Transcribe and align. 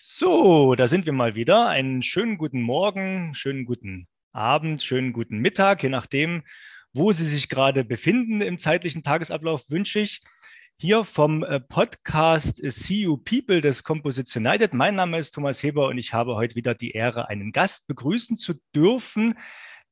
So, 0.00 0.76
da 0.76 0.86
sind 0.86 1.06
wir 1.06 1.12
mal 1.12 1.34
wieder. 1.34 1.66
Einen 1.66 2.02
schönen 2.02 2.38
guten 2.38 2.62
Morgen, 2.62 3.34
schönen 3.34 3.64
guten 3.64 4.06
Abend, 4.32 4.80
schönen 4.80 5.12
guten 5.12 5.38
Mittag, 5.38 5.82
je 5.82 5.88
nachdem, 5.88 6.44
wo 6.92 7.10
Sie 7.10 7.26
sich 7.26 7.48
gerade 7.48 7.82
befinden 7.82 8.40
im 8.40 8.60
zeitlichen 8.60 9.02
Tagesablauf, 9.02 9.70
wünsche 9.70 9.98
ich 9.98 10.20
hier 10.76 11.02
vom 11.02 11.42
äh, 11.42 11.58
Podcast 11.58 12.60
See 12.62 13.00
You 13.02 13.16
People 13.16 13.60
des 13.60 13.82
Composition 13.82 14.46
United. 14.46 14.72
Mein 14.72 14.94
Name 14.94 15.18
ist 15.18 15.32
Thomas 15.32 15.64
Heber 15.64 15.88
und 15.88 15.98
ich 15.98 16.12
habe 16.12 16.36
heute 16.36 16.54
wieder 16.54 16.76
die 16.76 16.92
Ehre, 16.92 17.28
einen 17.28 17.50
Gast 17.50 17.88
begrüßen 17.88 18.36
zu 18.36 18.54
dürfen, 18.72 19.34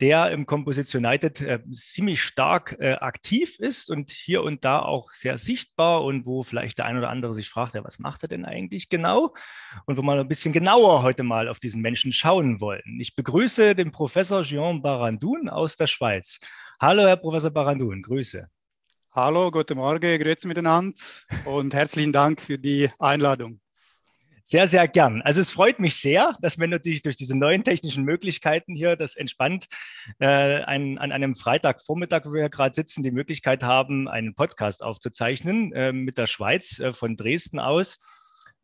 der 0.01 0.31
im 0.31 0.47
Composition 0.47 1.05
United 1.05 1.41
äh, 1.41 1.61
ziemlich 1.73 2.23
stark 2.23 2.77
äh, 2.79 2.93
aktiv 2.95 3.59
ist 3.59 3.91
und 3.91 4.11
hier 4.11 4.43
und 4.43 4.65
da 4.65 4.81
auch 4.81 5.13
sehr 5.13 5.39
sichtbar 5.39 6.05
und 6.05 6.27
wo 6.27 6.43
vielleicht 6.43 6.79
der 6.79 6.85
ein 6.85 6.99
oder 6.99 7.09
andere 7.09 7.35
sich 7.35 7.49
fragt, 7.49 7.75
ja, 7.75 7.85
was 7.85 7.99
macht 7.99 8.23
er 8.23 8.29
denn 8.29 8.45
eigentlich 8.45 8.89
genau? 8.89 9.35
Und 9.87 9.97
wo 9.97 10.03
wir 10.03 10.21
ein 10.21 10.29
bisschen 10.29 10.53
genauer 10.53 11.03
heute 11.03 11.23
mal 11.23 11.49
auf 11.49 11.61
diesen 11.61 11.81
Menschen 11.81 12.13
schauen 12.13 12.61
wollen. 12.61 12.99
Ich 13.01 13.15
begrüße 13.15 13.75
den 13.75 13.91
Professor 13.91 14.43
Jean 14.43 14.83
Barandoun 14.83 15.49
aus 15.49 15.77
der 15.77 15.87
Schweiz. 15.87 16.39
Hallo, 16.81 17.03
Herr 17.03 17.17
Professor 17.17 17.51
Barandoun, 17.51 18.03
Grüße. 18.03 18.49
Hallo, 19.13 19.51
guten 19.51 19.79
Morgen, 19.79 20.21
grüezi 20.21 20.47
miteinander 20.47 21.01
und 21.47 21.73
herzlichen 21.73 22.13
Dank 22.13 22.39
für 22.39 22.59
die 22.59 22.91
Einladung. 22.99 23.61
Sehr, 24.49 24.69
sehr 24.69 24.87
gern. 24.87 25.23
Also 25.23 25.41
es 25.41 25.51
freut 25.51 25.81
mich 25.81 25.97
sehr, 25.97 26.37
dass 26.41 26.57
wir 26.57 26.69
natürlich 26.69 27.03
durch 27.03 27.17
diese 27.17 27.37
neuen 27.37 27.65
technischen 27.65 28.05
Möglichkeiten 28.05 28.77
hier 28.77 28.95
das 28.95 29.17
entspannt 29.17 29.67
äh, 30.21 30.27
ein, 30.27 30.99
an 30.99 31.11
einem 31.11 31.35
Freitagvormittag, 31.35 32.27
wo 32.27 32.33
wir 32.33 32.49
gerade 32.49 32.73
sitzen, 32.73 33.03
die 33.03 33.11
Möglichkeit 33.11 33.65
haben, 33.65 34.07
einen 34.07 34.37
Podcast 34.37 34.85
aufzuzeichnen 34.85 35.73
äh, 35.73 35.93
mit 35.93 36.17
der 36.17 36.29
Schweiz 36.29 36.79
äh, 36.79 36.93
von 36.93 37.17
Dresden 37.17 37.59
aus. 37.59 37.99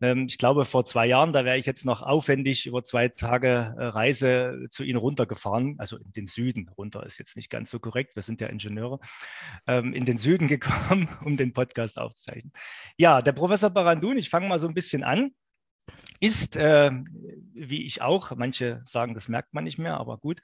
Ähm, 0.01 0.27
ich 0.29 0.39
glaube, 0.39 0.67
vor 0.67 0.85
zwei 0.85 1.05
Jahren, 1.05 1.33
da 1.33 1.45
wäre 1.45 1.59
ich 1.59 1.67
jetzt 1.67 1.85
noch 1.85 2.03
aufwendig 2.03 2.67
über 2.67 2.85
zwei 2.85 3.09
Tage 3.09 3.75
äh, 3.77 3.87
Reise 3.87 4.69
zu 4.71 4.85
Ihnen 4.85 4.99
runtergefahren, 4.99 5.75
also 5.79 5.97
in 5.97 6.13
den 6.13 6.29
Süden. 6.29 6.71
Runter 6.79 7.05
ist 7.05 7.19
jetzt 7.19 7.35
nicht 7.35 7.51
ganz 7.51 7.73
so 7.73 7.81
korrekt, 7.81 8.15
wir 8.15 8.23
sind 8.23 8.41
ja 8.41 8.47
Ingenieure, 8.47 9.01
ähm, 9.67 9.95
in 9.95 10.05
den 10.05 10.17
Süden 10.17 10.47
gekommen, 10.49 11.09
um 11.25 11.37
den 11.37 11.53
Podcast 11.53 11.99
aufzuzeichnen. 11.99 12.53
Ja, 12.99 13.21
der 13.21 13.33
Professor 13.33 13.71
Barandun, 13.71 14.17
ich 14.17 14.31
fange 14.31 14.47
mal 14.47 14.61
so 14.61 14.69
ein 14.69 14.75
bisschen 14.75 15.03
an 15.03 15.33
ist, 16.21 16.57
äh, 16.57 16.91
wie 17.53 17.85
ich 17.85 18.01
auch, 18.01 18.31
manche 18.37 18.81
sagen, 18.85 19.15
das 19.15 19.29
merkt 19.29 19.55
man 19.55 19.65
nicht 19.65 19.79
mehr, 19.79 19.97
aber 19.99 20.19
gut, 20.19 20.41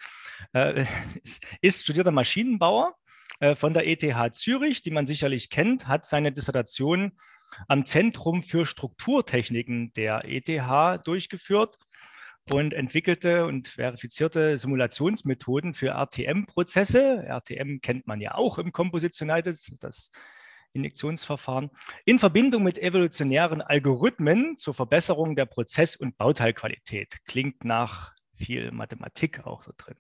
äh, 0.53 0.84
ist 1.61 1.83
studierter 1.83 2.11
Maschinenbauer 2.11 2.97
äh, 3.41 3.55
von 3.55 3.75
der 3.75 3.86
ETH 3.86 4.34
Zürich, 4.34 4.83
die 4.83 4.91
man 4.91 5.06
sicherlich 5.06 5.50
kennt, 5.50 5.86
hat 5.86 6.05
seine 6.06 6.33
Dissertation 6.33 7.12
am 7.69 7.86
Zentrum 7.86 8.42
für 8.42 8.67
Strukturtechniken 8.67 9.92
der 9.95 10.25
ETH 10.25 11.06
durchgeführt 11.06 11.78
und 12.50 12.75
entwickelte 12.75 13.47
und 13.47 13.69
verifizierte 13.69 14.58
Simulationsmethoden 14.58 15.75
für 15.75 15.91
RTM-Prozesse. 15.91 17.25
RTM 17.27 17.80
kennt 17.80 18.06
man 18.06 18.20
ja 18.20 18.34
auch 18.34 18.58
im 18.58 18.73
Composition 18.73 19.30
United, 19.30 19.58
das 19.80 20.11
Injektionsverfahren 20.72 21.70
in 22.05 22.19
Verbindung 22.19 22.62
mit 22.62 22.78
evolutionären 22.78 23.62
Algorithmen 23.62 24.56
zur 24.56 24.74
Verbesserung 24.74 25.36
der 25.36 25.47
Prozess- 25.47 25.97
und 25.97 26.16
Bauteilqualität. 26.19 27.19
Klingt 27.27 27.64
nach 27.64 28.12
viel 28.36 28.70
Mathematik 28.70 29.44
auch 29.46 29.62
so 29.62 29.72
drin. 29.77 29.96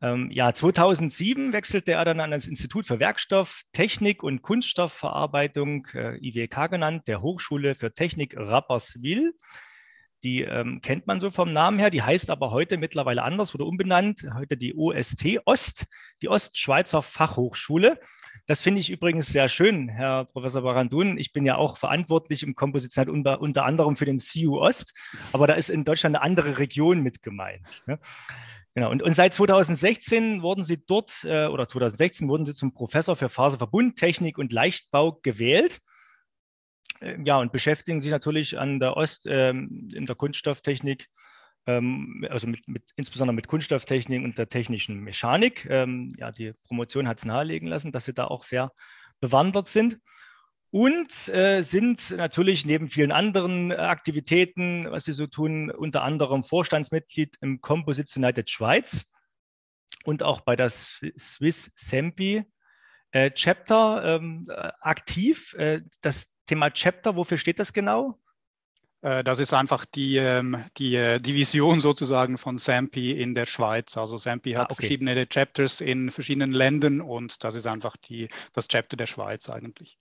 Ähm, 0.00 0.30
ja, 0.30 0.54
2007 0.54 1.52
wechselte 1.52 1.92
er 1.92 2.04
dann 2.04 2.20
an 2.20 2.30
das 2.30 2.46
Institut 2.46 2.86
für 2.86 3.00
Werkstofftechnik 3.00 4.22
und 4.22 4.42
Kunststoffverarbeitung, 4.42 5.86
äh, 5.94 6.16
IWK 6.18 6.68
genannt, 6.68 7.08
der 7.08 7.20
Hochschule 7.20 7.74
für 7.74 7.92
Technik 7.92 8.34
Rapperswil. 8.36 9.34
Die 10.24 10.42
ähm, 10.42 10.80
kennt 10.82 11.06
man 11.06 11.20
so 11.20 11.30
vom 11.30 11.52
Namen 11.52 11.78
her, 11.78 11.90
die 11.90 12.02
heißt 12.02 12.30
aber 12.30 12.50
heute 12.50 12.76
mittlerweile 12.76 13.22
anders, 13.22 13.54
wurde 13.54 13.64
umbenannt, 13.64 14.26
heute 14.34 14.56
die 14.56 14.74
OST 14.74 15.38
Ost, 15.44 15.86
die 16.22 16.28
Ostschweizer 16.28 17.02
Fachhochschule. 17.02 18.00
Das 18.46 18.60
finde 18.60 18.80
ich 18.80 18.90
übrigens 18.90 19.28
sehr 19.28 19.48
schön, 19.48 19.88
Herr 19.88 20.24
Professor 20.24 20.62
Barandun. 20.62 21.18
Ich 21.18 21.32
bin 21.32 21.44
ja 21.44 21.56
auch 21.56 21.76
verantwortlich 21.76 22.42
im 22.42 22.56
Komposition 22.56 23.08
unter, 23.08 23.40
unter 23.40 23.64
anderem 23.64 23.94
für 23.94 24.06
den 24.06 24.18
CU 24.18 24.58
Ost, 24.58 24.92
aber 25.32 25.46
da 25.46 25.54
ist 25.54 25.68
in 25.68 25.84
Deutschland 25.84 26.16
eine 26.16 26.24
andere 26.24 26.58
Region 26.58 27.00
mit 27.00 27.22
gemeint. 27.22 27.82
Ne? 27.86 28.00
Genau. 28.74 28.90
Und, 28.90 29.02
und, 29.02 29.14
seit 29.14 29.34
2016 29.34 30.42
wurden 30.42 30.64
Sie 30.64 30.84
dort, 30.84 31.24
äh, 31.24 31.46
oder 31.46 31.66
2016 31.68 32.28
wurden 32.28 32.46
Sie 32.46 32.54
zum 32.54 32.72
Professor 32.72 33.16
für 33.16 33.28
Faserverbundtechnik 33.28 34.38
und 34.38 34.52
Leichtbau 34.52 35.18
gewählt. 35.22 35.80
Äh, 37.00 37.18
ja, 37.24 37.38
und 37.38 37.52
beschäftigen 37.52 38.00
sich 38.00 38.10
natürlich 38.10 38.58
an 38.58 38.80
der 38.80 38.96
Ost, 38.96 39.26
äh, 39.26 39.50
in 39.50 40.06
der 40.06 40.16
Kunststofftechnik 40.16 41.08
ähm, 41.68 42.26
also 42.30 42.46
mit, 42.46 42.66
mit, 42.66 42.82
insbesondere 42.96 43.34
mit 43.34 43.46
Kunststofftechnik 43.46 44.24
und 44.24 44.38
der 44.38 44.48
technischen 44.48 45.00
Mechanik. 45.00 45.66
Ähm, 45.68 46.12
ja, 46.16 46.32
die 46.32 46.54
Promotion 46.66 47.06
hat 47.06 47.18
es 47.18 47.24
nahelegen 47.26 47.68
lassen, 47.68 47.92
dass 47.92 48.06
sie 48.06 48.14
da 48.14 48.24
auch 48.26 48.42
sehr 48.42 48.72
bewandert 49.20 49.68
sind. 49.68 49.98
Und 50.70 51.28
äh, 51.28 51.62
sind 51.62 52.10
natürlich 52.10 52.66
neben 52.66 52.88
vielen 52.88 53.12
anderen 53.12 53.72
Aktivitäten, 53.72 54.90
was 54.90 55.04
sie 55.04 55.12
so 55.12 55.26
tun, 55.26 55.70
unter 55.70 56.02
anderem 56.02 56.44
Vorstandsmitglied 56.44 57.36
im 57.40 57.60
Composites 57.60 58.16
United 58.16 58.50
Schweiz 58.50 59.10
und 60.04 60.22
auch 60.22 60.42
bei 60.42 60.56
der 60.56 60.68
Swiss 60.68 61.72
Sempi 61.74 62.44
äh, 63.12 63.30
Chapter 63.30 64.16
ähm, 64.16 64.46
äh, 64.50 64.70
aktiv. 64.80 65.54
Äh, 65.54 65.80
das 66.02 66.30
Thema 66.48 66.70
Chapter, 66.70 67.14
wofür 67.14 67.38
steht 67.38 67.58
das 67.58 67.72
genau? 67.72 68.18
Äh, 69.02 69.22
das 69.22 69.38
ist 69.38 69.54
einfach 69.54 69.84
die, 69.84 70.16
ähm, 70.16 70.64
die 70.76 70.96
äh, 70.96 71.20
Division 71.20 71.80
sozusagen 71.80 72.38
von 72.38 72.58
SAMPI 72.58 73.12
in 73.12 73.34
der 73.34 73.46
Schweiz. 73.46 73.96
Also 73.96 74.16
SAMPI 74.16 74.52
hat 74.52 74.70
ah, 74.70 74.72
okay. 74.72 74.74
verschiedene 74.74 75.26
Chapters 75.26 75.80
in 75.80 76.10
verschiedenen 76.10 76.52
Ländern 76.52 77.00
und 77.00 77.44
das 77.44 77.54
ist 77.54 77.66
einfach 77.66 77.96
die, 77.96 78.28
das 78.52 78.66
Chapter 78.66 78.96
der 78.96 79.06
Schweiz 79.06 79.48
eigentlich. 79.48 79.98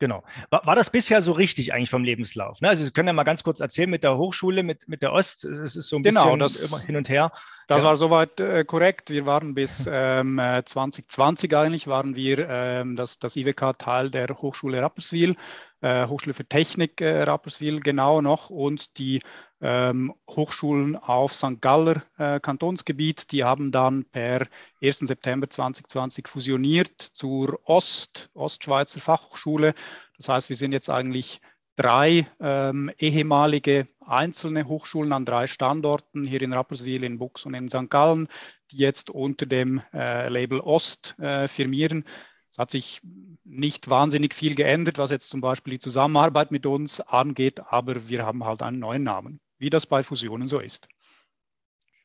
Genau. 0.00 0.24
War, 0.48 0.66
war, 0.66 0.74
das 0.74 0.88
bisher 0.88 1.20
so 1.20 1.32
richtig 1.32 1.74
eigentlich 1.74 1.90
vom 1.90 2.04
Lebenslauf? 2.04 2.60
Ne? 2.62 2.70
Also 2.70 2.82
Sie 2.84 2.90
können 2.90 3.06
ja 3.06 3.12
mal 3.12 3.24
ganz 3.24 3.42
kurz 3.42 3.60
erzählen 3.60 3.90
mit 3.90 4.02
der 4.02 4.16
Hochschule, 4.16 4.62
mit, 4.62 4.88
mit 4.88 5.02
der 5.02 5.12
Ost, 5.12 5.44
es 5.44 5.76
ist 5.76 5.88
so 5.88 5.96
ein 5.96 6.02
genau, 6.02 6.24
bisschen 6.24 6.38
das, 6.40 6.56
immer 6.56 6.78
hin 6.80 6.96
und 6.96 7.08
her. 7.10 7.30
Das 7.68 7.82
ja. 7.82 7.90
war 7.90 7.96
soweit 7.98 8.40
äh, 8.40 8.64
korrekt. 8.64 9.10
Wir 9.10 9.26
waren 9.26 9.54
bis 9.54 9.86
ähm, 9.86 10.40
2020 10.64 11.54
eigentlich, 11.54 11.86
waren 11.86 12.16
wir 12.16 12.48
ähm, 12.48 12.96
das, 12.96 13.18
das 13.18 13.36
IWK 13.36 13.78
Teil 13.78 14.10
der 14.10 14.28
Hochschule 14.28 14.80
Rapperswil, 14.80 15.36
äh, 15.82 16.06
Hochschule 16.06 16.32
für 16.32 16.46
Technik 16.46 17.02
äh, 17.02 17.22
Rapperswil 17.22 17.80
genau 17.80 18.22
noch 18.22 18.48
und 18.48 18.96
die 18.96 19.20
ähm, 19.60 20.14
Hochschulen 20.28 20.96
auf 20.96 21.34
St. 21.34 21.60
Galler 21.60 22.02
äh, 22.18 22.40
Kantonsgebiet, 22.40 23.32
die 23.32 23.44
haben 23.44 23.72
dann 23.72 24.04
per 24.04 24.46
1. 24.82 25.00
September 25.00 25.48
2020 25.48 26.28
fusioniert 26.28 27.00
zur 27.00 27.60
Ost, 27.64 28.30
Ostschweizer 28.34 29.00
Fachhochschule. 29.00 29.74
Das 30.16 30.28
heißt, 30.28 30.48
wir 30.48 30.56
sind 30.56 30.72
jetzt 30.72 30.88
eigentlich 30.88 31.40
drei 31.76 32.26
ähm, 32.40 32.90
ehemalige 32.98 33.86
einzelne 34.00 34.66
Hochschulen 34.66 35.12
an 35.12 35.24
drei 35.24 35.46
Standorten, 35.46 36.26
hier 36.26 36.42
in 36.42 36.52
Rapperswil, 36.52 37.04
in 37.04 37.18
Bux 37.18 37.46
und 37.46 37.54
in 37.54 37.68
St. 37.68 37.90
Gallen, 37.90 38.28
die 38.70 38.78
jetzt 38.78 39.10
unter 39.10 39.46
dem 39.46 39.82
äh, 39.92 40.28
Label 40.28 40.60
Ost 40.60 41.18
äh, 41.18 41.48
firmieren. 41.48 42.04
Es 42.50 42.58
hat 42.58 42.70
sich 42.70 43.00
nicht 43.44 43.88
wahnsinnig 43.88 44.34
viel 44.34 44.54
geändert, 44.54 44.98
was 44.98 45.10
jetzt 45.10 45.28
zum 45.28 45.40
Beispiel 45.40 45.74
die 45.74 45.80
Zusammenarbeit 45.80 46.50
mit 46.50 46.66
uns 46.66 47.00
angeht, 47.00 47.60
aber 47.68 48.08
wir 48.08 48.26
haben 48.26 48.44
halt 48.44 48.62
einen 48.62 48.80
neuen 48.80 49.04
Namen 49.04 49.40
wie 49.60 49.70
das 49.70 49.86
bei 49.86 50.02
Fusionen 50.02 50.48
so 50.48 50.58
ist. 50.58 50.88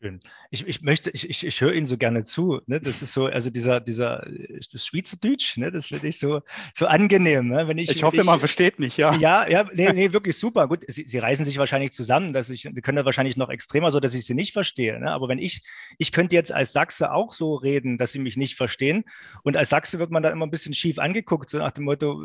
Schön. 0.05 0.19
Ich, 0.51 0.67
ich 0.67 0.83
möchte, 0.83 1.09
ich, 1.09 1.27
ich, 1.27 1.47
ich 1.47 1.61
höre 1.61 1.73
Ihnen 1.73 1.87
so 1.87 1.97
gerne 1.97 2.21
zu. 2.21 2.61
Ne? 2.67 2.79
Das 2.79 3.01
ist 3.01 3.11
so, 3.11 3.25
also 3.25 3.49
dieser, 3.49 3.81
dieser, 3.81 4.23
das 4.71 4.85
Schweizerdeutsch, 4.85 5.57
ne? 5.57 5.71
das 5.71 5.87
finde 5.87 6.07
ich 6.07 6.19
so, 6.19 6.41
so 6.75 6.85
angenehm. 6.85 7.47
Ne? 7.47 7.67
Wenn 7.67 7.79
ich, 7.79 7.89
ich 7.89 8.03
hoffe, 8.03 8.17
ich, 8.17 8.23
man 8.23 8.37
versteht 8.37 8.77
mich, 8.77 8.97
ja. 8.97 9.15
Ja, 9.15 9.49
ja, 9.49 9.65
nee, 9.73 9.91
nee, 9.93 10.13
wirklich 10.13 10.37
super. 10.37 10.67
Gut, 10.67 10.83
Sie, 10.87 11.07
Sie 11.07 11.17
reißen 11.17 11.43
sich 11.43 11.57
wahrscheinlich 11.57 11.91
zusammen, 11.91 12.33
dass 12.33 12.51
ich, 12.51 12.69
Sie 12.71 12.81
können 12.81 12.97
das 12.97 13.05
wahrscheinlich 13.05 13.35
noch 13.35 13.49
extremer, 13.49 13.91
so 13.91 13.99
dass 13.99 14.13
ich 14.13 14.25
Sie 14.25 14.35
nicht 14.35 14.53
verstehe. 14.53 14.99
Ne? 14.99 15.11
Aber 15.11 15.27
wenn 15.27 15.39
ich, 15.39 15.63
ich 15.97 16.11
könnte 16.11 16.35
jetzt 16.35 16.51
als 16.51 16.71
Sachse 16.71 17.11
auch 17.11 17.33
so 17.33 17.55
reden, 17.55 17.97
dass 17.97 18.11
Sie 18.11 18.19
mich 18.19 18.37
nicht 18.37 18.57
verstehen. 18.57 19.05
Und 19.41 19.57
als 19.57 19.69
Sachse 19.69 19.97
wird 19.97 20.11
man 20.11 20.21
dann 20.21 20.33
immer 20.33 20.45
ein 20.45 20.51
bisschen 20.51 20.75
schief 20.75 20.99
angeguckt, 20.99 21.49
so 21.49 21.57
nach 21.57 21.71
dem 21.71 21.85
Motto, 21.85 22.23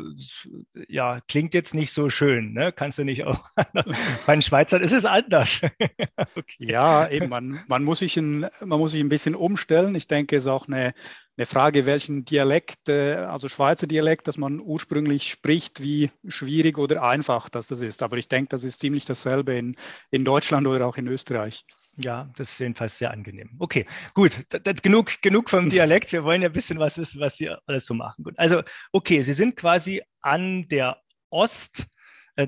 ja, 0.87 1.17
klingt 1.27 1.55
jetzt 1.55 1.73
nicht 1.73 1.93
so 1.93 2.11
schön, 2.11 2.53
ne? 2.53 2.71
Kannst 2.71 2.99
du 2.99 3.03
nicht 3.03 3.23
auch. 3.23 3.43
Bei 4.27 4.35
den 4.35 4.43
Schweizern 4.43 4.83
ist 4.83 4.93
es 4.93 5.05
anders. 5.05 5.61
okay. 6.35 6.55
Ja, 6.59 7.09
eben, 7.09 7.27
man 7.29 7.61
man 7.71 7.85
muss 7.85 7.99
sich 7.99 8.17
ein, 8.17 8.41
man 8.59 8.79
muss 8.79 8.91
sich 8.91 8.99
ein 8.99 9.07
bisschen 9.07 9.33
umstellen. 9.33 9.95
Ich 9.95 10.07
denke, 10.07 10.35
es 10.35 10.43
ist 10.43 10.49
auch 10.49 10.67
eine, 10.67 10.93
eine 11.37 11.45
Frage, 11.45 11.85
welchen 11.85 12.25
Dialekt, 12.25 12.89
äh, 12.89 13.13
also 13.15 13.47
Schweizer 13.47 13.87
Dialekt, 13.87 14.27
das 14.27 14.37
man 14.37 14.59
ursprünglich 14.59 15.31
spricht, 15.31 15.81
wie 15.81 16.11
schwierig 16.27 16.77
oder 16.77 17.01
einfach 17.01 17.47
das, 17.47 17.67
das 17.67 17.79
ist. 17.79 18.03
Aber 18.03 18.17
ich 18.17 18.27
denke, 18.27 18.49
das 18.49 18.65
ist 18.65 18.81
ziemlich 18.81 19.05
dasselbe 19.05 19.57
in, 19.57 19.77
in 20.11 20.25
Deutschland 20.25 20.67
oder 20.67 20.85
auch 20.85 20.97
in 20.97 21.07
Österreich. 21.07 21.63
Ja, 21.95 22.29
das 22.35 22.51
ist 22.51 22.59
jedenfalls 22.59 22.97
sehr 22.97 23.11
angenehm. 23.11 23.55
Okay, 23.57 23.85
gut, 24.13 24.43
das, 24.49 24.61
das, 24.63 24.81
genug, 24.81 25.21
genug 25.21 25.49
vom 25.49 25.69
Dialekt. 25.69 26.11
Wir 26.11 26.25
wollen 26.25 26.41
ja 26.41 26.49
ein 26.49 26.53
bisschen 26.53 26.77
was 26.77 26.97
wissen, 26.97 27.21
was 27.21 27.37
Sie 27.37 27.49
alles 27.65 27.85
so 27.85 27.93
machen. 27.93 28.25
Gut. 28.25 28.33
Also, 28.37 28.63
okay, 28.91 29.23
Sie 29.23 29.33
sind 29.33 29.55
quasi 29.55 30.01
an 30.21 30.67
der 30.67 30.97
Ost 31.29 31.85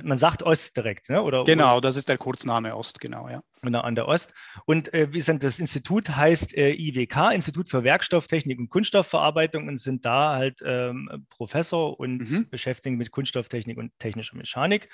man 0.03 0.17
sagt 0.17 0.43
Ost 0.43 0.75
direkt, 0.75 1.09
ne? 1.09 1.21
Oder, 1.21 1.43
genau, 1.43 1.79
das 1.79 1.95
ist 1.95 2.09
der 2.09 2.17
Kurzname 2.17 2.75
Ost, 2.75 2.99
genau, 2.99 3.29
ja. 3.29 3.41
Genau, 3.61 3.81
an 3.81 3.95
der 3.95 4.07
Ost. 4.07 4.33
Und 4.65 4.93
äh, 4.93 5.11
wie 5.11 5.21
sind 5.21 5.43
das 5.43 5.59
Institut 5.59 6.09
heißt 6.09 6.55
äh, 6.57 6.71
IWK, 6.73 7.33
Institut 7.33 7.69
für 7.69 7.83
Werkstofftechnik 7.83 8.59
und 8.59 8.69
Kunststoffverarbeitung 8.69 9.67
und 9.67 9.79
sind 9.79 10.05
da 10.05 10.35
halt 10.35 10.61
ähm, 10.65 11.25
Professor 11.29 11.99
und 11.99 12.29
mhm. 12.29 12.49
beschäftigen 12.49 12.97
mit 12.97 13.11
Kunststofftechnik 13.11 13.77
und 13.77 13.91
technischer 13.99 14.37
Mechanik. 14.37 14.89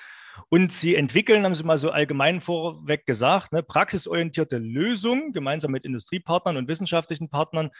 Und 0.48 0.72
sie 0.72 0.94
entwickeln, 0.94 1.44
haben 1.44 1.54
sie 1.54 1.64
mal 1.64 1.78
so 1.78 1.90
allgemein 1.90 2.40
vorweg 2.40 3.06
gesagt, 3.06 3.52
ne, 3.52 3.62
praxisorientierte 3.62 4.58
Lösungen 4.58 5.32
gemeinsam 5.32 5.72
mit 5.72 5.84
Industriepartnern 5.84 6.56
und 6.56 6.68
wissenschaftlichen 6.68 7.28
Partnern 7.28 7.70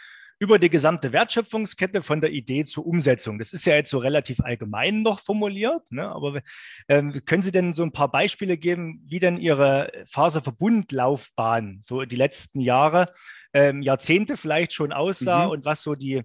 über 0.41 0.59
die 0.59 0.71
gesamte 0.71 1.13
Wertschöpfungskette 1.13 2.03
von 2.03 2.23
der 2.23 2.33
Idee 2.33 2.65
zur 2.65 2.87
Umsetzung. 2.87 3.39
Das 3.39 3.53
ist 3.53 3.67
ja 3.67 3.75
jetzt 3.75 3.91
so 3.91 3.99
relativ 3.99 4.41
allgemein 4.41 5.03
noch 5.03 5.21
formuliert, 5.21 5.93
ne? 5.93 6.09
aber 6.09 6.41
ähm, 6.89 7.13
können 7.27 7.43
Sie 7.43 7.53
denn 7.53 7.75
so 7.75 7.83
ein 7.83 7.93
paar 7.93 8.11
Beispiele 8.11 8.57
geben, 8.57 9.05
wie 9.07 9.19
denn 9.19 9.37
Ihre 9.37 9.93
Faserverbundlaufbahn 10.09 11.81
so 11.83 12.07
die 12.07 12.17
letzten 12.17 12.61
Jahre, 12.61 13.13
ähm, 13.53 13.83
Jahrzehnte 13.83 14.39
vielleicht 14.39 14.73
schon 14.73 14.95
aussah 14.95 15.45
mhm. 15.45 15.51
und 15.51 15.65
was 15.67 15.83
so 15.83 15.95
die 15.95 16.23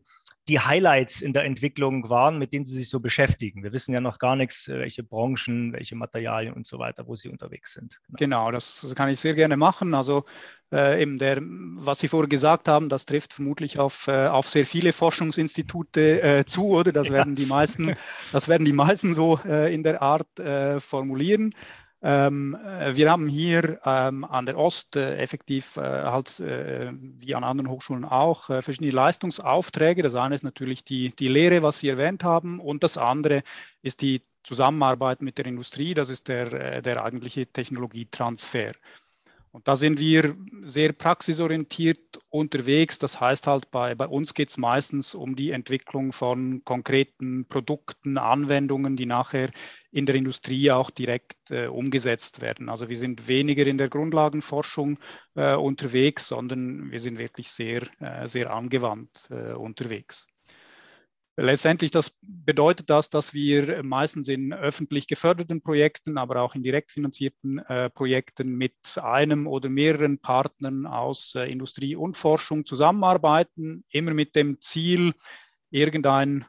die 0.48 0.60
Highlights 0.60 1.22
in 1.22 1.34
der 1.34 1.44
Entwicklung 1.44 2.10
waren, 2.10 2.38
mit 2.38 2.54
denen 2.54 2.66
Sie 2.66 2.78
sich 2.78 2.90
so 2.90 3.00
beschäftigen. 3.00 3.64
Wir 3.64 3.74
wissen 3.74 3.94
ja 3.94 4.02
noch 4.02 4.20
gar 4.20 4.36
nichts, 4.36 4.68
äh, 4.68 4.80
welche 4.80 5.04
Branchen, 5.04 5.74
welche 5.74 5.96
Materialien 5.96 6.54
und 6.54 6.68
so 6.68 6.78
weiter, 6.78 7.08
wo 7.08 7.16
Sie 7.16 7.30
unterwegs 7.30 7.74
sind. 7.74 8.00
Genau, 8.10 8.46
genau 8.46 8.52
das 8.52 8.94
kann 8.96 9.10
ich 9.10 9.20
sehr 9.20 9.34
gerne 9.34 9.58
machen. 9.58 9.94
Also 9.94 10.26
äh, 10.72 11.02
eben 11.02 11.18
der, 11.18 11.40
was 11.42 12.00
Sie 12.00 12.08
vorher 12.08 12.30
gesagt 12.30 12.68
haben, 12.68 12.90
das 12.90 13.06
trifft 13.06 13.34
vermutlich 13.34 13.80
auf, 13.80 14.08
äh, 14.08 14.28
auf 14.28 14.48
sehr 14.48 14.66
viele 14.66 14.94
Forschungsinstitute 14.94 16.22
äh, 16.22 16.46
zu, 16.46 16.70
oder? 16.70 16.92
Das 16.92 17.10
werden 17.10 17.36
die 17.36 17.46
meisten, 17.46 17.96
das 18.32 18.48
werden 18.48 18.66
die 18.66 18.74
meisten 18.74 19.16
so 19.16 19.40
äh, 19.46 19.74
in 19.74 19.84
der 19.84 20.02
Art 20.02 20.40
äh, 20.40 20.80
formulieren. 20.80 21.54
Ähm, 22.08 22.56
äh, 22.56 22.96
wir 22.96 23.10
haben 23.10 23.28
hier 23.28 23.80
ähm, 23.84 24.26
an 24.26 24.46
der 24.46 24.60
Ost 24.60 24.96
äh, 24.96 25.18
effektiv 25.18 25.76
äh, 25.78 25.82
halt, 25.82 26.40
äh, 26.40 26.92
wie 26.94 27.34
an 27.34 27.44
anderen 27.44 27.68
Hochschulen 27.68 28.06
auch 28.06 28.48
äh, 28.52 28.62
verschiedene 28.62 28.92
Leistungsaufträge. 28.92 30.04
Das 30.04 30.14
eine 30.14 30.36
ist 30.36 30.44
natürlich 30.44 30.84
die, 30.84 31.16
die 31.16 31.28
Lehre, 31.28 31.64
was 31.64 31.80
Sie 31.80 31.90
erwähnt 31.90 32.24
haben, 32.24 32.60
und 32.60 32.84
das 32.84 33.00
andere 33.00 33.42
ist 33.82 34.02
die 34.02 34.22
Zusammenarbeit 34.44 35.24
mit 35.24 35.40
der 35.40 35.48
Industrie. 35.48 35.96
Das 35.96 36.10
ist 36.12 36.28
der, 36.28 36.54
äh, 36.54 36.82
der 36.84 37.04
eigentliche 37.04 37.48
Technologietransfer. 37.48 38.74
Und 39.56 39.70
da 39.70 39.78
sind 39.78 40.02
wir 40.02 40.36
sehr 40.66 40.92
praxisorientiert 40.92 42.20
unterwegs. 42.28 43.00
Das 43.00 43.22
heißt 43.22 43.48
halt, 43.48 43.72
bei, 43.72 43.96
bei 43.96 44.06
uns 44.06 44.34
geht 44.34 44.50
es 44.50 44.58
meistens 44.58 45.16
um 45.16 45.38
die 45.38 45.52
Entwicklung 45.52 46.12
von 46.12 46.66
konkreten 46.66 47.48
Produkten, 47.48 48.18
Anwendungen, 48.18 48.98
die 48.98 49.06
nachher 49.06 49.52
in 49.92 50.06
der 50.06 50.16
Industrie 50.16 50.72
auch 50.72 50.90
direkt 50.90 51.52
äh, 51.52 51.68
umgesetzt 51.68 52.42
werden. 52.42 52.68
Also 52.68 52.90
wir 52.90 52.98
sind 52.98 53.30
weniger 53.30 53.66
in 53.66 53.78
der 53.78 53.88
Grundlagenforschung 53.88 55.00
äh, 55.36 55.56
unterwegs, 55.56 56.28
sondern 56.28 56.92
wir 56.92 57.00
sind 57.00 57.18
wirklich 57.18 57.50
sehr, 57.50 57.84
äh, 58.02 58.28
sehr 58.28 58.52
angewandt 58.52 59.30
äh, 59.32 59.54
unterwegs. 59.54 60.28
Letztendlich 61.38 61.92
das 61.92 62.16
bedeutet 62.22 62.90
das, 62.90 63.10
dass 63.10 63.34
wir 63.34 63.84
meistens 63.84 64.30
in 64.30 64.54
öffentlich 64.54 65.06
geförderten 65.06 65.62
Projekten, 65.62 66.18
aber 66.18 66.42
auch 66.42 66.56
in 66.56 66.64
direkt 66.64 66.94
finanzierten 66.94 67.60
äh, 67.60 67.90
Projekten 67.90 68.56
mit 68.56 68.76
einem 69.02 69.46
oder 69.46 69.68
mehreren 69.68 70.20
Partnern 70.20 70.86
aus 70.86 71.36
äh, 71.36 71.52
Industrie 71.52 71.98
und 71.98 72.16
Forschung 72.16 72.66
zusammenarbeiten, 72.66 73.84
immer 73.90 74.14
mit 74.14 74.34
dem 74.38 74.62
Ziel, 74.62 75.12
irgendein 75.72 76.46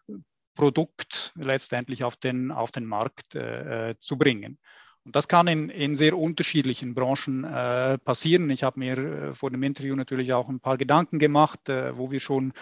Produkt 0.55 1.33
letztendlich 1.35 2.05
auf 2.05 2.15
den, 2.15 2.53
auf 2.53 2.71
den 2.71 2.87
Markt 2.87 3.35
äh, 3.35 3.91
äh 3.91 3.99
zu 3.99 4.17
bringen. 4.17 4.57
Und 5.05 5.17
das 5.17 5.27
kann 5.27 5.49
in, 5.49 5.69
in 5.69 5.97
sehr 5.97 6.17
unterschiedlichen 6.17 6.95
Branchen 6.95 7.43
äh, 7.43 7.99
passieren. 7.99 8.51
Ich 8.51 8.63
habe 8.63 8.79
mir 8.79 8.99
äh, 8.99 9.35
vor 9.35 9.51
dem 9.51 9.65
Interview 9.65 9.97
natürlich 9.97 10.33
auch 10.33 10.49
ein 10.49 10.61
paar 10.61 10.77
Gedanken 10.77 11.19
gemacht, 11.19 11.61
wo 11.69 12.13
wir 12.13 12.21
schon 12.21 12.53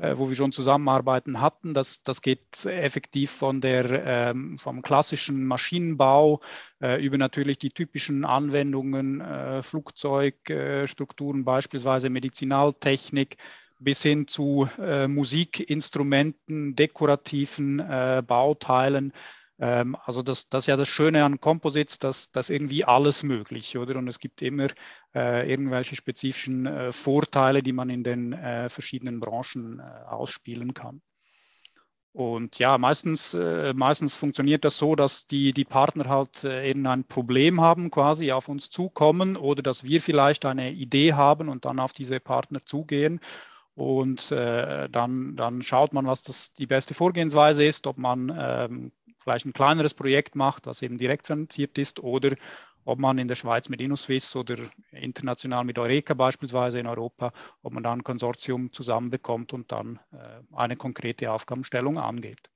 äh, 0.00 0.16
wo 0.16 0.28
wir 0.28 0.36
schon 0.36 0.52
zusammenarbeiten 0.52 1.40
hatten. 1.40 1.74
Das, 1.74 2.02
das 2.02 2.20
geht 2.22 2.64
effektiv 2.64 3.30
von 3.30 3.60
der, 3.60 4.04
ähm, 4.04 4.58
vom 4.58 4.82
klassischen 4.82 5.44
Maschinenbau 5.44 6.40
äh, 6.80 7.04
über 7.04 7.18
natürlich 7.18 7.58
die 7.58 7.70
typischen 7.70 8.24
Anwendungen, 8.24 9.20
äh, 9.20 9.62
Flugzeugstrukturen, 9.62 11.44
beispielsweise 11.44 12.10
Medizinaltechnik, 12.10 13.36
bis 13.78 14.02
hin 14.02 14.26
zu 14.26 14.68
äh, 14.78 15.06
Musikinstrumenten, 15.06 16.74
dekorativen 16.74 17.80
äh, 17.80 18.22
Bauteilen. 18.26 19.12
Ähm, 19.58 19.96
also 20.04 20.22
das, 20.22 20.48
das 20.48 20.64
ist 20.64 20.66
ja 20.66 20.76
das 20.76 20.88
Schöne 20.88 21.24
an 21.24 21.40
Composites, 21.40 21.98
dass 21.98 22.30
das 22.32 22.50
irgendwie 22.50 22.84
alles 22.84 23.22
möglich, 23.22 23.76
oder? 23.78 23.96
Und 23.96 24.08
es 24.08 24.18
gibt 24.18 24.42
immer 24.42 24.68
äh, 25.14 25.48
irgendwelche 25.48 25.96
spezifischen 25.96 26.66
äh, 26.66 26.92
Vorteile, 26.92 27.62
die 27.62 27.72
man 27.72 27.90
in 27.90 28.02
den 28.02 28.32
äh, 28.32 28.68
verschiedenen 28.68 29.20
Branchen 29.20 29.80
äh, 29.80 29.82
ausspielen 30.08 30.74
kann. 30.74 31.02
Und 32.12 32.60
ja, 32.60 32.78
meistens, 32.78 33.34
äh, 33.34 33.74
meistens 33.74 34.16
funktioniert 34.16 34.64
das 34.64 34.78
so, 34.78 34.94
dass 34.94 35.26
die, 35.26 35.52
die 35.52 35.64
Partner 35.64 36.08
halt 36.08 36.44
äh, 36.44 36.70
eben 36.70 36.86
ein 36.86 37.04
Problem 37.04 37.60
haben, 37.60 37.90
quasi 37.90 38.30
auf 38.30 38.48
uns 38.48 38.70
zukommen 38.70 39.36
oder 39.36 39.62
dass 39.62 39.82
wir 39.82 40.00
vielleicht 40.00 40.44
eine 40.44 40.70
Idee 40.72 41.14
haben 41.14 41.48
und 41.48 41.64
dann 41.64 41.80
auf 41.80 41.92
diese 41.92 42.20
Partner 42.20 42.64
zugehen. 42.64 43.20
Und 43.76 44.30
dann, 44.30 45.34
dann 45.34 45.62
schaut 45.64 45.92
man, 45.94 46.06
was 46.06 46.22
das 46.22 46.52
die 46.52 46.68
beste 46.68 46.94
Vorgehensweise 46.94 47.64
ist, 47.64 47.88
ob 47.88 47.98
man 47.98 48.32
ähm, 48.38 48.92
vielleicht 49.24 49.46
ein 49.46 49.52
kleineres 49.52 49.94
Projekt 49.94 50.36
macht, 50.36 50.66
das 50.66 50.82
eben 50.82 50.98
direkt 50.98 51.26
finanziert 51.26 51.76
ist, 51.78 52.00
oder 52.00 52.36
ob 52.84 52.98
man 52.98 53.16
in 53.18 53.28
der 53.28 53.34
Schweiz 53.34 53.70
mit 53.70 53.80
InnoSwiss 53.80 54.36
oder 54.36 54.56
international 54.92 55.64
mit 55.64 55.78
Eureka 55.78 56.12
beispielsweise 56.12 56.78
in 56.78 56.86
Europa, 56.86 57.32
ob 57.62 57.72
man 57.72 57.82
da 57.82 57.92
ein 57.92 58.04
Konsortium 58.04 58.70
zusammenbekommt 58.72 59.54
und 59.54 59.72
dann 59.72 59.98
äh, 60.12 60.54
eine 60.54 60.76
konkrete 60.76 61.32
Aufgabenstellung 61.32 61.98
angeht. 61.98 62.50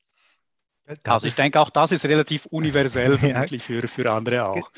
Also 1.05 1.27
ich 1.27 1.35
denke, 1.35 1.61
auch 1.61 1.71
das 1.71 1.93
ist 1.93 2.05
relativ 2.05 2.47
universell 2.47 3.19
ja. 3.23 3.47
für, 3.59 3.87
für 3.87 4.11
andere 4.11 4.47
auch. 4.47 4.71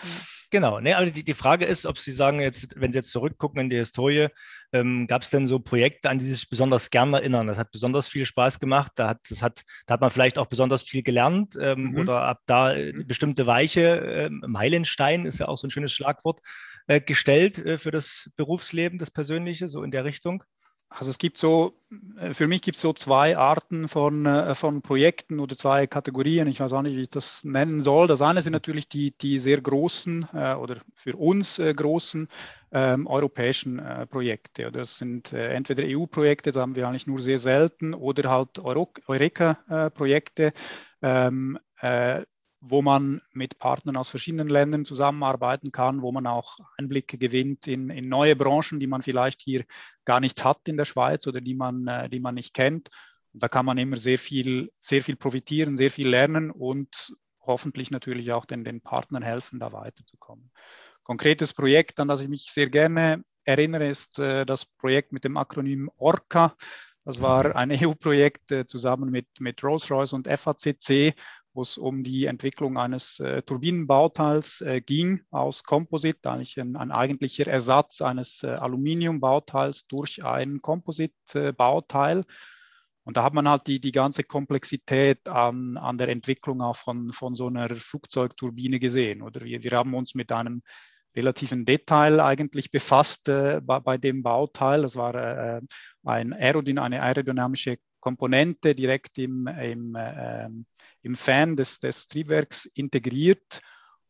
Genau, 0.50 0.80
ne, 0.80 0.96
also 0.96 1.12
die, 1.12 1.22
die 1.22 1.34
Frage 1.34 1.64
ist, 1.64 1.86
ob 1.86 1.96
Sie 1.96 2.10
sagen, 2.10 2.40
jetzt, 2.40 2.74
wenn 2.74 2.90
Sie 2.90 2.98
jetzt 2.98 3.12
zurückgucken 3.12 3.60
in 3.60 3.70
die 3.70 3.76
Historie, 3.76 4.28
ähm, 4.72 5.06
gab 5.06 5.22
es 5.22 5.30
denn 5.30 5.46
so 5.46 5.60
Projekte, 5.60 6.10
an 6.10 6.18
die 6.18 6.24
Sie 6.24 6.34
sich 6.34 6.48
besonders 6.48 6.90
gern 6.90 7.14
erinnern? 7.14 7.46
Das 7.46 7.56
hat 7.56 7.70
besonders 7.70 8.08
viel 8.08 8.26
Spaß 8.26 8.58
gemacht, 8.58 8.90
da 8.96 9.10
hat, 9.10 9.20
das 9.28 9.42
hat, 9.42 9.62
da 9.86 9.94
hat 9.94 10.00
man 10.00 10.10
vielleicht 10.10 10.38
auch 10.38 10.46
besonders 10.46 10.82
viel 10.82 11.04
gelernt 11.04 11.56
ähm, 11.60 11.92
mhm. 11.92 11.98
oder 11.98 12.22
ab 12.22 12.40
da 12.46 12.72
äh, 12.72 12.92
mhm. 12.92 13.06
bestimmte 13.06 13.46
Weiche, 13.46 14.00
äh, 14.00 14.30
Meilenstein 14.30 15.24
ist 15.24 15.38
ja 15.38 15.46
auch 15.46 15.58
so 15.58 15.68
ein 15.68 15.70
schönes 15.70 15.92
Schlagwort, 15.92 16.40
äh, 16.88 17.00
gestellt 17.00 17.58
äh, 17.58 17.78
für 17.78 17.92
das 17.92 18.28
Berufsleben, 18.34 18.98
das 18.98 19.12
Persönliche, 19.12 19.68
so 19.68 19.84
in 19.84 19.92
der 19.92 20.04
Richtung? 20.04 20.42
Also 20.92 21.10
es 21.10 21.18
gibt 21.18 21.38
so, 21.38 21.72
äh, 22.18 22.34
für 22.34 22.48
mich 22.48 22.62
gibt 22.62 22.74
es 22.76 22.82
so 22.82 22.92
zwei 22.92 23.36
Arten 23.36 23.88
von, 23.88 24.26
äh, 24.26 24.56
von 24.56 24.82
Projekten 24.82 25.38
oder 25.38 25.56
zwei 25.56 25.86
Kategorien. 25.86 26.48
Ich 26.48 26.58
weiß 26.58 26.72
auch 26.72 26.82
nicht, 26.82 26.96
wie 26.96 27.02
ich 27.02 27.10
das 27.10 27.44
nennen 27.44 27.80
soll. 27.80 28.08
Das 28.08 28.20
eine 28.20 28.42
sind 28.42 28.52
natürlich 28.52 28.88
die, 28.88 29.12
die 29.12 29.38
sehr 29.38 29.60
großen 29.60 30.26
äh, 30.34 30.54
oder 30.54 30.78
für 30.94 31.14
uns 31.16 31.60
äh, 31.60 31.72
großen 31.72 32.26
ähm, 32.72 33.06
europäischen 33.06 33.78
äh, 33.78 34.04
Projekte. 34.06 34.72
Das 34.72 34.98
sind 34.98 35.32
äh, 35.32 35.52
entweder 35.54 35.84
EU-Projekte, 35.86 36.50
da 36.50 36.60
haben 36.60 36.74
wir 36.74 36.88
eigentlich 36.88 37.06
nur 37.06 37.20
sehr 37.20 37.38
selten, 37.38 37.94
oder 37.94 38.28
halt 38.28 38.58
Eureka-Projekte. 38.58 40.52
Ähm, 41.02 41.58
wo 42.60 42.82
man 42.82 43.20
mit 43.32 43.58
Partnern 43.58 43.96
aus 43.96 44.10
verschiedenen 44.10 44.48
Ländern 44.48 44.84
zusammenarbeiten 44.84 45.72
kann, 45.72 46.02
wo 46.02 46.12
man 46.12 46.26
auch 46.26 46.58
Einblicke 46.76 47.18
gewinnt 47.18 47.66
in, 47.66 47.90
in, 47.90 48.08
neue 48.08 48.36
Branchen, 48.36 48.80
die 48.80 48.86
man 48.86 49.02
vielleicht 49.02 49.40
hier 49.40 49.64
gar 50.04 50.20
nicht 50.20 50.44
hat 50.44 50.68
in 50.68 50.76
der 50.76 50.84
Schweiz 50.84 51.26
oder 51.26 51.40
die 51.40 51.54
man, 51.54 51.86
äh, 51.86 52.08
die 52.08 52.20
man 52.20 52.34
nicht 52.34 52.54
kennt. 52.54 52.90
Und 53.32 53.42
da 53.42 53.48
kann 53.48 53.66
man 53.66 53.78
immer 53.78 53.96
sehr 53.96 54.18
viel, 54.18 54.70
sehr 54.74 55.02
viel 55.02 55.16
profitieren, 55.16 55.76
sehr 55.76 55.90
viel 55.90 56.08
lernen 56.08 56.50
und 56.50 57.14
hoffentlich 57.40 57.90
natürlich 57.90 58.32
auch 58.32 58.44
den, 58.44 58.64
den 58.64 58.80
Partnern 58.80 59.22
helfen, 59.22 59.58
da 59.58 59.72
weiterzukommen. 59.72 60.50
Konkretes 61.02 61.54
Projekt, 61.54 61.98
an 61.98 62.08
das 62.08 62.20
ich 62.20 62.28
mich 62.28 62.52
sehr 62.52 62.68
gerne 62.68 63.24
erinnere, 63.44 63.88
ist 63.88 64.18
äh, 64.18 64.44
das 64.44 64.66
Projekt 64.66 65.12
mit 65.12 65.24
dem 65.24 65.36
Akronym 65.36 65.90
ORCA. 65.96 66.54
Das 67.04 67.20
war 67.22 67.56
ein 67.56 67.70
EU-Projekt 67.84 68.52
äh, 68.52 68.66
zusammen 68.66 69.10
mit, 69.10 69.26
mit 69.38 69.62
Rolls-Royce 69.64 70.12
und 70.12 70.28
FACC, 70.28 71.14
wo 71.52 71.62
es 71.62 71.78
um 71.78 72.04
die 72.04 72.26
Entwicklung 72.26 72.78
eines 72.78 73.20
äh, 73.20 73.42
Turbinenbauteils 73.42 74.60
äh, 74.60 74.80
ging 74.80 75.22
aus 75.30 75.64
Komposit, 75.64 76.26
eigentlich 76.26 76.60
ein, 76.60 76.76
ein 76.76 76.90
eigentlicher 76.90 77.46
Ersatz 77.46 78.02
eines 78.02 78.42
äh, 78.42 78.48
Aluminiumbauteils 78.48 79.86
durch 79.86 80.24
ein 80.24 80.62
Kompositbauteil. 80.62 82.24
Und 83.02 83.16
da 83.16 83.24
hat 83.24 83.34
man 83.34 83.48
halt 83.48 83.66
die, 83.66 83.80
die 83.80 83.92
ganze 83.92 84.22
Komplexität 84.22 85.26
an, 85.26 85.76
an 85.76 85.98
der 85.98 86.08
Entwicklung 86.08 86.60
auch 86.60 86.76
von, 86.76 87.12
von 87.12 87.34
so 87.34 87.48
einer 87.48 87.74
Flugzeugturbine 87.74 88.78
gesehen. 88.78 89.22
Oder 89.22 89.40
wir, 89.40 89.62
wir 89.62 89.72
haben 89.72 89.94
uns 89.94 90.14
mit 90.14 90.30
einem 90.30 90.62
relativen 91.16 91.64
Detail 91.64 92.20
eigentlich 92.20 92.70
befasst 92.70 93.28
äh, 93.28 93.60
bei, 93.64 93.80
bei, 93.80 93.98
dem 93.98 94.22
Bauteil. 94.22 94.82
Das 94.82 94.96
war 94.96 95.14
äh, 95.14 95.60
ein 96.04 96.32
Aerodyn 96.32 96.78
eine 96.78 97.02
aerodynamische 97.02 97.78
Komponente 97.98 98.74
direkt 98.74 99.18
im, 99.18 99.46
im, 99.46 99.94
äh, 99.96 100.48
im 101.02 101.16
Fan 101.16 101.56
des, 101.56 101.80
des 101.80 102.06
Triebwerks 102.06 102.66
integriert. 102.66 103.60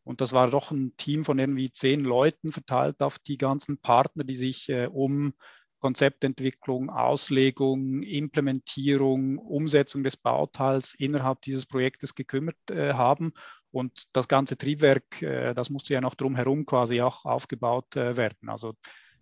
Und 0.02 0.20
das 0.20 0.32
war 0.32 0.50
doch 0.50 0.70
ein 0.70 0.97
Team 0.97 1.25
von 1.25 1.38
irgendwie 1.38 1.70
zehn 1.73 2.02
Leuten 2.04 2.52
verteilt 2.52 3.02
auf 3.02 3.18
die 3.18 3.38
ganzen 3.38 3.78
Partner, 3.78 4.25
die 4.25 4.37
sich 4.37 4.68
äh, 4.68 4.87
um 4.87 5.35
Konzeptentwicklung, 5.80 6.90
Auslegung, 6.90 8.02
Implementierung, 8.02 9.38
Umsetzung 9.38 10.04
des 10.04 10.16
Bauteils 10.16 10.94
innerhalb 10.94 11.40
dieses 11.42 11.66
Projektes 11.66 12.14
gekümmert 12.14 12.56
äh, 12.70 12.92
haben. 12.94 13.32
Und 13.73 14.14
das 14.14 14.28
ganze 14.28 14.56
Triebwerk, 14.56 15.23
äh, 15.23 15.54
das 15.54 15.70
musste 15.70 15.94
ja 15.94 16.00
noch 16.00 16.14
drumherum 16.14 16.66
quasi 16.66 17.00
auch 17.00 17.25
aufgebaut 17.25 17.97
äh, 17.97 18.16
werden. 18.16 18.49
Also 18.49 18.75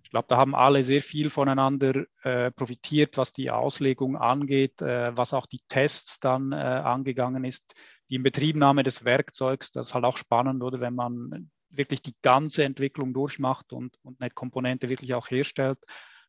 ich 0.09 0.11
glaube, 0.11 0.29
da 0.29 0.39
haben 0.39 0.55
alle 0.55 0.83
sehr 0.85 1.03
viel 1.03 1.29
voneinander 1.29 2.07
äh, 2.23 2.51
profitiert, 2.51 3.19
was 3.19 3.35
die 3.35 3.51
Auslegung 3.51 4.17
angeht, 4.17 4.81
äh, 4.81 5.15
was 5.15 5.35
auch 5.35 5.45
die 5.45 5.61
Tests 5.69 6.19
dann 6.19 6.53
äh, 6.53 6.57
angegangen 6.57 7.45
ist, 7.45 7.75
die 8.09 8.15
Inbetriebnahme 8.15 8.85
des 8.85 9.05
Werkzeugs. 9.05 9.71
Das 9.71 9.89
ist 9.89 9.95
halt 9.95 10.07
auch 10.07 10.17
spannend, 10.17 10.63
oder 10.63 10.81
wenn 10.81 10.95
man 10.95 11.51
wirklich 11.69 12.01
die 12.01 12.15
ganze 12.23 12.65
Entwicklung 12.65 13.13
durchmacht 13.13 13.75
und, 13.75 13.99
und 14.03 14.19
eine 14.19 14.31
Komponente 14.31 14.89
wirklich 14.89 15.13
auch 15.13 15.29
herstellt 15.29 15.79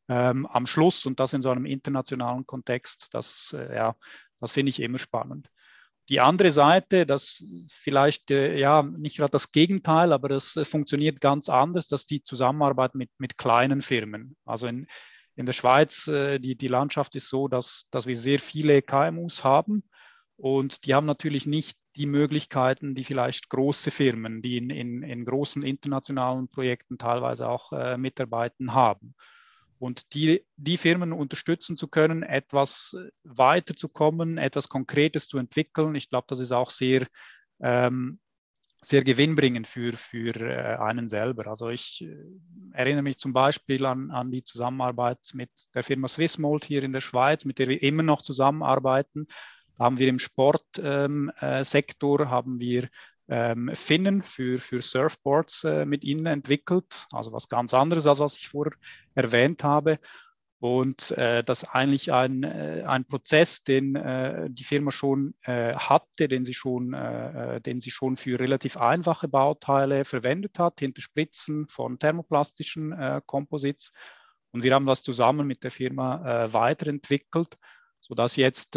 ähm, 0.10 0.46
am 0.48 0.68
Schluss 0.68 1.06
und 1.06 1.22
das 1.22 1.32
in 1.32 1.42
so 1.42 1.50
einem 1.50 1.66
internationalen 1.66 2.46
Kontext, 2.46 3.08
das, 3.14 3.56
äh, 3.58 3.78
ja, 3.78 3.96
das 4.42 4.52
finde 4.52 4.72
ich 4.72 4.82
immer 4.82 5.00
spannend. 5.00 5.50
Die 6.10 6.20
andere 6.20 6.51
Seite, 6.51 7.06
das 7.06 7.44
vielleicht 7.68 8.32
äh, 8.32 8.58
ja 8.58 8.82
nicht 8.82 9.18
gerade 9.18 9.32
das 9.32 9.51
Gegenteil, 9.51 10.12
aber 10.12 10.28
das 10.28 10.56
äh, 10.56 10.66
funktioniert 10.66 11.22
ganz 11.22 11.50
anders, 11.50 11.88
dass 11.88 12.08
die 12.08 12.24
Zusammenarbeit 12.24 12.96
mit, 12.96 13.12
mit 13.20 13.38
kleinen 13.38 13.84
Firmen. 13.84 14.36
Also 14.44 14.66
in, 14.66 14.88
in 15.36 15.46
der 15.46 15.54
Schweiz, 15.54 16.08
äh, 16.08 16.39
die, 16.39 16.56
die 16.56 16.68
Landschaft 16.68 17.16
ist 17.16 17.30
so, 17.30 17.48
dass, 17.48 17.86
dass 17.92 18.08
wir 18.08 18.18
sehr 18.18 18.39
viele 18.39 18.82
KMUs 18.82 19.44
haben 19.44 19.84
und 20.36 20.86
die 20.86 20.96
haben 20.96 21.06
natürlich 21.06 21.46
nicht 21.46 21.78
die 21.96 22.08
Möglichkeiten, 22.08 22.96
die 22.96 23.04
vielleicht 23.04 23.50
große 23.50 23.92
Firmen, 23.92 24.42
die 24.42 24.58
in, 24.58 24.72
in, 24.72 25.04
in 25.04 25.25
großen 25.25 25.62
internationalen 25.62 26.48
Projekten 26.48 26.98
teilweise 26.98 27.48
auch 27.48 27.72
äh, 27.72 27.98
mitarbeiten, 27.98 28.74
haben 28.74 29.13
und 29.80 30.14
die, 30.14 30.46
die 30.58 30.78
Firmen 30.78 31.14
unterstützen 31.14 31.78
zu 31.78 31.88
können, 31.88 32.22
etwas 32.22 32.96
weiterzukommen, 33.24 34.38
etwas 34.38 34.70
Konkretes 34.70 35.28
zu 35.28 35.38
entwickeln. 35.38 35.96
Ich 35.96 36.10
glaube, 36.10 36.28
das 36.28 36.42
ist 36.42 36.52
auch 36.52 36.70
sehr, 36.70 37.08
ähm, 37.62 38.20
sehr 38.82 39.04
gewinnbringend 39.04 39.68
für, 39.68 39.94
für 39.94 40.36
äh, 40.36 40.78
einen 40.78 41.08
selber. 41.08 41.48
Also 41.48 41.70
ich 41.70 42.02
äh, 42.02 42.16
erinnere 42.74 43.04
mich 43.04 43.18
zum 43.18 43.34
Beispiel 43.34 43.86
an, 43.86 44.12
an 44.12 44.32
die 44.32 44.44
Zusammenarbeit 44.44 45.20
mit 45.34 45.50
der 45.74 45.84
Firma 45.84 46.08
Swissmold 46.08 46.66
hier 46.66 46.84
in 46.84 46.94
der 46.94 47.02
Schweiz, 47.02 47.46
mit 47.46 47.58
der 47.58 47.68
wir 47.70 47.82
immer 47.82 48.04
noch 48.04 48.22
zusammenarbeiten. 48.22 49.28
Da 49.78 49.86
haben 49.86 49.98
wir 49.98 50.10
im 50.10 50.20
Sportsektor, 50.20 51.06
ähm, 51.06 51.32
äh, 51.40 52.30
haben 52.30 52.60
wir 52.60 52.90
ähm, 53.30 53.72
Finnen 53.74 54.22
für, 54.22 54.60
für 54.60 54.82
Surfboards 54.82 55.64
äh, 55.64 55.86
mit 55.86 56.04
ihnen 56.04 56.26
entwickelt, 56.26 57.06
also 57.12 57.32
was 57.32 57.48
ganz 57.48 57.74
anderes, 57.74 58.08
als 58.08 58.20
was 58.20 58.36
ich 58.36 58.50
vorher 58.50 58.74
erwähnt 59.16 59.64
habe. 59.64 60.00
Und 60.62 61.12
äh, 61.12 61.42
das 61.42 61.64
eigentlich 61.64 62.12
ein, 62.12 62.44
äh, 62.44 62.84
ein 62.86 63.06
Prozess, 63.06 63.64
den 63.64 63.96
äh, 63.96 64.50
die 64.50 64.66
Firma 64.66 64.92
schon 64.92 65.34
äh, 65.44 65.74
hatte, 65.74 66.28
den 66.28 66.44
sie 66.44 66.54
schon, 66.54 66.94
äh, 66.94 67.56
äh, 67.56 67.62
den 67.62 67.80
sie 67.80 67.92
schon 67.92 68.18
für 68.18 68.38
relativ 68.38 68.76
einfache 68.76 69.30
Bauteile 69.30 70.04
verwendet 70.04 70.60
hat, 70.60 70.82
hinter 70.82 71.02
Spritzen 71.02 71.70
von 71.70 71.98
thermoplastischen 71.98 73.22
Composites. 73.26 73.94
Und 74.52 74.64
wir 74.64 74.74
haben 74.74 74.86
das 74.86 75.04
zusammen 75.04 75.48
mit 75.48 75.64
der 75.64 75.72
Firma 75.72 76.52
weiterentwickelt, 76.52 77.56
sodass 78.02 78.36
jetzt 78.36 78.76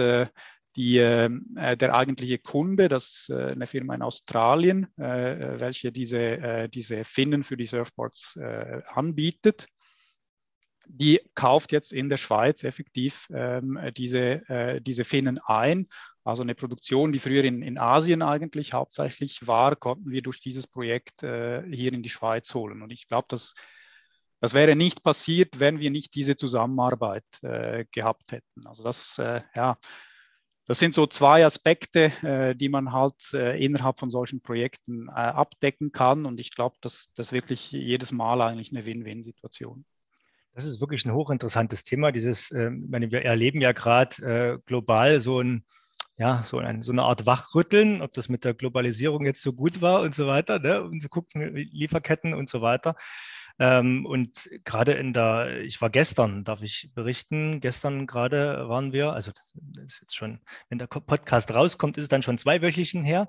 die, 0.76 0.98
ähm, 0.98 1.54
äh, 1.56 1.76
der 1.76 1.94
eigentliche 1.94 2.38
Kunde, 2.38 2.88
das 2.88 3.04
ist 3.04 3.30
äh, 3.30 3.52
eine 3.52 3.66
Firma 3.66 3.94
in 3.94 4.02
Australien, 4.02 4.86
äh, 4.98 5.32
äh 5.32 5.60
welche 5.60 5.92
diese, 5.92 6.18
äh, 6.18 6.68
diese 6.68 7.04
Finnen 7.04 7.42
für 7.42 7.56
die 7.56 7.66
Surfboards 7.66 8.36
äh, 8.36 8.80
anbietet, 8.88 9.66
die 10.86 11.20
kauft 11.34 11.72
jetzt 11.72 11.92
in 11.92 12.08
der 12.08 12.16
Schweiz 12.16 12.64
effektiv 12.64 13.28
ähm, 13.32 13.78
diese, 13.96 14.80
diese 14.82 15.04
Finnen 15.04 15.38
ein. 15.38 15.86
Also 16.24 16.42
eine 16.42 16.56
Produktion, 16.56 17.12
die 17.12 17.20
früher 17.20 17.44
in, 17.44 17.62
in 17.62 17.78
Asien 17.78 18.20
eigentlich 18.20 18.72
hauptsächlich 18.72 19.46
war, 19.46 19.76
konnten 19.76 20.10
wir 20.10 20.22
durch 20.22 20.40
dieses 20.40 20.66
Projekt 20.66 21.20
hier 21.20 21.92
in 21.92 22.02
die 22.02 22.10
Schweiz 22.10 22.52
holen. 22.52 22.82
Und 22.82 22.90
ich 22.90 23.06
glaube, 23.06 23.26
dass 23.28 23.54
das 24.40 24.54
wäre 24.54 24.74
nicht 24.74 25.04
passiert, 25.04 25.60
wenn 25.60 25.78
wir 25.78 25.92
nicht 25.92 26.16
diese 26.16 26.34
Zusammenarbeit 26.34 27.24
gehabt 27.40 28.32
hätten. 28.32 28.66
Also 28.66 28.82
das, 28.82 29.16
ja, 29.54 29.78
das 30.66 30.78
sind 30.78 30.94
so 30.94 31.06
zwei 31.06 31.44
Aspekte, 31.44 32.12
äh, 32.22 32.54
die 32.54 32.68
man 32.68 32.92
halt 32.92 33.34
äh, 33.34 33.62
innerhalb 33.62 33.98
von 33.98 34.10
solchen 34.10 34.40
Projekten 34.40 35.08
äh, 35.08 35.12
abdecken 35.12 35.92
kann. 35.92 36.24
Und 36.24 36.38
ich 36.38 36.54
glaube, 36.54 36.76
dass 36.80 37.12
das 37.14 37.32
wirklich 37.32 37.72
jedes 37.72 38.12
Mal 38.12 38.40
eigentlich 38.40 38.72
eine 38.72 38.86
Win-Win-Situation. 38.86 39.84
Das 40.54 40.64
ist 40.64 40.80
wirklich 40.80 41.04
ein 41.04 41.14
hochinteressantes 41.14 41.82
Thema. 41.82 42.12
Dieses, 42.12 42.50
äh, 42.50 42.70
meine, 42.70 43.10
wir 43.10 43.24
erleben 43.24 43.60
ja 43.60 43.72
gerade 43.72 44.22
äh, 44.22 44.58
global 44.66 45.20
so 45.20 45.40
ein 45.40 45.64
ja, 46.18 46.44
so, 46.46 46.58
ein, 46.58 46.82
so, 46.82 46.92
eine 46.92 47.02
Art 47.02 47.26
Wachrütteln, 47.26 48.02
ob 48.02 48.12
das 48.12 48.28
mit 48.28 48.44
der 48.44 48.54
Globalisierung 48.54 49.24
jetzt 49.24 49.42
so 49.42 49.52
gut 49.52 49.80
war 49.80 50.02
und 50.02 50.14
so 50.14 50.26
weiter, 50.26 50.58
ne? 50.58 50.82
und 50.82 51.00
zu 51.00 51.08
gucken, 51.08 51.56
Lieferketten 51.56 52.34
und 52.34 52.50
so 52.50 52.60
weiter. 52.60 52.96
Ähm, 53.58 54.06
und 54.06 54.48
gerade 54.64 54.92
in 54.92 55.12
der, 55.12 55.60
ich 55.60 55.80
war 55.80 55.90
gestern, 55.90 56.44
darf 56.44 56.62
ich 56.62 56.90
berichten, 56.94 57.60
gestern 57.60 58.06
gerade 58.06 58.68
waren 58.68 58.92
wir, 58.92 59.12
also 59.12 59.32
das 59.32 59.54
ist 59.86 60.00
jetzt 60.00 60.16
schon, 60.16 60.40
wenn 60.68 60.78
der 60.78 60.86
Podcast 60.86 61.54
rauskommt, 61.54 61.96
ist 61.96 62.04
es 62.04 62.08
dann 62.08 62.22
schon 62.22 62.38
zweiwöchigen 62.38 63.04
her, 63.04 63.28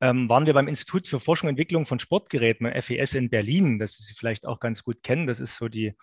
ähm, 0.00 0.28
waren 0.28 0.46
wir 0.46 0.54
beim 0.54 0.68
Institut 0.68 1.06
für 1.06 1.20
Forschung 1.20 1.48
und 1.48 1.52
Entwicklung 1.52 1.86
von 1.86 1.98
Sportgeräten, 1.98 2.70
FES 2.82 3.14
in 3.14 3.30
Berlin, 3.30 3.78
das 3.78 3.96
Sie 3.98 4.14
vielleicht 4.14 4.46
auch 4.46 4.60
ganz 4.60 4.82
gut 4.82 5.02
kennen. 5.02 5.26
Das 5.26 5.40
ist 5.40 5.56
so 5.56 5.68
die, 5.68 5.94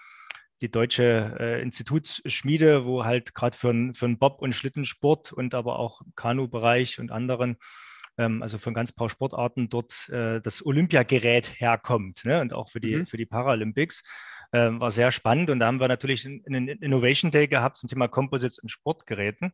die 0.62 0.70
deutsche 0.70 1.36
äh, 1.40 1.62
Institutsschmiede, 1.62 2.86
wo 2.86 3.04
halt 3.04 3.34
gerade 3.34 3.58
für, 3.58 3.94
für 3.94 4.06
einen 4.06 4.18
Bob- 4.18 4.42
und 4.42 4.54
Schlittensport 4.54 5.34
und 5.34 5.54
aber 5.54 5.80
auch 5.80 6.02
Kanu-Bereich 6.16 7.00
und 7.00 7.12
anderen 7.12 7.58
ähm, 8.18 8.42
also 8.42 8.58
von 8.58 8.74
ganz 8.74 8.92
paar 8.92 9.10
Sportarten 9.10 9.70
dort 9.70 10.10
äh, 10.10 10.42
das 10.42 10.66
Olympiagerät 10.66 11.60
herkommt 11.60 12.26
ne? 12.26 12.42
und 12.42 12.54
auch 12.54 12.70
für 12.70 12.80
die, 12.80 12.98
mhm. 12.98 13.06
für 13.06 13.18
die 13.18 13.26
Paralympics. 13.26 14.04
Ähm, 14.54 14.80
war 14.80 14.92
sehr 14.92 15.12
spannend 15.12 15.50
und 15.50 15.60
da 15.60 15.66
haben 15.66 15.80
wir 15.80 15.88
natürlich 15.88 16.26
einen 16.26 16.68
Innovation 16.68 17.32
Day 17.32 17.48
gehabt 17.48 17.78
zum 17.78 17.90
Thema 17.90 18.08
Composites 18.08 18.60
und 18.60 18.70
Sportgeräten. 18.70 19.52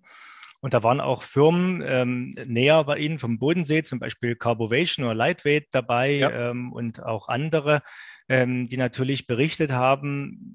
Und 0.59 0.75
da 0.75 0.83
waren 0.83 1.01
auch 1.01 1.23
Firmen 1.23 1.83
ähm, 1.83 2.35
näher 2.45 2.83
bei 2.83 2.99
Ihnen 2.99 3.17
vom 3.17 3.39
Bodensee, 3.39 3.81
zum 3.81 3.97
Beispiel 3.97 4.35
Carbovation 4.35 5.05
oder 5.05 5.15
Lightweight 5.15 5.69
dabei 5.71 6.11
ja. 6.11 6.51
ähm, 6.51 6.71
und 6.71 7.01
auch 7.01 7.29
andere, 7.29 7.81
ähm, 8.29 8.67
die 8.67 8.77
natürlich 8.77 9.25
berichtet 9.25 9.71
haben, 9.71 10.53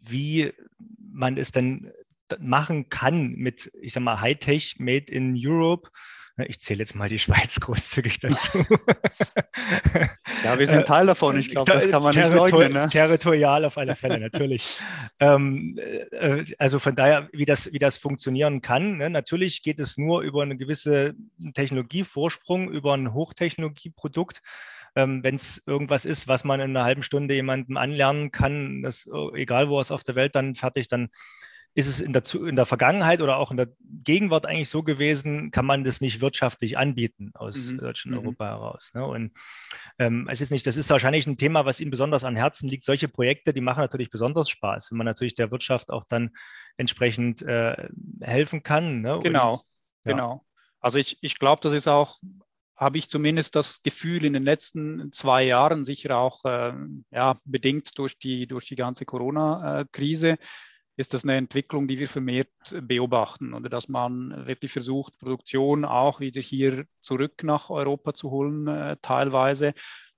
wie 0.00 0.52
man 1.12 1.36
es 1.36 1.52
dann 1.52 1.92
machen 2.38 2.88
kann 2.88 3.34
mit, 3.34 3.70
ich 3.80 3.92
sag 3.92 4.02
mal, 4.02 4.20
Hightech 4.20 4.76
made 4.78 5.12
in 5.12 5.34
Europe 5.36 5.90
ich 6.44 6.60
zähle 6.60 6.80
jetzt 6.80 6.94
mal 6.94 7.08
die 7.08 7.18
Schweiz 7.18 7.58
großzügig 7.60 8.20
dazu. 8.20 8.58
ja, 10.44 10.58
wir 10.58 10.66
sind 10.66 10.86
Teil 10.86 11.06
davon. 11.06 11.38
Ich 11.38 11.48
glaube, 11.48 11.72
das 11.72 11.88
kann 11.88 12.02
man 12.02 12.12
Territor 12.12 12.44
nicht 12.44 12.52
leugnen. 12.52 12.72
Ne? 12.72 12.88
Territorial 12.88 13.64
auf 13.64 13.78
alle 13.78 13.94
Fälle, 13.94 14.18
natürlich. 14.20 14.80
ähm, 15.20 15.78
äh, 16.12 16.44
also 16.58 16.78
von 16.78 16.94
daher, 16.94 17.28
wie 17.32 17.44
das, 17.44 17.72
wie 17.72 17.78
das 17.78 17.98
funktionieren 17.98 18.60
kann. 18.60 18.98
Ne? 18.98 19.10
Natürlich 19.10 19.62
geht 19.62 19.80
es 19.80 19.96
nur 19.96 20.20
über 20.22 20.42
einen 20.42 20.58
gewissen 20.58 21.30
Technologievorsprung, 21.54 22.70
über 22.70 22.94
ein 22.94 23.14
Hochtechnologieprodukt. 23.14 24.42
Ähm, 24.94 25.22
Wenn 25.22 25.36
es 25.36 25.62
irgendwas 25.66 26.04
ist, 26.04 26.28
was 26.28 26.44
man 26.44 26.60
in 26.60 26.70
einer 26.70 26.84
halben 26.84 27.02
Stunde 27.02 27.34
jemandem 27.34 27.76
anlernen 27.76 28.30
kann, 28.30 28.82
das, 28.82 29.08
egal 29.34 29.68
wo 29.68 29.80
es 29.80 29.90
auf 29.90 30.04
der 30.04 30.14
Welt 30.14 30.34
dann 30.34 30.54
fertig, 30.54 30.88
dann 30.88 31.10
ist 31.76 31.88
es 31.88 32.00
in 32.00 32.14
der, 32.14 32.22
in 32.34 32.56
der 32.56 32.64
Vergangenheit 32.64 33.20
oder 33.20 33.36
auch 33.36 33.50
in 33.50 33.58
der 33.58 33.68
Gegenwart 34.02 34.46
eigentlich 34.46 34.70
so 34.70 34.82
gewesen, 34.82 35.50
kann 35.50 35.66
man 35.66 35.84
das 35.84 36.00
nicht 36.00 36.22
wirtschaftlich 36.22 36.78
anbieten 36.78 37.32
aus 37.34 37.56
mhm. 37.56 37.76
Deutschland 37.76 38.16
mhm. 38.16 38.26
Europa 38.26 38.46
heraus. 38.46 38.90
Ne? 38.94 39.04
Und 39.04 39.32
ähm, 39.98 40.26
es 40.30 40.40
ist 40.40 40.50
nicht, 40.50 40.66
das 40.66 40.78
ist 40.78 40.88
wahrscheinlich 40.88 41.26
ein 41.26 41.36
Thema, 41.36 41.66
was 41.66 41.78
Ihnen 41.78 41.90
besonders 41.90 42.24
am 42.24 42.34
Herzen 42.34 42.70
liegt. 42.70 42.82
Solche 42.82 43.08
Projekte, 43.08 43.52
die 43.52 43.60
machen 43.60 43.82
natürlich 43.82 44.10
besonders 44.10 44.48
Spaß, 44.48 44.90
wenn 44.90 44.96
man 44.96 45.04
natürlich 45.04 45.34
der 45.34 45.50
Wirtschaft 45.50 45.90
auch 45.90 46.04
dann 46.08 46.30
entsprechend 46.78 47.42
äh, 47.42 47.88
helfen 48.22 48.62
kann. 48.62 49.02
Ne? 49.02 49.20
Genau, 49.22 49.52
Und, 49.52 49.60
ja. 50.06 50.12
genau. 50.12 50.46
Also 50.80 50.98
ich, 50.98 51.18
ich 51.20 51.38
glaube, 51.38 51.60
das 51.62 51.74
ist 51.74 51.88
auch 51.88 52.20
habe 52.74 52.98
ich 52.98 53.08
zumindest 53.08 53.56
das 53.56 53.82
Gefühl 53.82 54.24
in 54.24 54.34
den 54.34 54.44
letzten 54.44 55.10
zwei 55.10 55.44
Jahren, 55.44 55.84
sicher 55.84 56.16
auch 56.18 56.44
äh, 56.44 56.72
ja, 57.10 57.38
bedingt 57.44 57.98
durch 57.98 58.18
die, 58.18 58.46
durch 58.46 58.66
die 58.66 58.76
ganze 58.76 59.06
Corona-Krise, 59.06 60.32
äh, 60.32 60.36
ist 60.96 61.12
das 61.12 61.24
eine 61.24 61.36
Entwicklung, 61.36 61.88
die 61.88 61.98
wir 61.98 62.08
vermehrt 62.08 62.48
beobachten 62.82 63.52
oder 63.54 63.68
dass 63.68 63.88
man 63.88 64.46
wirklich 64.46 64.72
versucht, 64.72 65.18
Produktion 65.18 65.84
auch 65.84 66.20
wieder 66.20 66.40
hier 66.40 66.86
zurück 67.00 67.42
nach 67.42 67.70
Europa 67.70 68.14
zu 68.14 68.30
holen, 68.30 68.66
äh, 68.66 68.96
teilweise, 69.02 69.74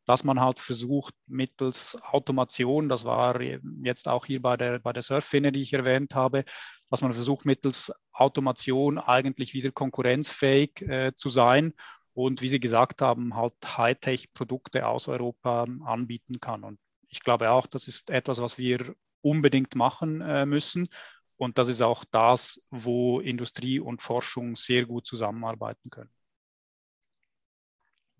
dass 0.07 0.25
man 0.25 0.41
halt 0.41 0.59
versucht, 0.59 1.15
mittels 1.27 1.99
Automation, 2.03 2.89
das 2.89 3.05
war 3.05 3.41
jetzt 3.83 4.09
auch 4.09 4.25
hier 4.25 4.41
bei 4.41 4.57
der, 4.57 4.79
bei 4.79 4.93
der 4.93 5.03
Surffinne, 5.03 5.53
die 5.53 5.63
ich 5.63 5.73
erwähnt 5.75 6.15
habe, 6.15 6.45
dass 6.91 7.03
man 7.03 7.13
versucht, 7.13 7.45
mittels 7.45 7.93
Automation 8.13 8.99
eigentlich 8.99 9.55
wieder 9.55 9.71
konkurrenzfähig 9.71 10.81
äh, 10.83 11.13
zu 11.15 11.29
sein 11.29 11.75
und 12.15 12.41
wie 12.41 12.49
Sie 12.49 12.59
gesagt 12.59 13.03
haben, 13.03 13.37
halt 13.37 13.55
Hightech-Produkte 13.65 14.87
aus 14.87 15.09
Europa 15.09 15.67
anbieten 15.85 16.41
kann. 16.41 16.65
Und 16.65 16.79
ich 17.09 17.21
glaube 17.21 17.51
auch, 17.51 17.67
das 17.67 17.87
ist 17.87 18.11
etwas, 18.11 18.41
was 18.41 18.59
wir 18.59 18.95
unbedingt 19.21 19.75
machen 19.75 20.21
äh, 20.21 20.47
müssen. 20.47 20.89
Und 21.37 21.59
das 21.59 21.69
ist 21.69 21.83
auch 21.83 22.05
das, 22.11 22.61
wo 22.71 23.21
Industrie 23.21 23.79
und 23.79 24.03
Forschung 24.03 24.57
sehr 24.57 24.87
gut 24.87 25.07
zusammenarbeiten 25.07 25.91
können. 25.91 26.11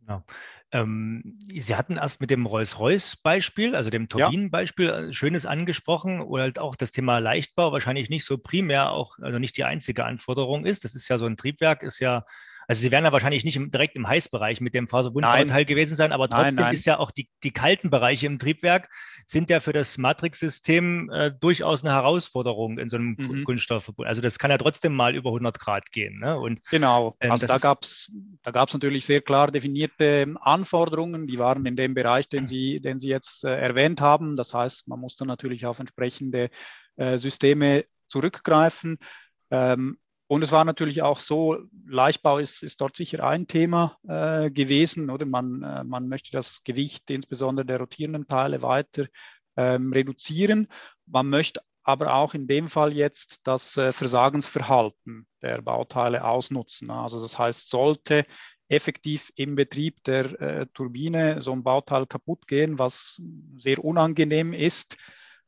Ja. 0.09 0.25
Ähm, 0.71 1.39
Sie 1.53 1.77
hatten 1.77 1.97
erst 1.97 2.21
mit 2.21 2.31
dem 2.31 2.47
Rolls-Royce-Beispiel, 2.47 3.75
also 3.75 3.91
dem 3.91 4.09
Turbinenbeispiel, 4.09 4.87
ja. 4.87 5.01
Äh, 5.01 5.13
Schönes 5.13 5.47
angesprochen, 5.47 6.21
wo 6.27 6.39
halt 6.39 6.59
auch 6.59 6.77
das 6.77 6.91
Thema 6.91 7.19
Leichtbau 7.19 7.73
wahrscheinlich 7.73 8.11
nicht 8.11 8.25
so 8.25 8.39
primär 8.39 8.91
auch, 8.91 9.19
also 9.19 9.39
nicht 9.39 9.57
die 9.57 9.65
einzige 9.65 10.05
Anforderung 10.05 10.67
ist. 10.67 10.85
Das 10.85 10.95
ist 10.95 11.09
ja 11.09 11.19
so 11.19 11.27
ein 11.27 11.37
Triebwerk, 11.37 11.83
ist 11.83 12.01
ja 12.01 12.25
also 12.69 12.83
sie 12.83 12.91
werden 12.91 13.07
ja 13.07 13.13
wahrscheinlich 13.13 13.45
nicht 13.45 13.57
im, 13.57 13.71
direkt 13.71 13.97
im 13.97 14.07
Heißbereich 14.07 14.61
mit 14.61 14.75
dem 14.75 14.89
Faserbundbauteil 14.89 15.65
gewesen 15.65 15.97
sein, 15.97 16.13
aber 16.13 16.29
trotzdem 16.29 16.57
nein, 16.57 16.65
nein. 16.67 16.75
ist 16.75 16.85
ja 16.85 16.99
auch 16.99 17.11
die, 17.11 17.27
die 17.43 17.51
kalten 17.51 17.89
Bereiche 17.89 18.27
im 18.27 18.39
Triebwerk 18.39 18.91
sind 19.27 19.49
ja 19.49 19.61
für 19.61 19.73
das 19.73 19.97
Matrix-System 19.97 21.11
äh, 21.11 21.33
durchaus 21.41 21.83
eine 21.83 21.95
Herausforderung 21.95 22.79
in 22.79 22.91
so 22.91 22.97
einem 22.97 23.17
mhm. 23.19 23.45
Kunststoffverbund. 23.45 24.07
Also 24.07 24.21
das 24.21 24.39
kann 24.39 24.51
ja 24.51 24.59
trotzdem 24.59 24.95
mal 24.95 25.15
über 25.15 25.31
100 25.31 25.59
Grad 25.59 25.91
gehen. 25.93 26.19
Ne? 26.21 26.39
Und, 26.39 26.63
genau, 26.71 27.17
ähm, 27.21 27.33
also 27.33 27.47
da 27.47 27.57
gab 27.57 27.85
es 27.85 28.13
da 28.43 28.51
gab's 28.51 28.75
natürlich 28.75 29.07
sehr 29.07 29.23
klar 29.23 29.51
definierte 29.51 30.35
Anforderungen, 30.43 31.27
die 31.27 31.39
waren 31.39 31.65
in 31.65 31.75
dem 31.75 31.95
Bereich, 31.95 32.29
den 32.29 32.47
Sie, 32.47 32.81
den 32.81 33.01
Sie 33.01 33.09
jetzt 33.09 33.45
äh, 33.45 33.59
erwähnt 33.59 34.03
haben. 34.03 34.37
Das 34.37 34.53
heißt, 34.53 34.89
man 34.89 35.01
muss 35.01 35.17
dann 35.17 35.29
natürlich 35.29 35.65
auf 35.65 35.79
entsprechende 35.79 36.51
äh, 36.97 37.17
Systeme 37.17 37.87
zurückgreifen. 38.09 38.99
Ähm, 39.51 39.97
und 40.29 40.43
es 40.43 40.53
war 40.53 40.65
natürlich 40.65 41.01
auch 41.01 41.21
so, 41.21 41.59
Leichtbau 41.87 42.39
ist, 42.39 42.63
ist 42.63 42.83
dort 42.83 42.97
sicher 42.97 43.27
ein 43.27 43.47
Thema 43.47 43.97
äh, 44.07 44.51
gewesen, 44.51 45.09
oder 45.09 45.25
man, 45.25 45.63
äh, 45.63 45.85
man 45.85 46.07
möchte 46.07 46.33
das 46.33 46.63
Gewicht 46.65 47.11
insbesondere 47.11 47.65
der 47.65 47.81
rotierenden 47.81 48.29
Teile 48.29 48.61
weiter 48.61 49.07
ähm, 49.57 49.91
reduzieren. 49.91 50.69
Man 51.07 51.31
möchte 51.31 51.63
aber 51.83 52.13
auch 52.15 52.35
in 52.35 52.47
dem 52.47 52.69
Fall 52.69 52.93
jetzt 52.93 53.41
das 53.47 53.79
äh, 53.79 53.91
Versagensverhalten 53.91 55.27
der 55.41 55.63
Bauteile 55.63 56.23
ausnutzen. 56.23 56.91
Also 56.91 57.19
das 57.19 57.39
heißt, 57.39 57.71
sollte 57.71 58.27
effektiv 58.69 59.33
im 59.35 59.55
Betrieb 59.55 60.05
der 60.05 60.41
äh, 60.43 60.67
Turbine 60.75 61.41
so 61.41 61.53
ein 61.53 61.63
Bauteil 61.63 62.07
kaputt 62.07 62.47
gehen, 62.47 62.79
was 62.79 63.19
sehr 63.57 63.83
unangenehm 63.83 64.53
ist, 64.53 64.99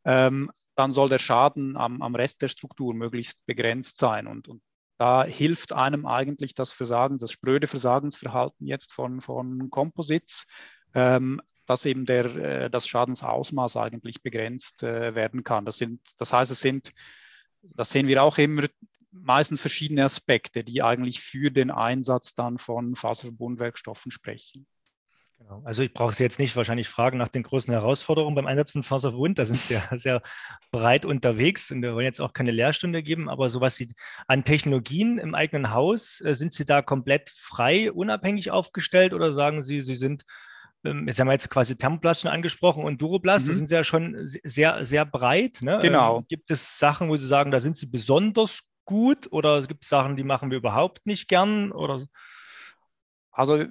ähm, 0.07 0.51
dann 0.75 0.93
soll 0.93 1.11
der 1.11 1.19
Schaden 1.19 1.77
am, 1.77 2.01
am 2.01 2.15
Rest 2.15 2.41
der 2.41 2.49
Struktur 2.49 2.95
möglichst 2.95 3.45
begrenzt 3.45 3.99
sein. 3.99 4.27
Und, 4.27 4.49
und 4.49 4.63
da 5.01 5.25
hilft 5.25 5.73
einem 5.73 6.05
eigentlich 6.05 6.55
das 6.55 6.73
Versagen, 6.73 7.17
das 7.17 7.33
spröde 7.33 7.67
Versagensverhalten 7.67 8.67
jetzt 8.67 8.93
von, 8.93 9.23
von 9.23 9.71
Composites, 9.71 10.47
ähm, 10.93 11.41
dass 11.65 11.87
eben 11.87 12.05
der, 12.05 12.27
äh, 12.37 12.71
das 12.71 12.87
Schadensausmaß 12.87 13.79
eigentlich 13.79 14.23
begrenzt 14.23 14.83
äh, 14.83 15.15
werden 15.15 15.43
kann. 15.43 15.65
Das, 15.65 15.79
sind, 15.79 16.03
das 16.19 16.35
heißt, 16.35 16.51
es 16.51 16.61
sind, 16.61 16.93
das 17.63 17.89
sehen 17.89 18.09
wir 18.09 18.23
auch 18.23 18.37
immer, 18.37 18.65
meistens 19.11 19.63
verschiedene 19.63 20.05
Aspekte, 20.05 20.65
die 20.65 20.83
eigentlich 20.83 21.23
für 21.23 21.51
den 21.51 21.71
Einsatz 21.71 22.35
dann 22.35 22.59
von 22.59 22.95
Faserverbundwerkstoffen 22.95 24.13
sprechen. 24.13 24.67
Genau. 25.41 25.63
Also 25.65 25.83
ich 25.83 25.93
brauche 25.95 26.15
Sie 26.15 26.23
jetzt 26.23 26.39
nicht 26.39 26.55
wahrscheinlich 26.55 26.89
fragen 26.89 27.17
nach 27.17 27.29
den 27.29 27.43
großen 27.43 27.73
Herausforderungen 27.73 28.35
beim 28.35 28.47
Einsatz 28.47 28.73
von 28.73 28.83
Faserverbund. 28.83 29.39
Da 29.39 29.47
sind 29.47 29.57
Sie 29.57 29.75
ja 29.91 29.97
sehr 29.97 30.23
breit 30.71 31.07
unterwegs 31.07 31.71
und 31.71 31.83
wir 31.83 31.95
wollen 31.95 32.05
jetzt 32.05 32.21
auch 32.21 32.35
keine 32.35 32.51
Lehrstunde 32.51 33.03
geben, 33.03 33.29
aber 33.31 33.49
so 33.49 33.61
was 33.61 33.77
Sie 33.77 33.93
an 34.29 34.45
Technologien 34.45 35.19
im 35.19 35.35
eigenen 35.35 35.73
Haus, 35.73 36.21
äh, 36.21 36.35
sind 36.35 36.53
Sie 36.53 36.67
da 36.67 36.83
komplett 36.83 37.31
frei, 37.31 37.91
unabhängig 37.91 38.51
aufgestellt 38.51 39.15
oder 39.15 39.33
sagen 39.33 39.63
Sie, 39.63 39.81
Sie 39.83 39.95
sind 39.95 40.25
jetzt 40.83 41.21
haben 41.21 41.27
wir 41.27 41.33
jetzt 41.33 41.51
quasi 41.51 41.77
Thermoplast 41.77 42.23
schon 42.23 42.31
angesprochen 42.31 42.85
und 42.85 43.03
Duroplast, 43.03 43.45
mhm. 43.45 43.49
das 43.49 43.57
sind 43.59 43.69
Sie 43.69 43.75
ja 43.75 43.85
schon 43.85 44.17
sehr, 44.23 44.83
sehr 44.85 45.05
breit. 45.05 45.59
Ne? 45.61 45.79
Genau. 45.83 46.19
Ähm, 46.19 46.25
gibt 46.27 46.51
es 46.51 46.79
Sachen, 46.79 47.11
wo 47.11 47.17
Sie 47.17 47.27
sagen, 47.27 47.51
da 47.51 47.61
sind 47.61 47.77
Sie 47.77 47.85
besonders 47.85 48.61
gut 48.87 49.29
oder 49.31 49.61
gibt 49.67 49.85
es 49.85 49.91
Sachen, 49.91 50.17
die 50.17 50.25
machen 50.25 50.51
wir 50.51 50.57
überhaupt 50.57 51.07
nicht 51.07 51.29
gern? 51.29 51.71
Oder? 51.71 52.07
Also 53.33 53.65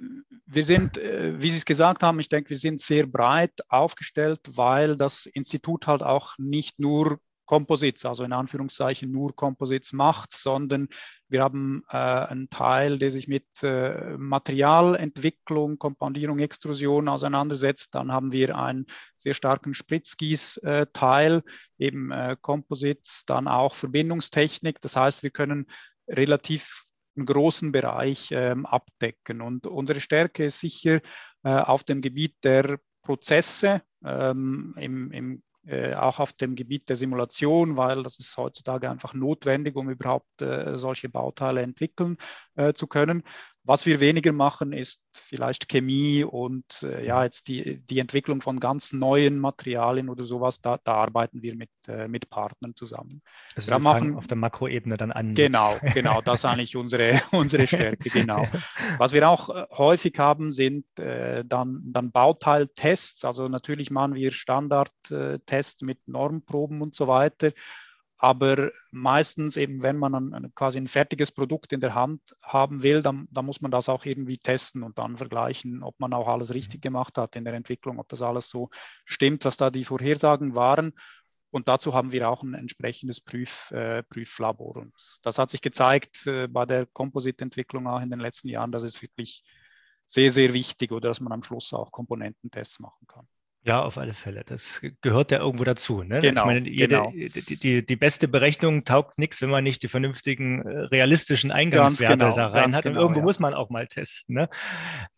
wir 0.46 0.64
sind, 0.64 0.96
äh, 0.98 1.40
wie 1.40 1.50
Sie 1.50 1.58
es 1.58 1.64
gesagt 1.64 2.02
haben, 2.02 2.18
ich 2.20 2.28
denke, 2.28 2.50
wir 2.50 2.58
sind 2.58 2.80
sehr 2.80 3.06
breit 3.06 3.52
aufgestellt, 3.68 4.40
weil 4.54 4.96
das 4.96 5.26
Institut 5.26 5.86
halt 5.86 6.02
auch 6.02 6.34
nicht 6.38 6.78
nur 6.78 7.20
Composites, 7.50 8.06
also 8.06 8.22
in 8.22 8.32
Anführungszeichen 8.32 9.10
nur 9.10 9.34
Composites 9.34 9.92
macht, 9.92 10.32
sondern 10.32 10.86
wir 11.28 11.42
haben 11.42 11.82
äh, 11.90 11.96
einen 11.96 12.48
Teil, 12.48 12.96
der 12.96 13.10
sich 13.10 13.26
mit 13.26 13.44
äh, 13.64 14.16
Materialentwicklung, 14.16 15.76
Kompandierung, 15.76 16.38
Extrusion 16.38 17.08
auseinandersetzt. 17.08 17.96
Dann 17.96 18.12
haben 18.12 18.30
wir 18.30 18.56
einen 18.56 18.86
sehr 19.16 19.34
starken 19.34 19.74
Spritzgieß-Teil, 19.74 21.42
äh, 21.78 21.86
eben 21.86 22.12
äh, 22.12 22.36
Composites, 22.40 23.24
dann 23.26 23.48
auch 23.48 23.74
Verbindungstechnik. 23.74 24.80
Das 24.80 24.94
heißt, 24.94 25.24
wir 25.24 25.30
können 25.30 25.66
relativ 26.06 26.84
einen 27.20 27.26
großen 27.26 27.72
Bereich 27.72 28.30
ähm, 28.32 28.66
abdecken. 28.66 29.40
Und 29.40 29.66
unsere 29.66 30.00
Stärke 30.00 30.44
ist 30.44 30.60
sicher 30.60 31.00
äh, 31.44 31.48
auf 31.50 31.84
dem 31.84 32.00
Gebiet 32.00 32.36
der 32.42 32.78
Prozesse, 33.02 33.82
ähm, 34.04 34.74
im, 34.76 35.12
im 35.12 35.42
äh, 35.66 35.94
auch 35.94 36.18
auf 36.20 36.32
dem 36.32 36.54
Gebiet 36.54 36.88
der 36.88 36.96
Simulation, 36.96 37.76
weil 37.76 38.02
das 38.02 38.18
ist 38.18 38.36
heutzutage 38.36 38.90
einfach 38.90 39.12
notwendig, 39.12 39.76
um 39.76 39.90
überhaupt 39.90 40.40
äh, 40.40 40.78
solche 40.78 41.08
Bauteile 41.08 41.60
entwickeln 41.62 42.16
äh, 42.56 42.72
zu 42.72 42.86
können. 42.86 43.22
Was 43.64 43.84
wir 43.84 44.00
weniger 44.00 44.32
machen, 44.32 44.72
ist 44.72 45.02
vielleicht 45.12 45.68
Chemie 45.68 46.24
und 46.24 46.82
äh, 46.82 47.04
ja, 47.04 47.24
jetzt 47.24 47.46
die, 47.46 47.78
die 47.78 47.98
Entwicklung 47.98 48.40
von 48.40 48.58
ganz 48.58 48.92
neuen 48.92 49.38
Materialien 49.38 50.08
oder 50.08 50.24
sowas. 50.24 50.62
Da, 50.62 50.78
da 50.82 50.94
arbeiten 50.94 51.42
wir 51.42 51.54
mit, 51.54 51.70
äh, 51.86 52.08
mit 52.08 52.30
Partnern 52.30 52.74
zusammen. 52.74 53.20
Also 53.54 53.70
wir 53.70 53.78
machen 53.78 54.16
auf 54.16 54.26
der 54.26 54.38
Makroebene 54.38 54.96
dann 54.96 55.12
an. 55.12 55.34
Genau, 55.34 55.78
genau, 55.94 56.22
das 56.22 56.40
ist 56.40 56.44
eigentlich 56.46 56.74
unsere, 56.74 57.20
unsere 57.32 57.66
Stärke, 57.66 58.08
genau. 58.08 58.46
Was 58.96 59.12
wir 59.12 59.28
auch 59.28 59.50
äh, 59.50 59.66
häufig 59.72 60.18
haben, 60.18 60.52
sind 60.52 60.86
äh, 60.98 61.44
dann, 61.44 61.82
dann 61.92 62.12
Bauteiltests. 62.12 63.24
Also 63.26 63.48
natürlich 63.48 63.90
machen 63.90 64.14
wir 64.14 64.32
Standardtests 64.32 65.82
mit 65.82 65.98
Normproben 66.08 66.80
und 66.80 66.94
so 66.94 67.08
weiter. 67.08 67.52
Aber 68.22 68.70
meistens 68.90 69.56
eben, 69.56 69.80
wenn 69.82 69.96
man 69.96 70.14
ein, 70.14 70.54
quasi 70.54 70.78
ein 70.78 70.88
fertiges 70.88 71.32
Produkt 71.32 71.72
in 71.72 71.80
der 71.80 71.94
Hand 71.94 72.20
haben 72.42 72.82
will, 72.82 73.00
dann, 73.00 73.26
dann, 73.30 73.46
muss 73.46 73.62
man 73.62 73.70
das 73.70 73.88
auch 73.88 74.04
irgendwie 74.04 74.36
testen 74.36 74.82
und 74.82 74.98
dann 74.98 75.16
vergleichen, 75.16 75.82
ob 75.82 75.98
man 76.00 76.12
auch 76.12 76.28
alles 76.28 76.52
richtig 76.52 76.82
gemacht 76.82 77.16
hat 77.16 77.34
in 77.34 77.46
der 77.46 77.54
Entwicklung, 77.54 77.98
ob 77.98 78.10
das 78.10 78.20
alles 78.20 78.50
so 78.50 78.68
stimmt, 79.06 79.46
was 79.46 79.56
da 79.56 79.70
die 79.70 79.86
Vorhersagen 79.86 80.54
waren. 80.54 80.92
Und 81.50 81.66
dazu 81.68 81.94
haben 81.94 82.12
wir 82.12 82.28
auch 82.28 82.42
ein 82.42 82.52
entsprechendes 82.52 83.22
Prüf, 83.22 83.70
äh, 83.70 84.02
Prüflabor. 84.02 84.76
Und 84.76 84.92
das 85.22 85.38
hat 85.38 85.48
sich 85.48 85.62
gezeigt 85.62 86.26
äh, 86.26 86.46
bei 86.46 86.66
der 86.66 86.84
Kompositentwicklung 86.84 87.86
auch 87.86 88.02
in 88.02 88.10
den 88.10 88.20
letzten 88.20 88.50
Jahren, 88.50 88.70
dass 88.70 88.82
es 88.82 89.00
wirklich 89.00 89.44
sehr, 90.04 90.30
sehr 90.30 90.52
wichtig 90.52 90.92
oder 90.92 91.08
dass 91.08 91.20
man 91.20 91.32
am 91.32 91.42
Schluss 91.42 91.72
auch 91.72 91.90
Komponententests 91.90 92.80
machen 92.80 93.06
kann. 93.06 93.26
Ja, 93.62 93.82
auf 93.82 93.98
alle 93.98 94.14
Fälle. 94.14 94.42
Das 94.46 94.80
gehört 95.02 95.30
ja 95.32 95.40
irgendwo 95.40 95.64
dazu. 95.64 96.02
Ne? 96.02 96.20
Genau, 96.20 96.46
meine, 96.46 96.66
jede, 96.66 96.96
genau. 96.96 97.10
Die, 97.10 97.56
die, 97.56 97.84
die, 97.84 97.96
beste 97.96 98.26
Berechnung 98.26 98.84
taugt 98.84 99.18
nichts, 99.18 99.42
wenn 99.42 99.50
man 99.50 99.62
nicht 99.62 99.82
die 99.82 99.88
vernünftigen, 99.88 100.62
äh, 100.62 100.78
realistischen 100.84 101.50
Eingangswerte 101.50 102.16
genau, 102.16 102.34
da 102.34 102.46
rein 102.46 102.74
hat. 102.74 102.86
Und 102.86 102.92
genau, 102.92 103.02
irgendwo 103.02 103.20
ja. 103.20 103.24
muss 103.26 103.38
man 103.38 103.52
auch 103.52 103.68
mal 103.68 103.86
testen. 103.86 104.36
Ne? 104.36 104.48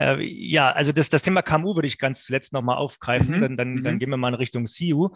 Äh, 0.01 0.21
ja, 0.25 0.73
also 0.73 0.91
das, 0.91 1.09
das 1.09 1.23
Thema 1.23 1.43
KMU 1.43 1.77
würde 1.77 1.87
ich 1.87 1.99
ganz 1.99 2.25
zuletzt 2.25 2.53
nochmal 2.53 2.79
aufgreifen. 2.79 3.37
Mhm, 3.37 3.41
dann, 3.41 3.57
dann, 3.57 3.75
mhm. 3.75 3.85
dann 3.85 3.99
gehen 4.01 4.11
wir 4.11 4.17
mal 4.17 4.31
in 4.31 4.35
Richtung 4.35 4.67
CU. 4.67 5.11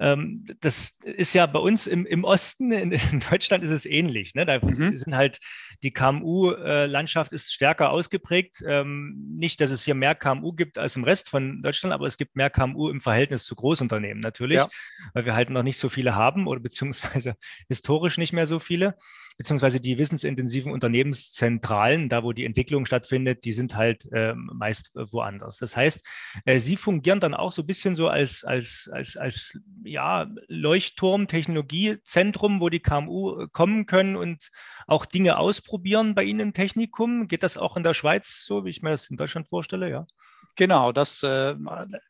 Ähm, 0.00 0.44
das 0.58 0.98
ist 1.04 1.34
ja 1.34 1.46
bei 1.46 1.60
uns 1.60 1.86
im, 1.86 2.04
im 2.04 2.24
Osten, 2.24 2.72
in, 2.72 2.90
in 3.12 3.20
Deutschland 3.30 3.62
ist 3.62 3.70
es 3.70 3.86
ähnlich. 3.86 4.34
Ne? 4.34 4.44
Da 4.44 4.58
mhm. 4.60 4.96
sind 4.96 5.14
halt 5.14 5.38
die 5.84 5.92
KMU-Landschaft 5.92 7.30
ist 7.30 7.52
stärker 7.52 7.90
ausgeprägt. 7.90 8.62
Ähm, 8.66 9.14
nicht, 9.36 9.60
dass 9.60 9.70
es 9.70 9.84
hier 9.84 9.94
mehr 9.94 10.16
KMU 10.16 10.52
gibt 10.52 10.78
als 10.78 10.96
im 10.96 11.04
Rest 11.04 11.28
von 11.28 11.62
Deutschland, 11.62 11.92
aber 11.92 12.06
es 12.08 12.16
gibt 12.16 12.34
mehr 12.34 12.50
KMU 12.50 12.71
im 12.74 13.00
Verhältnis 13.00 13.44
zu 13.44 13.54
Großunternehmen 13.54 14.20
natürlich, 14.20 14.56
ja. 14.56 14.68
weil 15.14 15.24
wir 15.24 15.34
halt 15.34 15.50
noch 15.50 15.62
nicht 15.62 15.78
so 15.78 15.88
viele 15.88 16.14
haben 16.14 16.46
oder 16.46 16.60
beziehungsweise 16.60 17.34
historisch 17.68 18.18
nicht 18.18 18.32
mehr 18.32 18.46
so 18.46 18.58
viele 18.58 18.96
beziehungsweise 19.36 19.80
die 19.80 19.98
wissensintensiven 19.98 20.72
Unternehmenszentralen, 20.72 22.08
da 22.08 22.22
wo 22.22 22.32
die 22.32 22.44
Entwicklung 22.44 22.86
stattfindet, 22.86 23.44
die 23.44 23.52
sind 23.52 23.74
halt 23.74 24.06
äh, 24.12 24.34
meist 24.34 24.94
äh, 24.94 25.10
woanders. 25.12 25.58
Das 25.58 25.76
heißt, 25.76 26.00
äh, 26.44 26.58
sie 26.58 26.76
fungieren 26.76 27.20
dann 27.20 27.34
auch 27.34 27.52
so 27.52 27.62
ein 27.62 27.66
bisschen 27.66 27.96
so 27.96 28.08
als, 28.08 28.44
als, 28.44 28.88
als, 28.92 29.16
als 29.16 29.58
ja, 29.84 30.28
Leuchtturm, 30.48 31.28
Technologiezentrum, 31.28 32.60
wo 32.60 32.68
die 32.68 32.80
KMU 32.80 33.42
äh, 33.42 33.48
kommen 33.52 33.86
können 33.86 34.16
und 34.16 34.50
auch 34.86 35.06
Dinge 35.06 35.38
ausprobieren 35.38 36.14
bei 36.14 36.24
Ihnen 36.24 36.40
im 36.40 36.54
Technikum. 36.54 37.28
Geht 37.28 37.42
das 37.42 37.56
auch 37.56 37.76
in 37.76 37.82
der 37.82 37.94
Schweiz 37.94 38.44
so, 38.46 38.64
wie 38.64 38.70
ich 38.70 38.82
mir 38.82 38.90
das 38.90 39.10
in 39.10 39.16
Deutschland 39.16 39.48
vorstelle, 39.48 39.90
ja? 39.90 40.06
Genau, 40.54 40.92
das, 40.92 41.22
äh, 41.22 41.54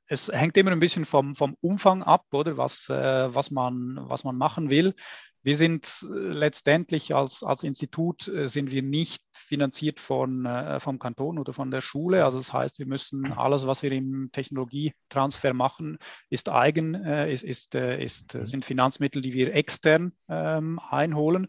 es 0.07 0.28
hängt 0.28 0.57
immer 0.57 0.72
ein 0.72 0.81
bisschen 0.81 1.07
vom, 1.07 1.37
vom 1.37 1.57
Umfang 1.61 2.02
ab, 2.02 2.26
oder 2.33 2.57
was, 2.57 2.88
äh, 2.88 3.35
was, 3.35 3.50
man, 3.52 3.98
was 4.09 4.24
man 4.24 4.37
machen 4.37 4.68
will. 4.68 4.94
Wir 5.44 5.57
sind 5.57 6.07
äh, 6.09 6.14
letztendlich 6.14 7.14
als, 7.14 7.42
als 7.42 7.62
Institut 7.62 8.26
äh, 8.28 8.48
sind 8.48 8.70
wir 8.70 8.83
nicht 8.83 9.22
finanziert 9.33 10.00
von, 10.00 10.44
äh, 10.46 10.81
vom 10.81 10.98
Kanton 10.98 11.38
oder 11.38 11.52
von 11.52 11.70
der 11.70 11.81
Schule. 11.81 12.24
Also 12.24 12.38
das 12.38 12.52
heißt, 12.52 12.78
wir 12.81 12.87
müssen 12.87 13.33
alles, 13.33 13.66
was 13.66 13.83
wir 13.83 13.92
im 13.92 14.31
Technologietransfer 14.33 15.52
machen, 15.55 15.98
ist 16.28 16.48
eigen, 16.48 16.94
ist, 16.94 17.44
ist, 17.44 17.74
ist, 17.74 18.33
sind 18.42 18.64
Finanzmittel, 18.64 19.22
die 19.22 19.35
wir 19.35 19.55
extern 19.55 20.12
ähm, 20.28 20.81
einholen. 20.90 21.48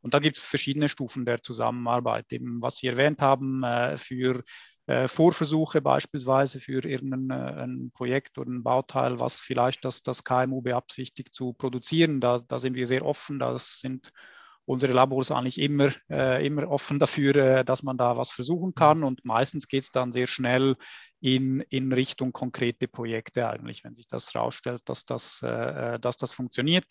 Und 0.00 0.12
da 0.14 0.18
gibt 0.18 0.36
es 0.36 0.44
verschiedene 0.44 0.88
Stufen 0.88 1.24
der 1.24 1.42
Zusammenarbeit. 1.42 2.26
Eben, 2.30 2.62
was 2.62 2.76
Sie 2.76 2.88
erwähnt 2.88 3.22
haben, 3.22 3.64
für 3.96 4.42
äh, 4.86 5.08
Vorversuche 5.08 5.80
beispielsweise 5.80 6.60
für 6.60 6.84
irgendein 6.84 7.86
äh, 7.86 7.90
Projekt 7.94 8.38
oder 8.38 8.50
ein 8.50 8.62
Bauteil, 8.62 9.18
was 9.18 9.38
vielleicht 9.40 9.84
das, 9.84 10.02
das 10.02 10.24
KMU 10.24 10.62
beabsichtigt 10.62 11.34
zu 11.34 11.54
produzieren. 11.54 12.20
Da, 12.20 12.38
da 12.38 12.58
sind 12.58 12.74
wir 12.74 12.86
sehr 12.86 13.04
offen. 13.04 13.38
Da 13.38 13.56
sind 13.58 14.12
unsere 14.66 14.92
Labors 14.92 15.30
eigentlich 15.30 15.58
immer, 15.58 15.90
äh, 16.10 16.46
immer 16.46 16.68
offen 16.68 16.98
dafür, 16.98 17.36
äh, 17.36 17.64
dass 17.64 17.82
man 17.82 17.96
da 17.96 18.16
was 18.16 18.30
versuchen 18.30 18.74
kann. 18.74 19.04
Und 19.04 19.24
meistens 19.24 19.68
geht 19.68 19.84
es 19.84 19.90
dann 19.90 20.12
sehr 20.12 20.26
schnell 20.26 20.76
in, 21.20 21.60
in 21.70 21.92
Richtung 21.92 22.32
konkrete 22.32 22.88
Projekte 22.88 23.48
eigentlich, 23.48 23.84
wenn 23.84 23.94
sich 23.94 24.06
das 24.08 24.32
herausstellt, 24.34 24.82
dass 24.86 25.04
das, 25.04 25.42
äh, 25.42 25.98
dass 25.98 26.16
das 26.16 26.32
funktioniert. 26.32 26.86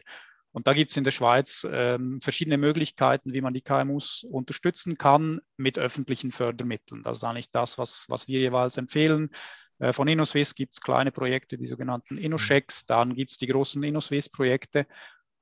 Und 0.53 0.67
da 0.67 0.73
gibt 0.73 0.91
es 0.91 0.97
in 0.97 1.03
der 1.03 1.11
Schweiz 1.11 1.67
ähm, 1.69 2.21
verschiedene 2.21 2.57
Möglichkeiten, 2.57 3.33
wie 3.33 3.41
man 3.41 3.53
die 3.53 3.61
KMUs 3.61 4.23
unterstützen 4.23 4.97
kann 4.97 5.41
mit 5.57 5.79
öffentlichen 5.79 6.31
Fördermitteln. 6.31 7.01
Das 7.03 7.17
ist 7.17 7.23
eigentlich 7.23 7.51
das, 7.51 7.79
was, 7.79 8.05
was 8.07 8.27
wir 8.27 8.39
jeweils 8.39 8.77
empfehlen. 8.77 9.31
Äh, 9.79 9.93
von 9.93 10.07
InnoSwiss 10.07 10.53
gibt 10.53 10.73
es 10.73 10.81
kleine 10.81 11.11
Projekte, 11.11 11.57
die 11.57 11.65
sogenannten 11.65 12.17
InnoChecks. 12.17 12.85
Dann 12.85 13.15
gibt 13.15 13.31
es 13.31 13.37
die 13.39 13.47
großen 13.47 13.83
InnoSwiss-Projekte. 13.83 14.85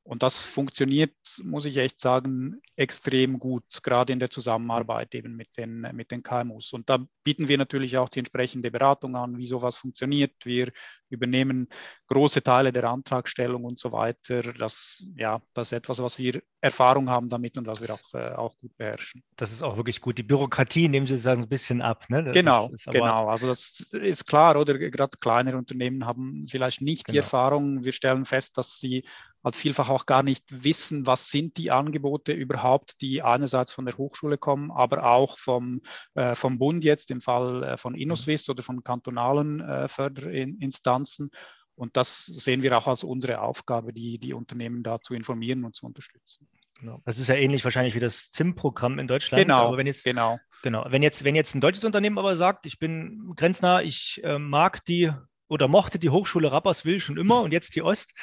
Und 0.04 0.24
das 0.24 0.42
funktioniert, 0.42 1.16
muss 1.44 1.66
ich 1.66 1.78
echt 1.78 2.00
sagen, 2.00 2.60
extrem 2.76 3.38
gut, 3.38 3.64
gerade 3.84 4.12
in 4.12 4.20
der 4.20 4.32
Zusammenarbeit 4.32 5.14
eben 5.14 5.36
mit 5.36 5.56
den, 5.58 5.82
mit 5.94 6.10
den 6.10 6.24
KMUs. 6.24 6.74
Und 6.74 6.90
da 6.90 7.06
bieten 7.24 7.48
wir 7.48 7.58
natürlich 7.60 7.98
auch 7.98 8.10
die 8.10 8.20
entsprechende 8.20 8.72
Beratung 8.72 9.16
an, 9.16 9.38
wie 9.38 9.46
sowas 9.46 9.78
funktioniert. 9.78 10.34
Wir 10.44 10.72
übernehmen 11.10 11.68
große 12.08 12.42
Teile 12.42 12.72
der 12.74 12.86
Antragstellung 12.86 13.64
und 13.64 13.80
so 13.80 13.92
weiter. 13.92 14.42
Das, 14.54 15.06
ja, 15.16 15.40
das 15.54 15.68
ist 15.68 15.74
etwas, 15.74 16.00
was 16.00 16.18
wir 16.18 16.42
Erfahrung 16.62 17.10
haben 17.10 17.30
damit 17.30 17.58
und 17.58 17.68
was 17.68 17.80
wir 17.82 17.94
auch, 17.94 18.14
äh, 18.14 18.34
auch 18.34 18.58
gut 18.58 18.76
beherrschen. 18.78 19.24
Das 19.36 19.52
ist 19.52 19.62
auch 19.62 19.78
wirklich 19.78 20.02
gut. 20.02 20.18
Die 20.18 20.24
Bürokratie 20.24 20.88
nehmen 20.90 21.06
Sie 21.06 21.14
sozusagen 21.14 21.44
ein 21.44 21.50
bisschen 21.50 21.82
ab. 21.82 22.06
Ne? 22.10 22.24
Genau, 22.34 22.70
genau. 22.88 23.28
Also 23.28 23.48
das 23.48 23.92
ist 23.92 24.26
klar, 24.26 24.60
oder 24.60 24.78
gerade 24.78 25.18
kleinere 25.20 25.58
Unternehmen 25.58 26.06
haben 26.06 26.46
vielleicht 26.50 26.82
nicht 26.82 27.06
genau. 27.06 27.14
die 27.14 27.18
Erfahrung. 27.20 27.84
Wir 27.84 27.92
stellen 27.92 28.26
fest, 28.26 28.58
dass 28.58 28.80
sie 28.80 29.04
halt 29.44 29.56
vielfach 29.56 29.90
auch 29.90 30.06
gar 30.06 30.24
nicht 30.24 30.64
wissen, 30.64 31.08
was 31.08 31.30
sind 31.30 31.58
die 31.58 31.72
Angebote 31.72 32.32
überhaupt, 32.32 33.02
die 33.02 33.22
einerseits 33.22 33.72
von 33.72 33.86
der 33.86 33.98
Hochschule 33.98 34.38
kommen, 34.38 34.72
aber 34.72 35.06
auch 35.06 35.38
vom, 35.38 35.82
äh, 36.16 36.36
vom 36.36 36.60
Bund 36.60 36.84
jetzt 36.84 37.12
im 37.12 37.22
Fall 37.22 37.64
äh, 37.64 37.78
von 37.78 37.96
InnoSwiss 37.96 38.50
oder 38.50 38.64
von 38.64 38.84
kantonalen 38.84 39.62
äh, 39.62 39.88
Förderinstanzen. 39.88 41.32
Und 41.76 41.98
das 41.98 42.26
sehen 42.26 42.62
wir 42.62 42.78
auch 42.78 42.88
als 42.88 43.04
unsere 43.04 43.42
Aufgabe, 43.42 43.94
die, 43.94 44.20
die 44.20 44.34
Unternehmen 44.34 44.84
da 44.84 45.02
zu 45.02 45.14
informieren 45.14 45.64
und 45.64 45.76
zu 45.76 45.86
unterstützen. 45.86 46.48
Genau. 46.80 47.02
Das 47.06 47.18
ist 47.18 47.28
ja 47.28 47.36
ähnlich 47.36 47.64
wahrscheinlich 47.64 47.96
wie 47.96 48.00
das 48.00 48.32
ZIM-Programm 48.32 49.00
in 49.00 49.08
Deutschland. 49.08 49.44
Genau, 49.44 49.68
aber 49.68 49.78
wenn 49.78 49.88
jetzt, 49.88 50.04
genau. 50.04 50.40
Genau. 50.64 50.86
Wenn 50.90 51.04
jetzt, 51.04 51.24
wenn 51.24 51.36
jetzt 51.36 51.56
ein 51.56 51.62
deutsches 51.62 51.84
Unternehmen 51.84 52.18
aber 52.18 52.36
sagt, 52.36 52.66
ich 52.66 52.78
bin 52.78 53.34
grenznah, 53.36 53.82
ich 53.82 54.22
äh, 54.24 54.38
mag 54.38 54.84
die 54.86 55.12
oder 55.52 55.68
mochte 55.68 56.00
die 56.00 56.10
Hochschule 56.10 56.50
Rapperswil 56.50 57.02
schon 57.02 57.18
immer 57.18 57.42
und 57.42 57.52
jetzt 57.52 57.76
die 57.76 57.82
Ost. 57.82 58.14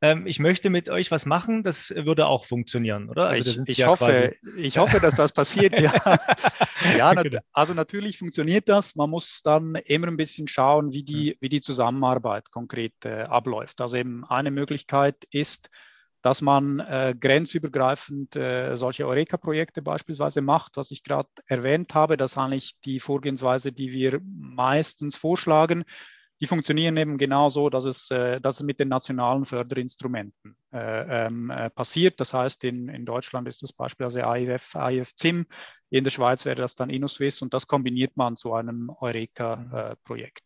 Ähm, 0.00 0.26
ich 0.26 0.38
möchte 0.38 0.70
mit 0.70 0.88
euch 0.88 1.10
was 1.10 1.26
machen, 1.26 1.62
das 1.62 1.90
würde 1.90 2.26
auch 2.26 2.46
funktionieren, 2.46 3.10
oder? 3.10 3.28
Also 3.28 3.60
ich, 3.60 3.68
ich 3.68 3.78
ja 3.78 3.88
hoffe, 3.88 4.34
ich 4.56 4.78
hoffe, 4.78 4.98
dass 4.98 5.14
das 5.14 5.32
passiert. 5.32 5.78
ja, 5.78 5.92
ja 6.96 7.12
genau. 7.12 7.40
also 7.52 7.74
natürlich 7.74 8.16
funktioniert 8.18 8.70
das. 8.70 8.96
Man 8.96 9.10
muss 9.10 9.42
dann 9.42 9.74
immer 9.84 10.06
ein 10.06 10.16
bisschen 10.16 10.48
schauen, 10.48 10.94
wie 10.94 11.02
die, 11.02 11.36
wie 11.42 11.50
die 11.50 11.60
Zusammenarbeit 11.60 12.50
konkret 12.50 12.94
äh, 13.04 13.24
abläuft. 13.24 13.82
Also 13.82 13.98
eben 13.98 14.24
eine 14.24 14.50
Möglichkeit 14.50 15.24
ist, 15.30 15.68
dass 16.22 16.40
man 16.40 16.80
äh, 16.80 17.14
grenzübergreifend 17.20 18.34
äh, 18.34 18.76
solche 18.76 19.06
Eureka-Projekte 19.06 19.82
beispielsweise 19.82 20.40
macht, 20.40 20.78
was 20.78 20.90
ich 20.90 21.04
gerade 21.04 21.28
erwähnt 21.48 21.94
habe. 21.94 22.16
Das 22.16 22.30
ist 22.30 22.38
eigentlich 22.38 22.80
die 22.80 22.98
Vorgehensweise, 22.98 23.72
die 23.72 23.92
wir 23.92 24.20
meistens 24.24 25.16
vorschlagen 25.16 25.84
die 26.40 26.46
funktionieren 26.46 26.96
eben 26.96 27.18
genauso, 27.18 27.68
dass 27.68 27.84
es, 27.84 28.10
äh, 28.10 28.40
dass 28.40 28.56
es 28.56 28.62
mit 28.62 28.78
den 28.78 28.88
nationalen 28.88 29.44
Förderinstrumenten 29.44 30.56
äh, 30.72 31.26
ähm, 31.26 31.50
äh, 31.50 31.70
passiert. 31.70 32.20
Das 32.20 32.32
heißt, 32.32 32.62
in, 32.64 32.88
in 32.88 33.04
Deutschland 33.04 33.48
ist 33.48 33.62
das 33.62 33.72
beispielsweise 33.72 34.26
AIF, 34.26 34.76
AIF 34.76 35.14
ZIM, 35.16 35.46
in 35.90 36.04
der 36.04 36.10
Schweiz 36.10 36.44
wäre 36.44 36.56
das 36.56 36.76
dann 36.76 36.90
InnoSwiss 36.90 37.42
und 37.42 37.54
das 37.54 37.66
kombiniert 37.66 38.16
man 38.16 38.36
zu 38.36 38.54
einem 38.54 38.90
Eureka-Projekt. 39.00 40.44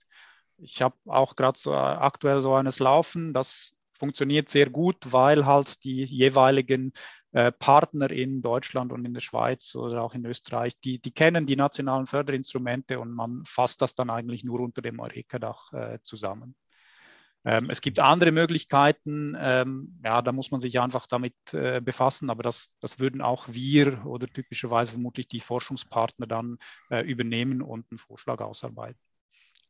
Mhm. 0.59 0.65
ich 0.65 0.81
habe 0.81 0.97
auch 1.07 1.37
gerade 1.37 1.59
so 1.59 1.75
aktuell 1.75 2.41
so 2.41 2.55
eines 2.55 2.79
laufen, 2.79 3.35
das 3.35 3.75
funktioniert 3.93 4.49
sehr 4.49 4.71
gut, 4.71 5.13
weil 5.13 5.47
halt 5.47 5.85
die 5.85 6.05
jeweiligen 6.05 6.89
äh, 6.89 7.22
Partner 7.33 8.11
in 8.11 8.43
Deutschland 8.43 8.93
und 8.93 9.07
in 9.07 9.15
der 9.15 9.23
Schweiz 9.23 9.75
oder 9.75 10.03
auch 10.03 10.15
in 10.15 10.27
Österreich, 10.27 10.79
die, 10.81 10.99
die 10.99 11.13
kennen 11.13 11.47
die 11.47 11.57
nationalen 11.57 12.07
Förderinstrumente 12.07 13.01
und 13.01 13.11
man 13.11 13.43
fasst 13.47 13.81
das 13.81 13.95
dann 13.95 14.11
eigentlich 14.11 14.45
nur 14.45 14.61
unter 14.61 14.83
dem 14.83 15.01
Eureka-Dach 15.01 15.73
äh, 15.73 15.99
zusammen. 16.03 16.55
Ähm, 17.45 17.71
es 17.71 17.81
gibt 17.81 17.99
andere 17.99 18.31
Möglichkeiten, 18.31 19.37
ähm, 19.39 19.99
ja, 20.05 20.23
da 20.23 20.31
muss 20.31 20.51
man 20.53 20.61
sich 20.61 20.79
einfach 20.79 21.07
damit 21.07 21.35
äh, 21.53 21.81
befassen, 21.81 22.31
aber 22.31 22.43
das, 22.43 22.71
das 22.81 23.01
würden 23.01 23.21
auch 23.21 23.49
wir 23.49 24.07
oder 24.07 24.29
typischerweise 24.29 24.93
vermutlich 24.93 25.27
die 25.27 25.41
Forschungspartner 25.41 26.27
dann 26.27 26.59
äh, 26.91 27.01
übernehmen 27.01 27.61
und 27.61 27.87
einen 27.91 27.99
Vorschlag 27.99 28.41
ausarbeiten. 28.41 29.01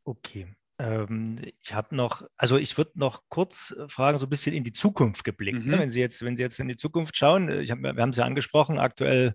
Okay. 0.04 0.54
Ähm, 0.78 1.40
ich 1.62 1.74
habe 1.74 1.94
noch, 1.94 2.22
also 2.36 2.56
ich 2.56 2.76
würde 2.76 2.92
noch 2.94 3.22
kurz 3.28 3.74
äh, 3.78 3.88
fragen, 3.88 4.18
so 4.18 4.26
ein 4.26 4.30
bisschen 4.30 4.54
in 4.54 4.64
die 4.64 4.72
Zukunft 4.72 5.24
geblickt. 5.24 5.64
Ne? 5.66 5.76
Mhm. 5.76 5.80
Wenn 5.80 5.90
Sie 5.90 6.00
jetzt, 6.00 6.24
wenn 6.24 6.36
Sie 6.36 6.42
jetzt 6.42 6.58
in 6.60 6.68
die 6.68 6.76
Zukunft 6.76 7.16
schauen, 7.16 7.48
äh, 7.48 7.66
hab, 7.66 7.78
wir 7.80 7.94
haben 8.02 8.10
es 8.10 8.16
ja 8.16 8.24
angesprochen, 8.24 8.78
aktuell 8.78 9.34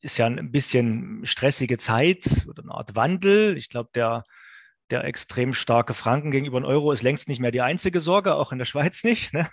ist 0.00 0.18
ja 0.18 0.26
ein 0.26 0.50
bisschen 0.50 1.26
stressige 1.26 1.76
Zeit 1.76 2.46
oder 2.48 2.62
eine 2.62 2.72
Art 2.72 2.94
Wandel. 2.96 3.56
Ich 3.56 3.68
glaube, 3.68 3.90
der 3.94 4.24
der 4.90 5.04
extrem 5.04 5.54
starke 5.54 5.94
Franken 5.94 6.30
gegenüber 6.30 6.60
dem 6.60 6.64
Euro 6.64 6.92
ist 6.92 7.02
längst 7.02 7.28
nicht 7.28 7.40
mehr 7.40 7.50
die 7.50 7.60
einzige 7.60 8.00
Sorge, 8.00 8.34
auch 8.34 8.52
in 8.52 8.58
der 8.58 8.64
Schweiz 8.64 9.04
nicht. 9.04 9.32
Ne? 9.32 9.48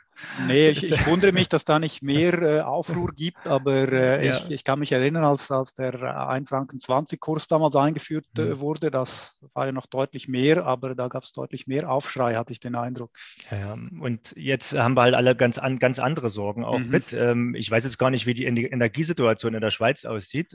Nee, 0.48 0.70
ich, 0.70 0.84
ich, 0.84 1.06
wundere 1.06 1.32
mich, 1.32 1.48
dass 1.50 1.66
da 1.66 1.80
nicht 1.80 2.02
mehr 2.02 2.42
äh, 2.42 2.62
Aufruhr 2.62 3.12
gibt, 3.16 3.46
aber 3.46 3.92
äh, 3.92 4.26
ja. 4.26 4.32
ich, 4.32 4.50
ich, 4.50 4.64
kann 4.64 4.80
mich 4.80 4.92
erinnern, 4.92 5.24
als, 5.24 5.52
als 5.52 5.76
der 5.76 6.28
1 6.28 6.50
Franken 6.50 6.80
20 6.80 7.20
Kurs 7.20 7.48
damals 7.48 7.76
eingeführt 7.76 8.26
äh, 8.38 8.42
mhm. 8.42 8.60
wurde, 8.60 8.92
das 8.92 9.38
war 9.54 9.68
ja 9.68 9.72
noch 9.72 9.86
deutlich 9.86 10.28
mehr, 10.28 10.66
aber 10.66 10.96
da 10.96 11.08
gab 11.08 11.24
es 11.24 11.34
deutlich 11.34 11.68
mehr 11.68 11.90
Aufschrei, 11.90 12.36
hatte 12.36 12.54
ich 12.54 12.60
den 12.60 12.76
Eindruck. 12.76 13.12
Ja, 13.52 13.74
und 13.74 14.34
jetzt 14.36 14.74
haben 14.74 14.96
wir 14.96 15.04
halt 15.04 15.16
alle 15.16 15.36
ganz, 15.36 15.58
an, 15.60 15.78
ganz 15.80 16.00
andere 16.00 16.30
Sorgen 16.30 16.64
auch 16.64 16.80
mhm. 16.80 16.90
mit. 16.90 17.14
Ähm, 17.14 17.56
ich 17.56 17.70
weiß 17.70 17.84
jetzt 17.84 17.98
gar 17.98 18.10
nicht, 18.10 18.26
wie 18.26 18.34
die 18.34 18.46
Energiesituation 18.46 19.54
in 19.54 19.62
der 19.62 19.72
Schweiz 19.72 20.06
aussieht. 20.06 20.54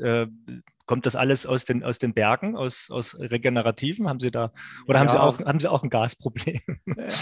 Äh, 0.83 0.87
Kommt 0.87 1.07
das 1.07 1.17
alles 1.17 1.47
aus 1.47 1.65
den, 1.65 1.83
aus 1.83 1.99
den 1.99 2.15
Bergen, 2.15 2.57
aus, 2.57 2.89
aus 2.91 3.19
Regenerativen? 3.19 4.09
Haben 4.09 4.21
Sie 4.21 4.31
da 4.31 4.53
oder 4.87 5.01
haben, 5.01 5.09
Sie 5.09 5.21
auch, 5.21 5.41
haben 5.41 5.61
Sie 5.61 5.71
auch 5.71 5.83
ein 5.83 5.91
Gasproblem? 5.91 6.61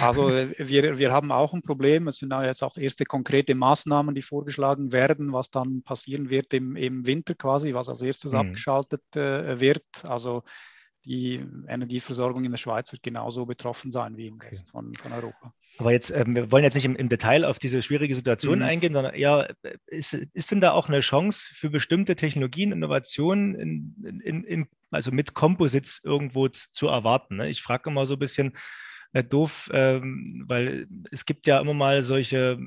Also 0.00 0.30
wir, 0.30 0.98
wir 0.98 1.12
haben 1.12 1.32
auch 1.32 1.52
ein 1.52 1.62
Problem. 1.62 2.08
Es 2.08 2.18
sind 2.18 2.32
jetzt 2.32 2.62
auch 2.62 2.76
erste 2.76 3.04
konkrete 3.04 3.54
Maßnahmen, 3.54 4.14
die 4.14 4.22
vorgeschlagen 4.22 4.92
werden, 4.92 5.32
was 5.32 5.50
dann 5.50 5.82
passieren 5.82 6.30
wird 6.30 6.52
im, 6.54 6.76
im 6.76 7.06
Winter 7.06 7.34
quasi, 7.34 7.74
was 7.74 7.88
als 7.88 8.02
erstes 8.02 8.32
mhm. 8.32 8.38
abgeschaltet 8.38 9.02
äh, 9.16 9.60
wird. 9.60 9.84
Also 10.04 10.42
die 11.04 11.42
Energieversorgung 11.66 12.44
in 12.44 12.50
der 12.50 12.58
Schweiz 12.58 12.92
wird 12.92 13.02
genauso 13.02 13.46
betroffen 13.46 13.90
sein 13.90 14.16
wie 14.16 14.26
im 14.26 14.38
Rest 14.38 14.70
von, 14.70 14.94
von 14.94 15.12
Europa. 15.12 15.54
Aber 15.78 15.92
jetzt, 15.92 16.10
ähm, 16.10 16.34
wir 16.34 16.52
wollen 16.52 16.64
jetzt 16.64 16.74
nicht 16.74 16.84
im, 16.84 16.94
im, 16.96 17.08
Detail 17.08 17.44
auf 17.44 17.58
diese 17.58 17.80
schwierige 17.80 18.14
Situation 18.14 18.58
mhm. 18.58 18.64
eingehen, 18.64 18.92
sondern 18.92 19.14
eher, 19.14 19.54
ist, 19.86 20.12
ist 20.12 20.50
denn 20.50 20.60
da 20.60 20.72
auch 20.72 20.88
eine 20.88 21.00
Chance 21.00 21.48
für 21.54 21.70
bestimmte 21.70 22.16
Technologien, 22.16 22.72
Innovationen, 22.72 23.54
in, 23.54 24.20
in, 24.22 24.44
in, 24.44 24.66
also 24.90 25.10
mit 25.10 25.32
Composites 25.32 26.00
irgendwo 26.04 26.48
zu 26.48 26.88
erwarten? 26.88 27.36
Ne? 27.36 27.48
Ich 27.48 27.62
frage 27.62 27.88
immer 27.88 28.06
so 28.06 28.14
ein 28.14 28.18
bisschen, 28.18 28.52
äh, 29.12 29.24
doof, 29.24 29.70
ähm, 29.72 30.44
weil 30.46 30.86
es 31.10 31.24
gibt 31.24 31.46
ja 31.46 31.58
immer 31.60 31.74
mal 31.74 32.02
solche 32.02 32.58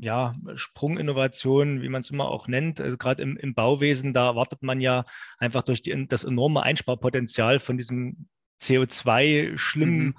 ja, 0.00 0.34
Sprunginnovationen, 0.54 1.82
wie 1.82 1.88
man 1.88 2.02
es 2.02 2.10
immer 2.10 2.28
auch 2.28 2.46
nennt. 2.46 2.80
Also 2.80 2.96
gerade 2.96 3.22
im, 3.22 3.36
im 3.36 3.54
Bauwesen, 3.54 4.12
da 4.12 4.28
erwartet 4.28 4.62
man 4.62 4.80
ja 4.80 5.04
einfach 5.38 5.62
durch 5.62 5.82
die, 5.82 6.06
das 6.06 6.24
enorme 6.24 6.62
Einsparpotenzial 6.62 7.58
von 7.58 7.76
diesem 7.76 8.28
CO2-schlimmen 8.62 10.06
mhm. 10.06 10.14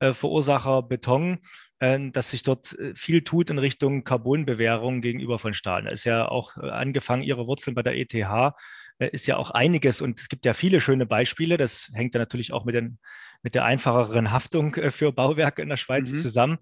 äh, 0.00 0.12
Verursacher 0.12 0.82
Beton, 0.82 1.38
äh, 1.78 2.10
dass 2.10 2.30
sich 2.30 2.42
dort 2.42 2.76
viel 2.94 3.22
tut 3.22 3.48
in 3.48 3.58
Richtung 3.58 4.04
Carbonbewährung 4.04 5.00
gegenüber 5.00 5.38
von 5.38 5.54
Stahl. 5.54 5.84
Da 5.84 5.90
ist 5.90 6.04
ja 6.04 6.28
auch 6.28 6.56
angefangen, 6.56 7.22
ihre 7.22 7.46
Wurzeln 7.46 7.74
bei 7.74 7.82
der 7.82 7.96
ETH, 7.96 8.54
ist 9.06 9.26
ja 9.26 9.36
auch 9.36 9.50
einiges 9.50 10.00
und 10.00 10.20
es 10.20 10.28
gibt 10.28 10.46
ja 10.46 10.54
viele 10.54 10.80
schöne 10.80 11.06
Beispiele. 11.06 11.56
Das 11.56 11.90
hängt 11.94 12.14
ja 12.14 12.20
natürlich 12.20 12.52
auch 12.52 12.64
mit, 12.64 12.74
den, 12.74 12.98
mit 13.42 13.54
der 13.54 13.64
einfacheren 13.64 14.30
Haftung 14.30 14.74
für 14.90 15.12
Bauwerke 15.12 15.62
in 15.62 15.68
der 15.68 15.76
Schweiz 15.76 16.10
mhm. 16.10 16.18
zusammen 16.18 16.58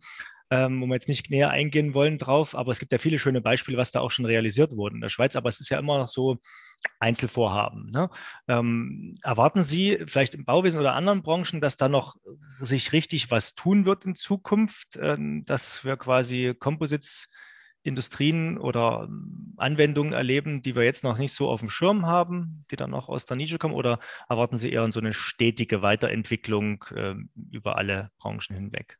ähm, 0.50 0.80
wo 0.80 0.86
wir 0.86 0.94
jetzt 0.94 1.08
nicht 1.08 1.30
näher 1.30 1.50
eingehen 1.50 1.94
wollen 1.94 2.18
drauf, 2.18 2.56
aber 2.56 2.72
es 2.72 2.80
gibt 2.80 2.92
ja 2.92 2.98
viele 2.98 3.18
schöne 3.18 3.40
Beispiele, 3.40 3.78
was 3.78 3.92
da 3.92 4.00
auch 4.00 4.10
schon 4.10 4.24
realisiert 4.24 4.76
wurde 4.76 4.96
in 4.96 5.00
der 5.00 5.08
Schweiz, 5.08 5.36
aber 5.36 5.48
es 5.48 5.60
ist 5.60 5.68
ja 5.68 5.78
immer 5.78 5.98
noch 5.98 6.08
so 6.08 6.38
Einzelvorhaben. 6.98 7.90
Ne? 7.90 8.10
Ähm, 8.48 9.14
erwarten 9.22 9.62
Sie 9.62 9.98
vielleicht 10.06 10.34
im 10.34 10.44
Bauwesen 10.44 10.80
oder 10.80 10.94
anderen 10.94 11.22
Branchen, 11.22 11.60
dass 11.60 11.76
da 11.76 11.88
noch 11.88 12.16
sich 12.58 12.92
richtig 12.92 13.30
was 13.30 13.54
tun 13.54 13.86
wird 13.86 14.04
in 14.04 14.16
Zukunft, 14.16 14.96
äh, 14.96 15.16
dass 15.44 15.84
wir 15.84 15.96
quasi 15.96 16.54
Composites 16.58 17.28
Industrien 17.82 18.58
oder 18.58 19.06
ähm, 19.08 19.54
Anwendungen 19.56 20.12
erleben, 20.12 20.62
die 20.62 20.76
wir 20.76 20.84
jetzt 20.84 21.04
noch 21.04 21.18
nicht 21.18 21.32
so 21.32 21.48
auf 21.48 21.60
dem 21.60 21.70
Schirm 21.70 22.06
haben, 22.06 22.64
die 22.70 22.76
dann 22.76 22.90
noch 22.90 23.08
aus 23.08 23.26
der 23.26 23.36
Nische 23.36 23.58
kommen? 23.58 23.74
Oder 23.74 23.98
erwarten 24.28 24.58
Sie 24.58 24.70
eher 24.70 24.90
so 24.92 25.00
eine 25.00 25.12
stetige 25.12 25.82
Weiterentwicklung 25.82 26.84
äh, 26.94 27.14
über 27.50 27.76
alle 27.76 28.10
Branchen 28.18 28.54
hinweg? 28.54 28.98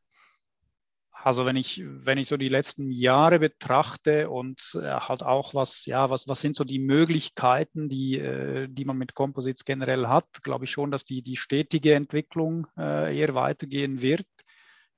Also 1.23 1.45
wenn 1.45 1.55
ich, 1.55 1.83
wenn 1.85 2.17
ich 2.17 2.27
so 2.27 2.37
die 2.37 2.49
letzten 2.49 2.89
Jahre 2.89 3.37
betrachte 3.37 4.29
und 4.29 4.75
äh, 4.75 4.87
halt 4.87 5.21
auch 5.21 5.53
was, 5.53 5.85
ja, 5.85 6.09
was, 6.09 6.27
was 6.27 6.41
sind 6.41 6.55
so 6.55 6.63
die 6.63 6.79
Möglichkeiten, 6.79 7.89
die, 7.89 8.17
äh, 8.17 8.67
die 8.67 8.85
man 8.85 8.97
mit 8.97 9.13
Composites 9.13 9.63
generell 9.63 10.07
hat, 10.07 10.41
glaube 10.41 10.65
ich 10.65 10.71
schon, 10.71 10.89
dass 10.89 11.05
die, 11.05 11.21
die 11.21 11.37
stetige 11.37 11.93
Entwicklung 11.93 12.65
äh, 12.75 13.15
eher 13.15 13.35
weitergehen 13.35 14.01
wird. 14.01 14.25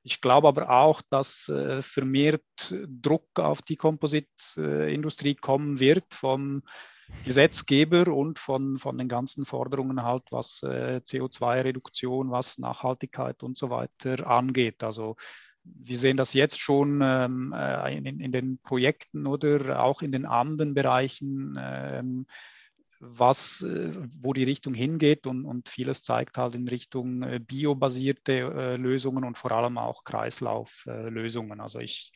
Ich 0.03 0.19
glaube 0.19 0.49
aber 0.49 0.69
auch, 0.69 1.01
dass 1.09 1.47
äh, 1.47 1.81
vermehrt 1.81 2.43
Druck 2.87 3.39
auf 3.39 3.61
die 3.61 3.77
Composite-Industrie 3.77 5.35
kommen 5.35 5.79
wird 5.79 6.13
vom 6.13 6.61
Gesetzgeber 7.25 8.13
und 8.13 8.37
von, 8.37 8.79
von 8.79 8.97
den 8.97 9.07
ganzen 9.07 9.45
Forderungen 9.45 10.03
halt, 10.03 10.23
was 10.31 10.61
äh, 10.63 10.99
CO2-Reduktion, 11.05 12.31
was 12.31 12.57
Nachhaltigkeit 12.57 13.43
und 13.43 13.57
so 13.57 13.69
weiter 13.69 14.27
angeht. 14.27 14.83
Also 14.83 15.15
wir 15.63 15.97
sehen 15.97 16.17
das 16.17 16.33
jetzt 16.33 16.59
schon 16.59 16.99
ähm, 17.01 17.53
äh, 17.57 17.97
in, 17.97 18.05
in, 18.19 18.31
den 18.33 18.59
Projekten 18.59 19.25
oder 19.25 19.81
auch 19.83 20.01
in 20.01 20.11
den 20.11 20.25
anderen 20.25 20.73
Bereichen, 20.73 21.57
ähm, 21.59 22.25
was, 23.05 23.61
äh, 23.61 23.91
wo 24.21 24.33
die 24.33 24.43
Richtung 24.43 24.73
hingeht 24.73 25.27
und, 25.27 25.45
und, 25.45 25.69
vieles 25.69 26.03
zeigt 26.03 26.37
halt 26.37 26.55
in 26.55 26.67
Richtung 26.67 27.21
äh, 27.23 27.39
biobasierte 27.39 28.31
äh, 28.33 28.75
Lösungen 28.77 29.23
und 29.23 29.37
vor 29.37 29.51
allem 29.51 29.77
auch 29.77 30.03
Kreislauflösungen. 30.03 31.59
also 31.59 31.79
ich, 31.79 32.13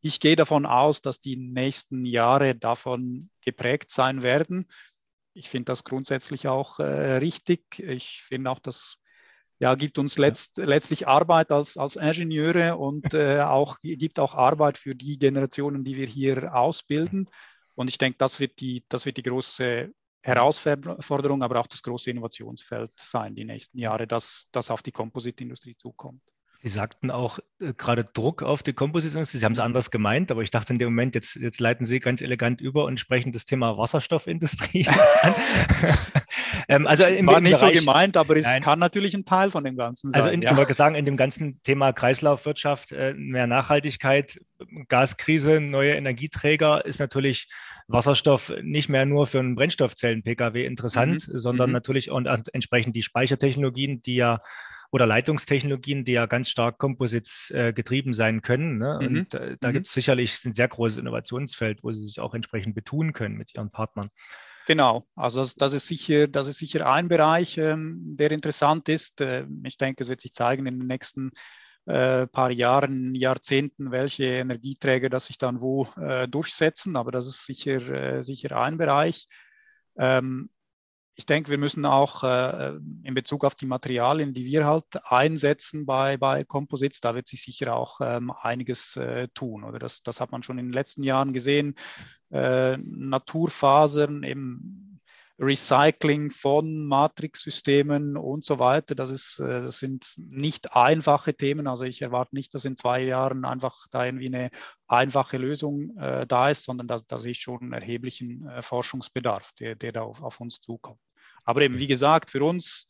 ich 0.00 0.20
gehe 0.20 0.36
davon 0.36 0.66
aus, 0.66 1.00
dass 1.00 1.20
die 1.20 1.36
nächsten 1.36 2.04
Jahre 2.04 2.54
davon 2.54 3.30
geprägt 3.40 3.90
sein 3.90 4.22
werden. 4.22 4.70
Ich 5.32 5.48
finde 5.48 5.66
das 5.66 5.84
grundsätzlich 5.84 6.48
auch 6.48 6.78
richtig. 6.78 7.78
Ich 7.78 8.22
finde 8.22 8.50
auch, 8.50 8.58
dass 8.58 8.98
ja, 9.58 9.74
gibt 9.74 9.98
uns 9.98 10.16
letzt, 10.18 10.58
letztlich 10.58 11.08
Arbeit 11.08 11.50
als, 11.50 11.76
als 11.76 11.96
Ingenieure 11.96 12.76
und 12.76 13.14
äh, 13.14 13.40
auch, 13.40 13.78
gibt 13.82 14.18
auch 14.18 14.34
Arbeit 14.34 14.78
für 14.78 14.94
die 14.94 15.18
Generationen, 15.18 15.84
die 15.84 15.96
wir 15.96 16.06
hier 16.06 16.54
ausbilden. 16.54 17.28
Und 17.74 17.88
ich 17.88 17.98
denke, 17.98 18.18
das 18.18 18.40
wird 18.40 18.60
die, 18.60 18.84
das 18.88 19.06
wird 19.06 19.16
die 19.18 19.22
große 19.22 19.92
Herausforderung, 20.26 21.42
aber 21.42 21.60
auch 21.60 21.68
das 21.68 21.82
große 21.82 22.10
Innovationsfeld 22.10 22.90
sein, 22.96 23.34
die 23.34 23.44
nächsten 23.44 23.78
Jahre, 23.78 24.06
dass 24.06 24.48
das 24.50 24.70
auf 24.70 24.82
die 24.82 24.92
Kompositindustrie 24.92 25.76
zukommt. 25.76 26.20
Sie 26.62 26.68
sagten 26.68 27.10
auch 27.10 27.38
äh, 27.60 27.72
gerade 27.74 28.04
Druck 28.04 28.42
auf 28.42 28.62
die 28.62 28.72
Kompositindustrie. 28.72 29.38
Sie 29.38 29.44
haben 29.44 29.52
es 29.52 29.58
anders 29.58 29.90
gemeint, 29.90 30.30
aber 30.30 30.42
ich 30.42 30.50
dachte 30.50 30.72
in 30.72 30.78
dem 30.78 30.88
Moment, 30.88 31.14
jetzt, 31.14 31.36
jetzt 31.36 31.60
leiten 31.60 31.84
Sie 31.84 32.00
ganz 32.00 32.22
elegant 32.22 32.60
über 32.60 32.84
und 32.84 32.98
sprechen 32.98 33.32
das 33.32 33.44
Thema 33.44 33.76
Wasserstoffindustrie 33.76 34.88
an. 35.22 35.34
ähm, 36.68 36.86
also 36.86 37.04
im, 37.04 37.26
War 37.26 37.40
nicht 37.40 37.60
Bereich, 37.60 37.78
so 37.78 37.84
gemeint, 37.84 38.16
aber 38.16 38.36
es 38.36 38.44
nein. 38.44 38.62
kann 38.62 38.78
natürlich 38.78 39.14
ein 39.14 39.24
Teil 39.24 39.50
von 39.50 39.64
dem 39.64 39.76
Ganzen 39.76 40.08
also 40.08 40.28
sein. 40.28 40.44
Also 40.44 40.52
in, 40.52 40.58
ja. 40.58 40.68
ich 40.68 40.76
sagen, 40.76 40.94
in 40.94 41.04
dem 41.04 41.16
ganzen 41.16 41.62
Thema 41.62 41.92
Kreislaufwirtschaft, 41.92 42.92
äh, 42.92 43.14
mehr 43.14 43.46
Nachhaltigkeit, 43.46 44.40
Gaskrise, 44.88 45.60
neue 45.60 45.94
Energieträger 45.94 46.84
ist 46.84 46.98
natürlich 46.98 47.48
Wasserstoff 47.88 48.52
nicht 48.62 48.88
mehr 48.88 49.06
nur 49.06 49.26
für 49.26 49.38
einen 49.38 49.54
Brennstoffzellen-Pkw 49.54 50.64
interessant, 50.64 51.28
mhm. 51.28 51.38
sondern 51.38 51.70
mhm. 51.70 51.74
natürlich 51.74 52.10
und 52.10 52.26
entsprechend 52.52 52.96
die 52.96 53.02
Speichertechnologien, 53.02 54.02
die 54.02 54.16
ja 54.16 54.40
oder 54.90 55.06
Leitungstechnologien, 55.06 56.04
die 56.04 56.12
ja 56.12 56.26
ganz 56.26 56.48
stark 56.48 56.78
Composites 56.78 57.50
äh, 57.50 57.72
getrieben 57.72 58.14
sein 58.14 58.42
können. 58.42 58.78
Ne? 58.78 58.98
Mhm. 59.00 59.06
Und 59.06 59.34
äh, 59.34 59.56
da 59.60 59.68
mhm. 59.68 59.72
gibt 59.74 59.86
es 59.86 59.92
sicherlich 59.92 60.44
ein 60.44 60.52
sehr 60.52 60.68
großes 60.68 60.98
Innovationsfeld, 60.98 61.82
wo 61.82 61.92
sie 61.92 62.06
sich 62.06 62.20
auch 62.20 62.34
entsprechend 62.34 62.74
betun 62.74 63.12
können 63.12 63.36
mit 63.36 63.54
ihren 63.54 63.70
Partnern. 63.70 64.08
Genau, 64.66 65.06
also 65.14 65.40
das, 65.40 65.54
das, 65.54 65.72
ist, 65.74 65.86
sicher, 65.86 66.26
das 66.26 66.48
ist 66.48 66.58
sicher 66.58 66.90
ein 66.90 67.06
Bereich, 67.06 67.56
ähm, 67.56 68.16
der 68.18 68.32
interessant 68.32 68.88
ist. 68.88 69.20
Äh, 69.20 69.46
ich 69.62 69.78
denke, 69.78 70.02
es 70.02 70.08
wird 70.08 70.20
sich 70.20 70.32
zeigen 70.32 70.66
in 70.66 70.78
den 70.80 70.88
nächsten 70.88 71.30
äh, 71.86 72.26
paar 72.26 72.50
Jahren, 72.50 73.14
Jahrzehnten, 73.14 73.92
welche 73.92 74.24
Energieträger 74.24 75.08
das 75.08 75.26
sich 75.26 75.38
dann 75.38 75.60
wo 75.60 75.86
äh, 76.00 76.26
durchsetzen. 76.26 76.96
Aber 76.96 77.12
das 77.12 77.28
ist 77.28 77.46
sicher, 77.46 77.80
äh, 77.88 78.22
sicher 78.24 78.60
ein 78.60 78.76
Bereich. 78.76 79.28
Ähm, 79.96 80.50
ich 81.18 81.24
denke, 81.24 81.50
wir 81.50 81.58
müssen 81.58 81.86
auch 81.86 82.22
äh, 82.24 82.74
in 83.02 83.14
Bezug 83.14 83.44
auf 83.44 83.54
die 83.54 83.64
Materialien, 83.64 84.34
die 84.34 84.44
wir 84.44 84.66
halt 84.66 84.84
einsetzen 85.04 85.86
bei, 85.86 86.18
bei 86.18 86.44
Composites, 86.44 87.00
da 87.00 87.14
wird 87.14 87.26
sich 87.26 87.42
sicher 87.42 87.74
auch 87.74 88.00
ähm, 88.02 88.30
einiges 88.30 88.96
äh, 88.96 89.26
tun. 89.28 89.64
Oder 89.64 89.78
das, 89.78 90.02
das 90.02 90.20
hat 90.20 90.30
man 90.30 90.42
schon 90.42 90.58
in 90.58 90.66
den 90.66 90.74
letzten 90.74 91.02
Jahren 91.02 91.32
gesehen. 91.32 91.74
Äh, 92.30 92.76
Naturfasern, 92.76 94.24
eben 94.24 95.00
Recycling 95.38 96.30
von 96.30 96.86
Matrixsystemen 96.86 98.18
und 98.18 98.44
so 98.44 98.58
weiter. 98.58 98.94
Das, 98.94 99.10
ist, 99.10 99.38
äh, 99.38 99.62
das 99.62 99.78
sind 99.78 100.14
nicht 100.18 100.74
einfache 100.74 101.34
Themen. 101.34 101.66
Also 101.66 101.84
ich 101.84 102.02
erwarte 102.02 102.34
nicht, 102.34 102.54
dass 102.54 102.66
in 102.66 102.76
zwei 102.76 103.02
Jahren 103.02 103.46
einfach 103.46 103.86
da 103.90 104.04
irgendwie 104.04 104.26
eine 104.26 104.50
einfache 104.86 105.38
Lösung 105.38 105.96
äh, 105.98 106.26
da 106.26 106.50
ist, 106.50 106.64
sondern 106.64 106.88
da, 106.88 107.00
da 107.06 107.18
sehe 107.18 107.32
ich 107.32 107.40
schon 107.40 107.62
einen 107.62 107.72
erheblichen 107.72 108.46
äh, 108.48 108.60
Forschungsbedarf, 108.60 109.52
der, 109.54 109.76
der 109.76 109.92
da 109.92 110.02
auf, 110.02 110.22
auf 110.22 110.40
uns 110.40 110.60
zukommt. 110.60 111.00
Aber 111.46 111.62
eben, 111.62 111.78
wie 111.78 111.86
gesagt, 111.86 112.30
für 112.30 112.44
uns 112.44 112.86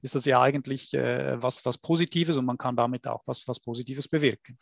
ist 0.00 0.14
das 0.14 0.24
ja 0.24 0.40
eigentlich 0.40 0.94
äh, 0.94 1.42
was, 1.42 1.66
was 1.66 1.76
Positives 1.76 2.36
und 2.36 2.46
man 2.46 2.56
kann 2.56 2.76
damit 2.76 3.06
auch 3.06 3.22
was, 3.26 3.46
was 3.46 3.60
Positives 3.60 4.08
bewirken. 4.08 4.58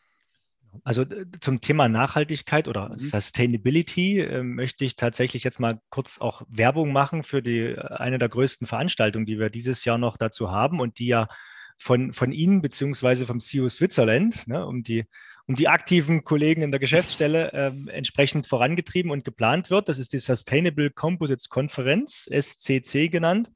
Also 0.83 1.05
zum 1.41 1.61
Thema 1.61 1.89
Nachhaltigkeit 1.89 2.67
oder 2.67 2.89
mhm. 2.89 2.99
Sustainability 2.99 4.21
äh, 4.21 4.43
möchte 4.43 4.85
ich 4.85 4.97
tatsächlich 4.97 5.45
jetzt 5.45 5.61
mal 5.61 5.81
kurz 5.91 6.19
auch 6.19 6.43
Werbung 6.49 6.93
machen 6.93 7.23
für 7.23 7.43
die 7.43 7.61
äh, 7.61 7.79
eine 7.79 8.19
der 8.19 8.29
größten 8.29 8.67
Veranstaltungen, 8.67 9.27
die 9.27 9.39
wir 9.39 9.51
dieses 9.51 9.85
Jahr 9.85 9.99
noch 9.99 10.17
dazu 10.17 10.51
haben 10.51 10.81
und 10.81 10.99
die 10.99 11.07
ja 11.07 11.29
von, 11.77 12.13
von 12.13 12.33
Ihnen 12.33 12.63
beziehungsweise 12.63 13.27
vom 13.27 13.41
CEO 13.41 13.69
Switzerland, 13.69 14.47
ne, 14.47 14.65
um, 14.67 14.83
die, 14.83 15.05
um 15.47 15.57
die 15.57 15.69
aktiven 15.69 16.25
Kollegen 16.25 16.63
in 16.63 16.71
der 16.71 16.81
Geschäftsstelle 16.81 17.53
äh, 17.53 17.91
entsprechend 17.91 18.47
vorangetrieben 18.47 19.11
und 19.11 19.25
geplant 19.25 19.71
wird. 19.71 19.89
Das 19.89 19.99
ist 19.99 20.13
die 20.13 20.19
Sustainable 20.19 20.91
Composites 20.91 21.49
Konferenz, 21.49 22.29
SCC 22.31 23.09
genannt, 23.11 23.51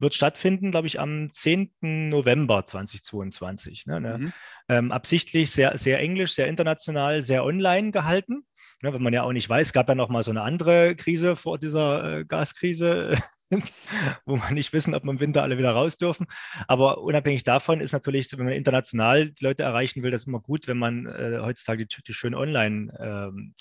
wird 0.00 0.14
stattfinden, 0.14 0.70
glaube 0.70 0.86
ich, 0.86 0.98
am 1.00 1.32
10. 1.32 1.70
November 2.10 2.64
2022. 2.66 3.86
Ne, 3.86 4.00
ne, 4.00 4.18
mhm. 4.18 4.32
ähm, 4.68 4.92
absichtlich 4.92 5.50
sehr, 5.50 5.78
sehr 5.78 6.00
englisch, 6.00 6.34
sehr 6.34 6.48
international, 6.48 7.22
sehr 7.22 7.44
online 7.44 7.92
gehalten. 7.92 8.44
Ne, 8.82 8.92
wenn 8.92 9.02
man 9.02 9.12
ja 9.12 9.22
auch 9.22 9.32
nicht 9.32 9.48
weiß, 9.48 9.72
gab 9.72 9.88
ja 9.88 9.94
noch 9.94 10.08
mal 10.08 10.22
so 10.22 10.30
eine 10.30 10.42
andere 10.42 10.96
Krise 10.96 11.36
vor 11.36 11.58
dieser 11.58 12.18
äh, 12.18 12.24
Gaskrise 12.24 13.16
wo 14.26 14.36
man 14.36 14.54
nicht 14.54 14.72
wissen, 14.72 14.94
ob 14.94 15.04
man 15.04 15.16
im 15.16 15.20
Winter 15.20 15.42
alle 15.42 15.58
wieder 15.58 15.72
raus 15.72 15.96
dürfen. 15.96 16.26
Aber 16.66 16.98
unabhängig 16.98 17.44
davon 17.44 17.80
ist 17.80 17.92
natürlich, 17.92 18.30
wenn 18.36 18.44
man 18.44 18.54
international 18.54 19.30
die 19.30 19.44
Leute 19.44 19.62
erreichen 19.62 20.02
will, 20.02 20.10
das 20.10 20.24
immer 20.24 20.40
gut, 20.40 20.66
wenn 20.66 20.78
man 20.78 21.06
äh, 21.06 21.38
heutzutage 21.40 21.86
die, 21.86 22.02
die 22.02 22.14
schönen 22.14 22.34
Online- 22.34 22.92
ähm, 23.00 23.54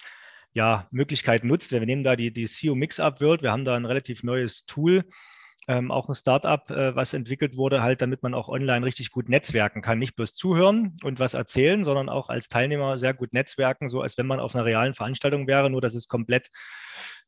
ja, 0.53 0.87
nutzt. 0.91 1.71
Wir 1.71 1.85
nehmen 1.85 2.03
da 2.03 2.15
die, 2.15 2.33
die 2.33 2.47
CEO 2.47 2.73
Mix-Up 2.73 3.21
World. 3.21 3.43
Wir 3.43 3.51
haben 3.51 3.63
da 3.63 3.75
ein 3.75 3.85
relativ 3.85 4.23
neues 4.23 4.65
Tool, 4.65 5.03
ähm, 5.67 5.91
auch 5.91 6.09
ein 6.09 6.15
Startup, 6.15 6.67
äh, 6.71 6.95
was 6.95 7.13
entwickelt 7.13 7.57
wurde, 7.57 7.81
halt, 7.83 8.01
damit 8.01 8.23
man 8.23 8.33
auch 8.33 8.47
online 8.47 8.85
richtig 8.85 9.11
gut 9.11 9.29
netzwerken 9.29 9.81
kann. 9.81 9.99
Nicht 9.99 10.15
bloß 10.15 10.33
zuhören 10.33 10.97
und 11.03 11.19
was 11.19 11.33
erzählen, 11.33 11.83
sondern 11.83 12.09
auch 12.09 12.29
als 12.29 12.47
Teilnehmer 12.47 12.97
sehr 12.97 13.13
gut 13.13 13.33
netzwerken, 13.33 13.89
so 13.89 14.01
als 14.01 14.17
wenn 14.17 14.27
man 14.27 14.39
auf 14.39 14.55
einer 14.55 14.65
realen 14.65 14.93
Veranstaltung 14.93 15.45
wäre, 15.45 15.69
nur 15.69 15.81
dass 15.81 15.93
es 15.93 16.07
komplett 16.07 16.49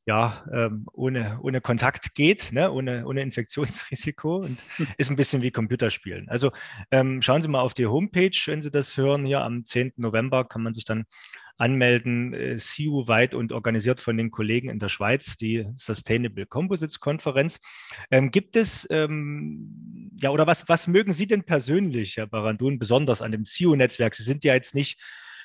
ja, 0.10 0.44
ähm, 0.52 0.88
ohne, 0.92 1.40
ohne 1.44 1.62
Kontakt 1.62 2.16
geht, 2.16 2.52
ne? 2.52 2.72
ohne, 2.72 3.06
ohne 3.06 3.22
Infektionsrisiko 3.22 4.38
und 4.38 4.58
ist 4.98 5.12
ein 5.12 5.16
bisschen 5.16 5.44
wie 5.44 5.52
Computerspielen. 5.52 6.28
Also 6.30 6.52
ähm, 6.90 7.22
schauen 7.22 7.44
Sie 7.44 7.48
mal 7.48 7.62
auf 7.62 7.76
die 7.76 7.86
Homepage, 7.86 8.36
wenn 8.48 8.64
Sie 8.64 8.72
das 8.72 8.98
hören. 8.98 9.24
Hier 9.24 9.42
am 9.42 9.66
10. 9.66 9.94
November 9.98 10.46
kann 10.46 10.64
man 10.64 10.74
sich 10.74 10.84
dann 10.84 11.06
anmelden, 11.58 12.34
äh, 12.34 12.58
CU-weit 12.58 13.36
und 13.36 13.52
organisiert 13.52 14.00
von 14.00 14.18
den 14.18 14.32
Kollegen 14.32 14.72
in 14.72 14.80
der 14.80 14.90
Schweiz, 14.90 15.38
die 15.38 15.68
Sustainable 15.76 16.48
Composites 16.48 17.00
Konferenz. 17.00 17.60
Ähm, 18.10 18.32
gibt 18.32 18.56
es, 18.56 18.88
ähm, 18.90 20.10
ja, 20.20 20.32
oder 20.32 20.48
was, 20.48 20.68
was 20.68 20.88
mögen 20.88 21.14
Sie 21.14 21.28
denn 21.28 21.44
persönlich, 21.44 22.18
Herr 22.18 22.26
Barandun, 22.26 22.80
besonders 22.80 23.22
an 23.22 23.32
dem 23.32 23.44
CU-Netzwerk? 23.44 24.16
Sie 24.16 24.24
sind 24.24 24.44
ja 24.44 24.56
jetzt 24.56 24.74
nicht 24.74 25.00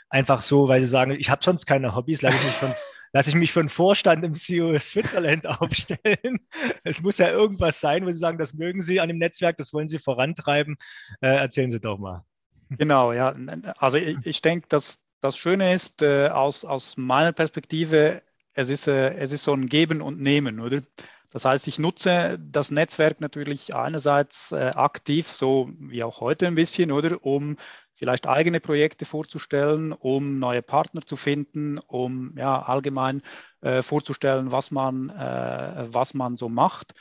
einfach 0.08 0.40
so, 0.40 0.68
weil 0.68 0.80
sie 0.80 0.86
sagen, 0.86 1.10
ich 1.10 1.28
habe 1.28 1.44
sonst 1.44 1.66
keine 1.66 1.94
Hobbys, 1.94 2.22
lasse 2.22 2.38
ich 2.38 2.44
mich 2.44 2.54
von 2.54 2.72
lasse 3.14 3.30
ich 3.30 3.36
mich 3.36 3.52
für 3.52 3.60
einen 3.60 3.68
Vorstand 3.68 4.24
im 4.24 4.34
CEO 4.34 4.78
Switzerland 4.78 5.46
aufstellen. 5.60 6.40
Es 6.82 7.00
muss 7.00 7.18
ja 7.18 7.30
irgendwas 7.30 7.80
sein, 7.80 8.04
wo 8.04 8.10
Sie 8.10 8.18
sagen, 8.18 8.38
das 8.38 8.52
mögen 8.52 8.82
Sie 8.82 9.00
an 9.00 9.08
dem 9.08 9.18
Netzwerk, 9.18 9.56
das 9.56 9.72
wollen 9.72 9.88
Sie 9.88 10.00
vorantreiben. 10.00 10.76
Äh, 11.20 11.28
erzählen 11.36 11.70
Sie 11.70 11.80
doch 11.80 11.98
mal. 11.98 12.24
Genau, 12.70 13.12
ja. 13.12 13.34
Also 13.78 13.98
ich, 13.98 14.18
ich 14.26 14.42
denke, 14.42 14.66
dass 14.68 14.98
das 15.20 15.38
Schöne 15.38 15.72
ist, 15.72 16.02
äh, 16.02 16.28
aus, 16.28 16.64
aus 16.64 16.96
meiner 16.96 17.32
Perspektive, 17.32 18.22
es 18.52 18.68
ist, 18.68 18.88
äh, 18.88 19.14
es 19.14 19.30
ist 19.30 19.44
so 19.44 19.54
ein 19.54 19.68
Geben 19.68 20.02
und 20.02 20.20
Nehmen, 20.20 20.58
oder? 20.58 20.82
Das 21.30 21.44
heißt, 21.44 21.66
ich 21.68 21.78
nutze 21.78 22.38
das 22.38 22.70
Netzwerk 22.70 23.20
natürlich 23.20 23.74
einerseits 23.74 24.52
äh, 24.52 24.72
aktiv, 24.74 25.28
so 25.28 25.70
wie 25.78 26.02
auch 26.02 26.20
heute 26.20 26.46
ein 26.46 26.54
bisschen, 26.54 26.92
oder, 26.92 27.24
um 27.24 27.56
vielleicht 27.94 28.26
eigene 28.26 28.60
Projekte 28.60 29.04
vorzustellen, 29.04 29.92
um 29.92 30.38
neue 30.38 30.62
Partner 30.62 31.02
zu 31.02 31.16
finden, 31.16 31.78
um 31.78 32.34
ja, 32.36 32.62
allgemein 32.62 33.22
äh, 33.60 33.82
vorzustellen, 33.82 34.52
was 34.52 34.70
man, 34.70 35.10
äh, 35.10 35.86
was 35.92 36.14
man 36.14 36.36
so 36.36 36.48
macht. 36.48 36.94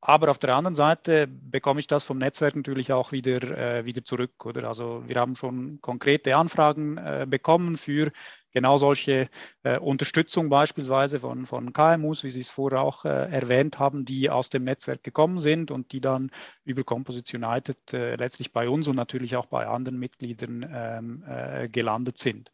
Aber 0.00 0.30
auf 0.30 0.38
der 0.38 0.54
anderen 0.54 0.76
Seite 0.76 1.26
bekomme 1.26 1.80
ich 1.80 1.88
das 1.88 2.04
vom 2.04 2.18
Netzwerk 2.18 2.54
natürlich 2.54 2.92
auch 2.92 3.10
wieder, 3.10 3.42
äh, 3.42 3.84
wieder 3.86 4.04
zurück. 4.04 4.46
Oder? 4.46 4.68
Also 4.68 5.02
wir 5.06 5.16
haben 5.16 5.34
schon 5.34 5.80
konkrete 5.80 6.36
Anfragen 6.36 6.96
äh, 6.96 7.26
bekommen 7.28 7.76
für 7.76 8.12
genau 8.56 8.78
solche 8.78 9.28
äh, 9.64 9.78
Unterstützung 9.78 10.48
beispielsweise 10.48 11.20
von, 11.20 11.44
von 11.44 11.74
KMUs, 11.74 12.24
wie 12.24 12.30
Sie 12.30 12.40
es 12.40 12.48
vorher 12.48 12.80
auch 12.80 13.04
äh, 13.04 13.30
erwähnt 13.30 13.78
haben, 13.78 14.06
die 14.06 14.30
aus 14.30 14.48
dem 14.48 14.64
Netzwerk 14.64 15.02
gekommen 15.02 15.40
sind 15.40 15.70
und 15.70 15.92
die 15.92 16.00
dann 16.00 16.30
über 16.64 16.82
Composition 16.82 17.44
United 17.44 17.92
äh, 17.92 18.16
letztlich 18.16 18.54
bei 18.54 18.66
uns 18.70 18.88
und 18.88 18.96
natürlich 18.96 19.36
auch 19.36 19.44
bei 19.44 19.66
anderen 19.66 19.98
Mitgliedern 19.98 20.66
ähm, 20.72 21.22
äh, 21.28 21.68
gelandet 21.68 22.16
sind. 22.16 22.50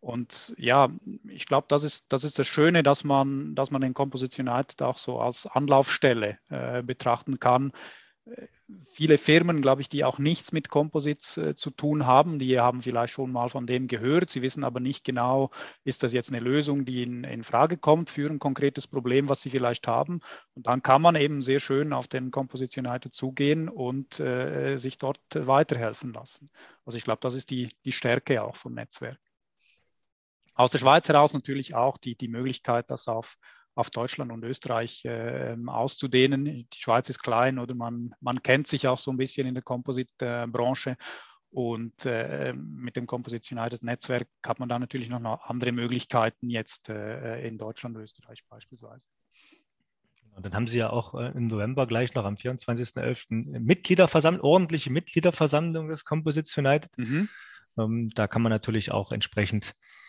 Und 0.00 0.52
ja, 0.58 0.90
ich 1.28 1.46
glaube, 1.46 1.66
das 1.68 1.84
ist, 1.84 2.06
das 2.08 2.24
ist 2.24 2.40
das 2.40 2.48
Schöne, 2.48 2.82
dass 2.82 3.04
man, 3.04 3.54
dass 3.54 3.70
man 3.70 3.82
den 3.82 3.94
Composition 3.94 4.48
United 4.48 4.82
auch 4.82 4.98
so 4.98 5.20
als 5.20 5.46
Anlaufstelle 5.46 6.38
äh, 6.48 6.82
betrachten 6.82 7.38
kann. 7.38 7.70
Viele 8.84 9.16
Firmen, 9.16 9.62
glaube 9.62 9.80
ich, 9.80 9.88
die 9.88 10.04
auch 10.04 10.18
nichts 10.18 10.50
mit 10.50 10.70
Composites 10.70 11.36
äh, 11.36 11.54
zu 11.54 11.70
tun 11.70 12.04
haben, 12.04 12.40
die 12.40 12.58
haben 12.58 12.80
vielleicht 12.80 13.12
schon 13.12 13.30
mal 13.30 13.48
von 13.48 13.66
dem 13.66 13.86
gehört. 13.86 14.28
Sie 14.28 14.42
wissen 14.42 14.64
aber 14.64 14.80
nicht 14.80 15.04
genau, 15.04 15.50
ist 15.84 16.02
das 16.02 16.12
jetzt 16.12 16.30
eine 16.30 16.40
Lösung, 16.40 16.84
die 16.84 17.04
in, 17.04 17.22
in 17.22 17.44
Frage 17.44 17.76
kommt 17.76 18.10
für 18.10 18.28
ein 18.28 18.40
konkretes 18.40 18.88
Problem, 18.88 19.28
was 19.28 19.40
sie 19.40 19.50
vielleicht 19.50 19.86
haben. 19.86 20.20
Und 20.54 20.66
dann 20.66 20.82
kann 20.82 21.00
man 21.00 21.14
eben 21.14 21.42
sehr 21.42 21.60
schön 21.60 21.92
auf 21.92 22.08
den 22.08 22.32
Composition 22.32 22.86
United 22.86 23.14
zugehen 23.14 23.68
und 23.68 24.18
äh, 24.18 24.76
sich 24.78 24.98
dort 24.98 25.20
weiterhelfen 25.32 26.12
lassen. 26.12 26.50
Also 26.84 26.98
ich 26.98 27.04
glaube, 27.04 27.20
das 27.22 27.34
ist 27.34 27.50
die, 27.50 27.68
die 27.84 27.92
Stärke 27.92 28.42
auch 28.42 28.56
vom 28.56 28.74
Netzwerk. 28.74 29.20
Aus 30.54 30.70
der 30.70 30.78
Schweiz 30.78 31.06
heraus 31.08 31.34
natürlich 31.34 31.74
auch 31.74 31.98
die, 31.98 32.16
die 32.16 32.28
Möglichkeit, 32.28 32.90
das 32.90 33.06
auf, 33.06 33.36
auf 33.76 33.90
Deutschland 33.90 34.32
und 34.32 34.42
Österreich 34.42 35.04
äh, 35.04 35.54
auszudehnen. 35.66 36.44
Die 36.44 36.66
Schweiz 36.74 37.10
ist 37.10 37.22
klein 37.22 37.58
oder 37.58 37.74
man, 37.74 38.14
man 38.20 38.42
kennt 38.42 38.66
sich 38.66 38.88
auch 38.88 38.98
so 38.98 39.10
ein 39.10 39.18
bisschen 39.18 39.46
in 39.46 39.54
der 39.54 39.62
Composite-Branche. 39.62 40.96
Und 41.50 42.04
äh, 42.06 42.54
mit 42.54 42.96
dem 42.96 43.06
Composite 43.06 43.54
United 43.54 43.82
Netzwerk 43.82 44.28
hat 44.44 44.58
man 44.58 44.68
da 44.68 44.78
natürlich 44.78 45.08
noch, 45.10 45.20
noch 45.20 45.44
andere 45.44 45.72
Möglichkeiten 45.72 46.48
jetzt 46.48 46.88
äh, 46.88 47.46
in 47.46 47.58
Deutschland 47.58 47.96
und 47.96 48.02
Österreich 48.02 48.42
beispielsweise. 48.48 49.06
Und 50.34 50.44
dann 50.44 50.54
haben 50.54 50.66
Sie 50.66 50.78
ja 50.78 50.90
auch 50.90 51.14
äh, 51.14 51.32
im 51.32 51.46
November 51.46 51.86
gleich 51.86 52.14
noch 52.14 52.24
am 52.24 52.34
24.11. 52.34 53.58
Mitgliederversammlung, 53.60 54.42
ordentliche 54.42 54.90
Mitgliederversammlung 54.90 55.88
des 55.88 56.04
Composite 56.04 56.60
United. 56.60 56.90
Mhm. 56.96 57.28
Ähm, 57.78 58.10
da 58.14 58.26
kann 58.26 58.42
man 58.42 58.50
natürlich 58.50 58.90
auch 58.90 59.12
entsprechend 59.12 59.68
äh, 59.68 60.05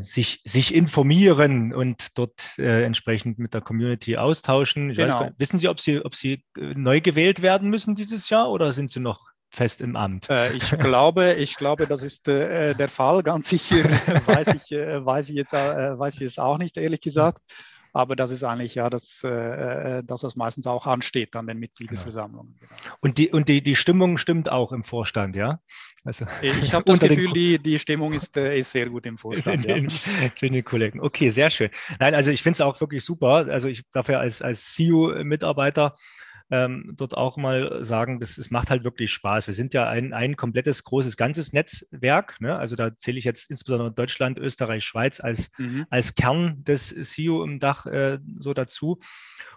sich, 0.00 0.40
sich 0.44 0.74
informieren 0.74 1.72
und 1.72 2.08
dort 2.14 2.58
äh, 2.58 2.84
entsprechend 2.84 3.38
mit 3.38 3.54
der 3.54 3.60
Community 3.60 4.16
austauschen. 4.16 4.92
Genau. 4.94 5.20
Weiß, 5.20 5.32
wissen 5.38 5.58
Sie, 5.58 5.68
ob 5.68 5.80
Sie, 5.80 6.04
ob 6.04 6.14
Sie 6.14 6.44
äh, 6.58 6.74
neu 6.74 7.00
gewählt 7.00 7.42
werden 7.42 7.70
müssen 7.70 7.94
dieses 7.94 8.30
Jahr 8.30 8.50
oder 8.50 8.72
sind 8.72 8.90
Sie 8.90 9.00
noch 9.00 9.20
fest 9.50 9.80
im 9.80 9.96
Amt? 9.96 10.28
Äh, 10.28 10.52
ich 10.52 10.70
glaube, 10.70 11.34
ich 11.34 11.56
glaube, 11.56 11.86
das 11.86 12.02
ist 12.02 12.28
äh, 12.28 12.74
der 12.74 12.88
Fall. 12.88 13.22
Ganz 13.22 13.48
sicher 13.48 13.76
weiß 14.26 14.48
ich, 14.48 14.72
äh, 14.72 15.04
weiß 15.04 15.28
ich 15.30 15.36
jetzt, 15.36 15.52
weiß 15.52 16.16
ich 16.16 16.26
es 16.26 16.38
auch 16.38 16.58
nicht, 16.58 16.76
ehrlich 16.76 17.00
gesagt. 17.00 17.40
Aber 17.96 18.16
das 18.16 18.32
ist 18.32 18.42
eigentlich 18.42 18.74
ja 18.74 18.90
das, 18.90 19.22
äh, 19.22 20.02
das 20.04 20.24
was 20.24 20.34
meistens 20.34 20.66
auch 20.66 20.88
ansteht 20.88 21.36
an 21.36 21.46
den 21.46 21.58
Mitgliederversammlungen. 21.60 22.58
Genau. 22.58 22.72
Und, 23.00 23.18
die, 23.18 23.30
und 23.30 23.48
die, 23.48 23.62
die 23.62 23.76
Stimmung 23.76 24.18
stimmt 24.18 24.50
auch 24.50 24.72
im 24.72 24.82
Vorstand, 24.82 25.36
ja? 25.36 25.60
Also, 26.02 26.26
ich 26.42 26.74
habe 26.74 26.84
das 26.86 26.98
Gefühl, 26.98 27.32
die, 27.32 27.60
die 27.60 27.78
Stimmung 27.78 28.12
ist, 28.12 28.36
äh, 28.36 28.58
ist 28.58 28.72
sehr 28.72 28.90
gut 28.90 29.06
im 29.06 29.16
Vorstand. 29.16 29.64
In, 29.66 29.88
ja. 29.88 29.92
in, 30.40 30.52
den 30.52 30.64
Kollegen. 30.64 31.00
Okay, 31.00 31.30
sehr 31.30 31.50
schön. 31.50 31.70
Nein, 32.00 32.16
also 32.16 32.32
ich 32.32 32.42
finde 32.42 32.54
es 32.54 32.60
auch 32.62 32.80
wirklich 32.80 33.04
super. 33.04 33.46
Also 33.48 33.68
ich 33.68 33.84
darf 33.92 34.08
ja 34.08 34.18
als, 34.18 34.42
als 34.42 34.74
CEO-Mitarbeiter 34.74 35.94
ähm, 36.50 36.92
dort 36.96 37.16
auch 37.16 37.36
mal 37.36 37.84
sagen, 37.84 38.20
das, 38.20 38.36
das 38.36 38.50
macht 38.50 38.70
halt 38.70 38.84
wirklich 38.84 39.12
Spaß. 39.12 39.46
Wir 39.46 39.54
sind 39.54 39.74
ja 39.74 39.88
ein, 39.88 40.12
ein 40.12 40.36
komplettes, 40.36 40.84
großes, 40.84 41.16
ganzes 41.16 41.52
Netzwerk. 41.52 42.40
Ne? 42.40 42.56
Also 42.56 42.76
da 42.76 42.96
zähle 42.96 43.18
ich 43.18 43.24
jetzt 43.24 43.50
insbesondere 43.50 43.92
Deutschland, 43.92 44.38
Österreich, 44.38 44.84
Schweiz 44.84 45.20
als, 45.20 45.50
mhm. 45.58 45.86
als 45.90 46.14
Kern 46.14 46.62
des 46.64 46.88
CEO 46.88 47.42
im 47.44 47.60
Dach 47.60 47.86
äh, 47.86 48.18
so 48.38 48.52
dazu. 48.52 49.00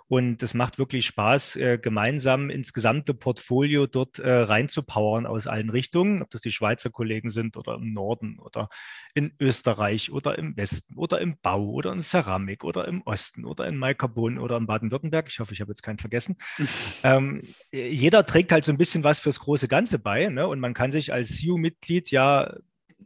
Und 0.09 0.41
es 0.41 0.53
macht 0.53 0.79
wirklich 0.79 1.05
Spaß, 1.05 1.57
äh, 1.57 1.77
gemeinsam 1.81 2.49
ins 2.49 2.71
gesamte 2.71 3.13
Portfolio 3.13 3.87
dort 3.87 4.19
äh, 4.19 4.31
reinzupowern 4.31 5.25
aus 5.25 5.47
allen 5.47 5.69
Richtungen, 5.69 6.21
ob 6.21 6.29
das 6.29 6.41
die 6.41 6.51
Schweizer 6.51 6.89
Kollegen 6.89 7.29
sind 7.29 7.57
oder 7.57 7.75
im 7.75 7.91
Norden 7.93 8.39
oder 8.39 8.69
in 9.13 9.33
Österreich 9.39 10.11
oder 10.11 10.37
im 10.37 10.55
Westen 10.55 10.95
oder 10.95 11.19
im 11.19 11.37
Bau 11.41 11.65
oder 11.65 11.91
in 11.91 12.03
Ceramik 12.03 12.63
oder 12.63 12.87
im 12.87 13.01
Osten 13.01 13.43
oder 13.43 13.67
in 13.67 13.77
Maikarbon 13.77 14.37
oder 14.39 14.55
in 14.55 14.65
Baden-Württemberg. 14.65 15.27
Ich 15.27 15.39
hoffe, 15.39 15.53
ich 15.53 15.59
habe 15.59 15.71
jetzt 15.71 15.83
keinen 15.83 15.99
vergessen. 15.99 16.37
ähm, 17.03 17.41
jeder 17.71 18.25
trägt 18.25 18.53
halt 18.53 18.63
so 18.63 18.71
ein 18.71 18.77
bisschen 18.77 19.03
was 19.03 19.19
fürs 19.19 19.41
große 19.41 19.67
Ganze 19.67 19.99
bei 19.99 20.27
ne? 20.29 20.47
und 20.47 20.61
man 20.61 20.73
kann 20.73 20.93
sich 20.93 21.11
als 21.11 21.41
CU-Mitglied 21.41 22.11
ja 22.11 22.55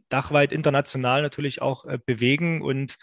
dachweit 0.08 0.52
international 0.52 1.22
natürlich 1.22 1.62
auch 1.62 1.84
äh, 1.84 1.98
bewegen 2.04 2.62
und 2.62 2.96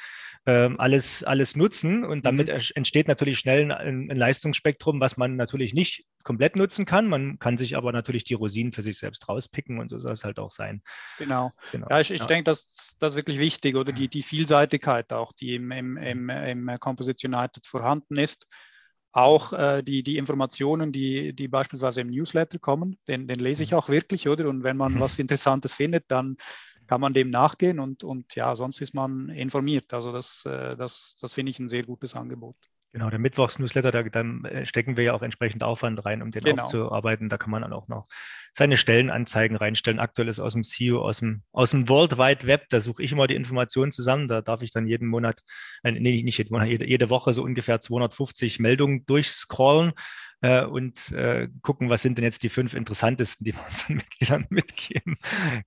alles, 0.45 1.23
alles 1.23 1.55
nutzen. 1.55 2.03
Und 2.03 2.25
damit 2.25 2.47
mhm. 2.47 2.59
entsteht 2.75 3.07
natürlich 3.07 3.39
schnell 3.39 3.71
ein, 3.71 4.09
ein, 4.09 4.17
Leistungsspektrum, 4.17 4.99
was 4.99 5.17
man 5.17 5.35
natürlich 5.35 5.73
nicht 5.73 6.05
komplett 6.23 6.55
nutzen 6.55 6.85
kann. 6.85 7.07
Man 7.07 7.39
kann 7.39 7.57
sich 7.57 7.77
aber 7.77 7.91
natürlich 7.91 8.23
die 8.23 8.33
Rosinen 8.33 8.71
für 8.71 8.81
sich 8.81 8.97
selbst 8.97 9.29
rauspicken 9.29 9.79
und 9.79 9.89
so 9.89 9.99
soll 9.99 10.13
es 10.13 10.23
halt 10.23 10.39
auch 10.39 10.51
sein. 10.51 10.81
Genau. 11.17 11.51
genau. 11.71 11.87
Ja, 11.89 11.99
ich, 11.99 12.11
ich 12.11 12.21
ja. 12.21 12.25
denke, 12.25 12.45
das, 12.45 12.95
das 12.99 13.13
ist 13.13 13.17
wirklich 13.17 13.39
wichtig 13.39 13.75
oder 13.75 13.91
die, 13.91 14.07
die 14.07 14.23
Vielseitigkeit 14.23 15.13
auch, 15.13 15.33
die 15.33 15.55
im, 15.55 15.71
im, 15.71 15.97
im, 15.97 16.29
im 16.29 16.79
Composition 16.79 17.33
United 17.33 17.67
vorhanden 17.67 18.17
ist 18.17 18.47
auch 19.11 19.53
äh, 19.53 19.81
die, 19.81 20.03
die 20.03 20.17
Informationen, 20.17 20.91
die, 20.91 21.33
die 21.33 21.47
beispielsweise 21.47 22.01
im 22.01 22.09
Newsletter 22.09 22.59
kommen, 22.59 22.97
den, 23.07 23.27
den 23.27 23.39
lese 23.39 23.63
ich 23.63 23.71
mhm. 23.71 23.77
auch 23.77 23.89
wirklich, 23.89 24.27
oder? 24.29 24.47
Und 24.47 24.63
wenn 24.63 24.77
man 24.77 24.93
mhm. 24.93 24.99
was 24.99 25.19
Interessantes 25.19 25.73
findet, 25.73 26.05
dann 26.09 26.37
kann 26.89 27.01
man 27.01 27.13
dem 27.13 27.29
nachgehen 27.29 27.79
und, 27.79 28.03
und 28.03 28.33
ja, 28.33 28.55
sonst 28.55 28.81
ist 28.81 28.95
man 28.95 29.29
informiert. 29.29 29.93
Also 29.93 30.11
das, 30.11 30.43
äh, 30.47 30.75
das, 30.75 31.17
das 31.21 31.35
finde 31.35 31.51
ich 31.51 31.59
ein 31.59 31.69
sehr 31.69 31.83
gutes 31.83 32.15
Angebot. 32.15 32.55
Genau, 32.91 33.11
der 33.11 33.19
Mittwochs-Newsletter, 33.19 33.91
da, 33.91 34.01
da, 34.01 34.21
äh, 34.49 34.65
stecken 34.65 34.97
wir 34.97 35.03
ja 35.03 35.13
auch 35.13 35.21
entsprechend 35.21 35.63
Aufwand 35.63 36.03
rein, 36.05 36.23
um 36.23 36.31
den 36.31 36.43
genau. 36.43 36.63
aufzuarbeiten. 36.63 37.29
Da 37.29 37.37
kann 37.37 37.51
man 37.51 37.61
dann 37.61 37.73
auch 37.73 37.87
noch 37.87 38.07
seine 38.51 38.77
Stellenanzeigen 38.77 39.57
reinstellen. 39.57 39.99
Aktuell 39.99 40.27
ist 40.27 40.39
aus 40.39 40.53
dem 40.53 40.63
CEO, 40.63 41.01
aus 41.01 41.19
dem, 41.19 41.43
aus 41.51 41.69
dem 41.69 41.87
World 41.87 42.17
Wide 42.17 42.47
Web, 42.47 42.65
da 42.71 42.79
suche 42.79 43.03
ich 43.03 43.11
immer 43.11 43.27
die 43.27 43.35
Informationen 43.35 43.91
zusammen. 43.91 44.27
Da 44.27 44.41
darf 44.41 44.63
ich 44.63 44.71
dann 44.71 44.87
jeden 44.87 45.07
Monat, 45.07 45.41
äh, 45.83 45.91
nee, 45.91 46.23
nicht 46.23 46.39
jeden 46.39 46.51
Monat, 46.51 46.67
jede, 46.67 46.87
jede 46.87 47.11
Woche 47.11 47.33
so 47.33 47.43
ungefähr 47.43 47.79
250 47.79 48.57
Meldungen 48.57 49.05
durchscrollen 49.05 49.93
äh, 50.41 50.63
und 50.65 51.11
äh, 51.11 51.47
gucken, 51.61 51.91
was 51.91 52.01
sind 52.01 52.17
denn 52.17 52.25
jetzt 52.25 52.41
die 52.41 52.49
fünf 52.49 52.73
interessantesten, 52.73 53.45
die 53.45 53.53
wir 53.53 53.65
unseren 53.67 53.95
Mitgliedern 53.97 54.45
mitgeben. 54.49 55.13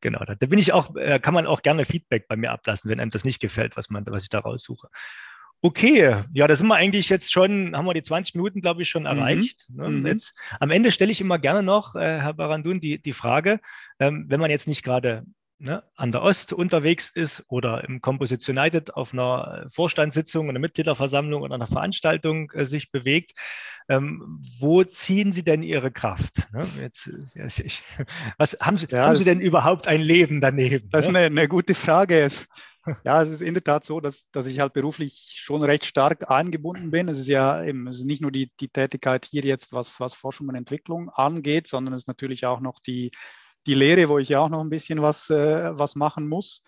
Genau, 0.01 0.25
da, 0.25 0.35
da 0.35 0.47
bin 0.47 0.59
ich 0.59 0.73
auch, 0.73 0.97
äh, 0.97 1.21
kann 1.21 1.35
man 1.35 1.47
auch 1.47 1.63
gerne 1.63 1.85
Feedback 1.85 2.27
bei 2.27 2.35
mir 2.35 2.51
ablassen, 2.51 2.91
wenn 2.91 2.99
einem 2.99 3.11
das 3.11 3.25
nicht 3.25 3.41
gefällt, 3.41 3.77
was 3.77 3.91
man, 3.91 4.05
was 4.07 4.25
ich 4.25 4.29
da 4.29 4.41
raussuche. 4.41 4.89
Okay, 5.65 6.17
ja, 6.35 6.49
da 6.49 6.57
sind 6.57 6.67
wir 6.67 6.75
eigentlich 6.75 7.09
jetzt 7.09 7.33
schon, 7.33 7.77
haben 7.77 7.87
wir 7.87 7.95
die 7.95 8.03
20 8.03 8.35
Minuten, 8.35 8.61
glaube 8.61 8.83
ich, 8.83 8.89
schon 8.89 9.05
mhm. 9.05 9.11
erreicht. 9.11 9.67
Ne? 9.71 9.89
Mhm. 9.89 10.07
Jetzt, 10.07 10.35
am 10.59 10.73
Ende 10.73 10.91
stelle 10.91 11.13
ich 11.13 11.21
immer 11.21 11.39
gerne 11.39 11.63
noch, 11.63 11.95
äh, 11.95 12.19
Herr 12.19 12.35
Barandun, 12.35 12.81
die, 12.81 13.01
die 13.01 13.13
Frage, 13.13 13.61
ähm, 14.01 14.27
wenn 14.29 14.41
man 14.41 14.51
jetzt 14.51 14.67
nicht 14.67 14.83
gerade 14.83 15.23
ne, 15.61 15.85
an 15.95 16.11
der 16.11 16.23
Ost 16.23 16.53
unterwegs 16.53 17.11
ist 17.11 17.45
oder 17.47 17.85
im 17.85 18.01
Composition 18.01 18.59
United 18.59 18.95
auf 18.95 19.13
einer 19.13 19.67
Vorstandssitzung, 19.69 20.49
einer 20.49 20.59
Mitgliederversammlung 20.59 21.43
oder 21.43 21.55
einer 21.55 21.69
Veranstaltung 21.69 22.51
äh, 22.51 22.67
sich 22.67 22.91
bewegt, 22.91 23.31
ähm, 23.89 24.43
wo 24.59 24.83
ziehen 24.83 25.31
Sie 25.33 25.45
denn 25.45 25.63
Ihre 25.63 25.93
Kraft? 25.93 26.53
Ne? 26.53 26.67
Jetzt, 26.81 27.61
ich, 27.61 27.85
was, 28.37 28.57
haben 28.61 28.77
Sie, 28.77 28.87
ja, 28.91 29.07
haben 29.07 29.17
Sie 29.17 29.25
denn 29.25 29.41
überhaupt 29.41 29.87
ein 29.87 30.01
Leben 30.01 30.41
daneben? 30.41 30.89
Das 30.91 31.07
ist 31.07 31.13
ne? 31.13 31.21
eine, 31.21 31.27
eine 31.27 31.49
gute 31.49 31.77
Frage. 31.77 32.29
Ja, 33.05 33.23
es 33.23 33.31
ist 33.31 33.43
in 33.43 33.55
der 33.55 33.63
Tat 33.63 33.85
so, 33.85 34.01
dass, 34.01 34.29
dass 34.33 34.47
ich 34.47 34.59
halt 34.59 34.73
beruflich 34.73 35.35
schon 35.37 35.63
recht 35.63 35.85
stark 35.85 36.31
eingebunden 36.31 36.91
bin. 36.91 37.09
Es 37.09 37.19
ist 37.19 37.29
ja 37.29 37.63
eben, 37.63 37.87
es 37.87 37.99
ist 37.99 38.05
nicht 38.05 38.23
nur 38.23 38.33
die, 38.33 38.51
die 38.59 38.69
Tätigkeit 38.69 39.25
hier 39.25 39.43
jetzt, 39.43 39.73
was, 39.73 40.01
was 40.01 40.15
Forschung 40.15 40.49
und 40.49 40.57
Entwicklung 40.57 41.09
angeht, 41.11 41.69
sondern 41.69 41.95
es 41.95 42.03
ist 42.03 42.09
natürlich 42.09 42.45
auch 42.45 42.61
noch 42.61 42.81
die, 42.81 43.13
die 43.67 43.75
Lehre, 43.75 44.09
wo 44.09 44.19
ich 44.19 44.31
ja 44.31 44.41
auch 44.41 44.49
noch 44.49 44.61
ein 44.61 44.71
bisschen 44.71 45.01
was, 45.01 45.31
äh, 45.31 45.79
was 45.79 45.95
machen 45.95 46.29
muss. 46.29 46.65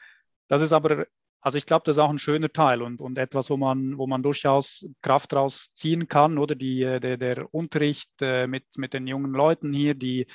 Das 0.47 0.63
ist 0.63 0.73
aber, 0.73 1.07
also 1.41 1.59
ich 1.59 1.67
glaube, 1.67 1.83
das 1.85 1.97
ist 1.97 2.03
auch 2.03 2.11
ein 2.11 2.21
schöner 2.21 2.53
Teil 2.53 2.83
und, 2.83 3.01
und 3.01 3.19
etwas, 3.19 3.51
wo 3.51 3.57
man, 3.57 3.99
wo 3.99 4.07
man 4.07 4.23
durchaus 4.23 4.87
Kraft 5.03 5.33
draus 5.33 5.73
ziehen 5.73 6.07
kann, 6.07 6.39
oder 6.39 6.55
die, 6.55 6.83
äh, 6.83 7.01
der, 7.01 7.17
der 7.17 7.53
Unterricht 7.53 8.11
äh, 8.21 8.47
mit, 8.47 8.65
mit 8.77 8.93
den 8.95 9.09
jungen 9.09 9.33
Leuten 9.33 9.73
hier, 9.73 9.95
die, 9.95 10.27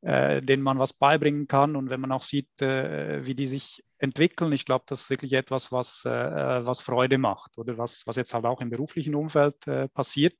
äh, 0.00 0.42
denen 0.42 0.64
man 0.64 0.80
was 0.80 0.92
beibringen 0.92 1.46
kann. 1.46 1.76
Und 1.76 1.90
wenn 1.90 2.00
man 2.00 2.10
auch 2.10 2.22
sieht, 2.22 2.48
wie 2.58 3.34
die 3.34 3.46
sich 3.46 3.84
entwickeln, 3.98 4.52
ich 4.52 4.64
glaube, 4.64 4.84
das 4.88 5.02
ist 5.02 5.10
wirklich 5.10 5.32
etwas, 5.32 5.72
was, 5.72 6.04
äh, 6.04 6.10
was 6.66 6.80
Freude 6.80 7.18
macht 7.18 7.58
oder 7.58 7.78
was, 7.78 8.06
was 8.06 8.16
jetzt 8.16 8.34
halt 8.34 8.44
auch 8.44 8.60
im 8.60 8.70
beruflichen 8.70 9.14
Umfeld 9.14 9.66
äh, 9.66 9.88
passiert. 9.88 10.34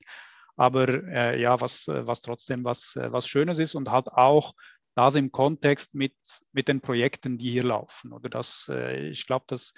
Aber 0.55 0.87
äh, 0.87 1.39
ja, 1.41 1.59
was, 1.61 1.87
was 1.87 2.21
trotzdem 2.21 2.65
was, 2.65 2.93
was 2.97 3.27
Schönes 3.27 3.59
ist 3.59 3.75
und 3.75 3.89
halt 3.91 4.09
auch 4.09 4.53
das 4.95 5.15
im 5.15 5.31
Kontext 5.31 5.95
mit, 5.95 6.15
mit 6.51 6.67
den 6.67 6.81
Projekten, 6.81 7.37
die 7.37 7.51
hier 7.51 7.63
laufen. 7.63 8.11
Oder 8.11 8.27
das, 8.27 8.69
ich 8.69 9.25
glaube, 9.25 9.45
das 9.47 9.73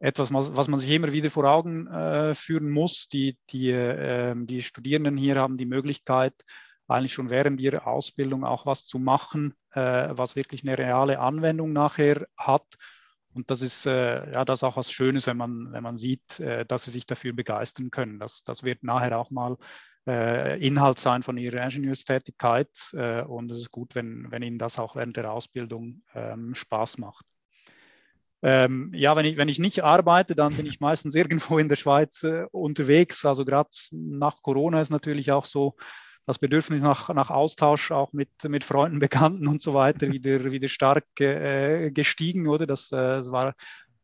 etwas, 0.00 0.32
was 0.32 0.68
man 0.68 0.80
sich 0.80 0.90
immer 0.90 1.12
wieder 1.12 1.30
vor 1.30 1.44
Augen 1.44 1.86
äh, 1.88 2.34
führen 2.34 2.70
muss. 2.70 3.08
Die, 3.08 3.38
die, 3.50 3.70
äh, 3.70 4.34
die 4.36 4.62
Studierenden 4.62 5.16
hier 5.16 5.36
haben 5.36 5.58
die 5.58 5.66
Möglichkeit, 5.66 6.34
eigentlich 6.86 7.12
schon 7.12 7.30
während 7.30 7.60
ihrer 7.60 7.86
Ausbildung 7.86 8.44
auch 8.44 8.64
was 8.64 8.86
zu 8.86 8.98
machen, 8.98 9.54
äh, 9.72 10.08
was 10.10 10.36
wirklich 10.36 10.62
eine 10.62 10.78
reale 10.78 11.18
Anwendung 11.18 11.72
nachher 11.72 12.26
hat. 12.36 12.64
Und 13.38 13.52
das 13.52 13.62
ist 13.62 13.86
äh, 13.86 14.32
ja 14.32 14.44
das 14.44 14.64
auch 14.64 14.76
was 14.76 14.90
Schönes, 14.90 15.28
wenn 15.28 15.36
man, 15.36 15.72
wenn 15.72 15.84
man 15.84 15.96
sieht, 15.96 16.40
äh, 16.40 16.66
dass 16.66 16.86
sie 16.86 16.90
sich 16.90 17.06
dafür 17.06 17.32
begeistern 17.32 17.92
können. 17.92 18.18
Das, 18.18 18.42
das 18.42 18.64
wird 18.64 18.82
nachher 18.82 19.16
auch 19.16 19.30
mal 19.30 19.56
äh, 20.08 20.58
Inhalt 20.58 20.98
sein 20.98 21.22
von 21.22 21.38
ihrer 21.38 21.62
Ingenieurstätigkeit. 21.62 22.68
Äh, 22.94 23.22
und 23.22 23.48
es 23.52 23.58
ist 23.60 23.70
gut, 23.70 23.94
wenn, 23.94 24.26
wenn 24.32 24.42
ihnen 24.42 24.58
das 24.58 24.80
auch 24.80 24.96
während 24.96 25.16
der 25.16 25.30
Ausbildung 25.30 26.02
ähm, 26.16 26.56
Spaß 26.56 26.98
macht. 26.98 27.24
Ähm, 28.42 28.90
ja, 28.92 29.14
wenn 29.14 29.24
ich, 29.24 29.36
wenn 29.36 29.48
ich 29.48 29.60
nicht 29.60 29.84
arbeite, 29.84 30.34
dann 30.34 30.56
bin 30.56 30.66
ich 30.66 30.80
meistens 30.80 31.14
irgendwo 31.14 31.58
in 31.58 31.68
der 31.68 31.76
Schweiz 31.76 32.24
äh, 32.24 32.44
unterwegs. 32.50 33.24
Also 33.24 33.44
gerade 33.44 33.70
nach 33.92 34.42
Corona 34.42 34.80
ist 34.80 34.90
natürlich 34.90 35.30
auch 35.30 35.44
so, 35.44 35.76
das 36.28 36.38
Bedürfnis 36.38 36.82
nach, 36.82 37.08
nach 37.08 37.30
Austausch 37.30 37.90
auch 37.90 38.12
mit, 38.12 38.28
mit 38.46 38.62
Freunden, 38.62 38.98
Bekannten 39.00 39.48
und 39.48 39.62
so 39.62 39.72
weiter 39.72 40.10
wieder, 40.10 40.52
wieder 40.52 40.68
stark 40.68 41.06
äh, 41.20 41.90
gestiegen, 41.90 42.46
oder? 42.46 42.66
Das, 42.66 42.92
äh, 42.92 42.96
das 42.96 43.32
war 43.32 43.54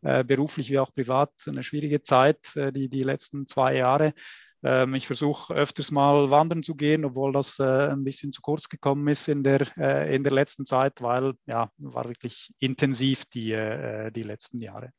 äh, 0.01 0.25
beruflich 0.25 0.71
wie 0.71 0.79
auch 0.79 0.93
privat 0.95 1.31
eine 1.47 1.63
schwierige 1.63 2.03
Zeit, 2.03 2.57
äh, 2.57 2.73
die, 2.73 2.89
die 2.89 3.03
letzten 3.03 3.47
zwei 3.47 3.77
Jahre. 3.77 4.15
Ähm, 4.63 4.95
ich 4.95 5.07
versuche 5.07 5.53
öfters 5.53 5.91
mal 5.91 6.31
wandern 6.31 6.63
zu 6.63 6.75
gehen, 6.75 7.05
obwohl 7.05 7.33
das 7.33 7.59
äh, 7.59 7.91
ein 7.91 8.05
bisschen 8.05 8.33
zu 8.33 8.41
kurz 8.41 8.71
gekommen 8.71 9.07
ist 9.09 9.29
in 9.29 9.45
der, 9.45 9.67
äh, 9.77 10.17
in 10.17 10.25
der 10.25 10.33
letzten 10.33 10.65
Zeit, 10.65 11.03
weil 11.03 11.35
ja, 11.45 11.71
war 11.77 12.09
wirklich 12.09 12.55
intensiv 12.59 13.27
die, 13.27 13.51
die 14.15 14.23
letzten 14.23 14.63
Jahre. 14.63 14.93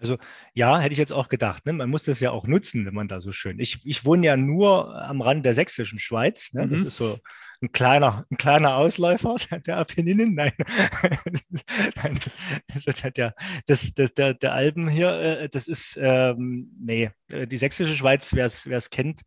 Also 0.00 0.18
ja, 0.54 0.78
hätte 0.78 0.92
ich 0.92 0.98
jetzt 0.98 1.12
auch 1.12 1.28
gedacht. 1.28 1.66
Ne? 1.66 1.72
Man 1.72 1.90
muss 1.90 2.04
das 2.04 2.20
ja 2.20 2.30
auch 2.30 2.46
nutzen, 2.46 2.86
wenn 2.86 2.94
man 2.94 3.08
da 3.08 3.20
so 3.20 3.32
schön. 3.32 3.58
Ich, 3.58 3.84
ich 3.84 4.04
wohne 4.04 4.26
ja 4.26 4.36
nur 4.36 4.94
am 5.02 5.20
Rand 5.20 5.44
der 5.44 5.54
sächsischen 5.54 5.98
Schweiz. 5.98 6.52
Ne? 6.52 6.66
Mhm. 6.66 6.70
Das 6.70 6.80
ist 6.80 6.96
so 6.96 7.18
ein 7.60 7.72
kleiner, 7.72 8.24
ein 8.30 8.36
kleiner 8.36 8.76
Ausläufer 8.76 9.36
der 9.66 9.78
Apenninen. 9.78 10.34
Nein, 10.34 10.52
Nein. 11.96 12.20
Also 12.72 12.92
der, 12.92 13.34
das, 13.66 13.92
das, 13.94 14.14
der, 14.14 14.34
der 14.34 14.52
Alpen 14.52 14.88
hier, 14.88 15.10
äh, 15.10 15.48
das 15.48 15.66
ist, 15.66 15.98
ähm, 16.00 16.70
nee, 16.80 17.10
äh, 17.32 17.46
die 17.46 17.58
sächsische 17.58 17.96
Schweiz, 17.96 18.34
wer 18.34 18.46
es 18.46 18.90
kennt, 18.90 19.22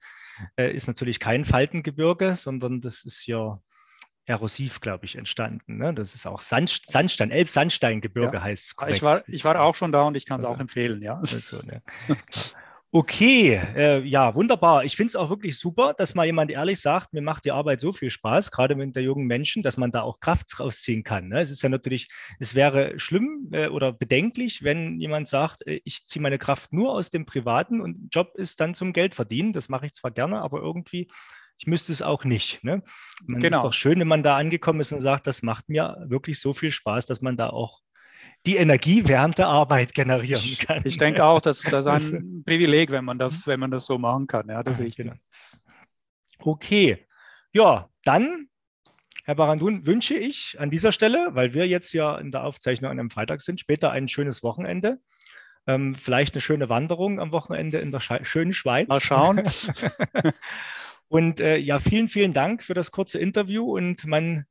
äh, 0.56 0.74
ist 0.74 0.88
natürlich 0.88 1.20
kein 1.20 1.46
Faltengebirge, 1.46 2.36
sondern 2.36 2.82
das 2.82 3.04
ist 3.04 3.26
ja 3.28 3.62
erosiv, 4.32 4.80
glaube 4.80 5.06
ich, 5.06 5.18
entstanden. 5.18 5.78
Ne? 5.78 5.94
Das 5.94 6.16
ist 6.16 6.26
auch 6.26 6.40
Sand, 6.40 6.82
Sandstein, 6.88 7.32
Elbsandsteingebirge 7.32 8.38
ja. 8.38 8.44
heißt 8.44 8.76
es. 8.80 8.96
Ich 8.96 9.04
war, 9.04 9.28
ich 9.28 9.44
war 9.44 9.60
auch 9.62 9.76
schon 9.76 9.92
da 9.92 10.04
und 10.04 10.16
ich 10.16 10.26
kann 10.26 10.40
es 10.40 10.46
also, 10.46 10.56
auch 10.56 10.60
empfehlen, 10.60 11.02
ja. 11.02 11.16
Also, 11.20 11.62
ne? 11.64 11.82
Okay, 12.94 13.54
äh, 13.74 14.02
ja, 14.02 14.36
wunderbar. 14.36 14.84
Ich 14.84 14.98
finde 14.98 15.12
es 15.12 15.16
auch 15.16 15.30
wirklich 15.30 15.58
super, 15.58 15.94
dass 15.94 16.14
mal 16.14 16.26
jemand 16.26 16.52
ehrlich 16.52 16.82
sagt, 16.82 17.14
mir 17.14 17.22
macht 17.22 17.46
die 17.46 17.54
Arbeit 17.54 17.80
so 17.80 17.94
viel 17.94 18.10
Spaß, 18.10 18.52
gerade 18.52 18.76
mit 18.76 18.98
der 18.98 19.04
jungen 19.04 19.28
Menschen, 19.28 19.64
dass 19.64 19.78
man 19.78 19.94
da 19.94 20.02
auch 20.02 20.20
Kraft 20.20 20.60
rausziehen 20.60 21.04
kann. 21.04 21.30
Ne? 21.30 21.40
Es 21.40 21.52
ist 21.52 21.62
ja 21.62 21.70
natürlich, 21.70 22.10
es 22.40 22.54
wäre 22.54 23.00
schlimm 23.00 23.48
äh, 23.54 23.68
oder 23.70 23.94
bedenklich, 23.94 24.64
wenn 24.64 25.00
jemand 25.00 25.30
sagt, 25.30 25.66
äh, 25.66 25.80
ich 25.86 26.06
ziehe 26.06 26.22
meine 26.22 26.38
Kraft 26.38 26.74
nur 26.74 26.92
aus 26.92 27.10
dem 27.10 27.26
Privaten 27.26 27.80
und 27.80 28.14
Job 28.14 28.34
ist 28.36 28.60
dann 28.60 28.76
zum 28.76 28.92
Geld 28.92 29.16
verdienen. 29.16 29.54
Das 29.54 29.70
mache 29.70 29.86
ich 29.86 29.94
zwar 29.94 30.12
gerne, 30.12 30.42
aber 30.42 30.60
irgendwie 30.60 31.10
ich 31.62 31.68
müsste 31.68 31.92
es 31.92 32.02
auch 32.02 32.24
nicht. 32.24 32.64
Ne? 32.64 32.82
Man 33.24 33.40
genau. 33.40 33.58
ist 33.58 33.64
doch 33.64 33.74
schön, 33.74 34.00
wenn 34.00 34.08
man 34.08 34.24
da 34.24 34.36
angekommen 34.36 34.80
ist 34.80 34.92
und 34.92 35.00
sagt, 35.00 35.28
das 35.28 35.44
macht 35.44 35.70
mir 35.70 35.96
wirklich 36.08 36.40
so 36.40 36.56
viel 36.56 36.72
Spaß, 36.72 37.06
dass 37.06 37.22
man 37.22 37.38
da 37.38 37.52
auch 37.52 37.82
die 38.48 38.56
Energie 38.56 39.04
während 39.06 39.38
der 39.38 39.46
Arbeit 39.46 39.94
generieren 39.94 40.58
kann. 40.66 40.82
Ich 40.86 40.98
denke 40.98 41.24
auch, 41.24 41.40
dass 41.40 41.62
das 41.62 41.86
ein 41.86 42.42
Privileg, 42.48 42.90
wenn 42.90 43.06
man 43.06 43.20
das, 43.20 43.46
wenn 43.46 43.60
man 43.60 43.70
das 43.70 43.86
so 43.86 44.00
machen 44.00 44.26
kann. 44.26 44.50
Ja, 44.50 44.64
das 44.64 44.80
ist. 44.80 44.98
Genau. 44.98 45.14
Okay, 46.40 47.06
ja, 47.54 47.88
dann, 48.06 48.48
Herr 49.26 49.36
Barandun, 49.36 49.86
wünsche 49.86 50.16
ich 50.16 50.60
an 50.60 50.72
dieser 50.72 50.92
Stelle, 50.92 51.30
weil 51.34 51.54
wir 51.54 51.68
jetzt 51.68 51.94
ja 51.94 52.18
in 52.18 52.32
der 52.32 52.44
Aufzeichnung 52.44 52.90
an 52.90 53.00
einem 53.00 53.12
Freitag 53.12 53.42
sind, 53.42 53.60
später 53.60 53.92
ein 53.92 54.08
schönes 54.08 54.42
Wochenende. 54.42 55.00
Ähm, 55.68 55.94
vielleicht 55.94 56.34
eine 56.34 56.42
schöne 56.42 56.70
Wanderung 56.70 57.20
am 57.20 57.32
Wochenende 57.32 57.78
in 57.78 57.92
der 57.92 58.00
schönen 58.00 58.56
Schweiz. 58.56 58.88
Mal 58.88 59.00
schauen. 59.00 59.44
Und 61.12 61.42
äh, 61.42 61.58
ja, 61.58 61.78
vielen, 61.80 62.08
vielen 62.08 62.32
Dank 62.32 62.64
für 62.64 62.74
das 62.74 62.90
kurze 62.90 63.20
Interview 63.20 63.76
und 63.76 64.06
man 64.06 64.46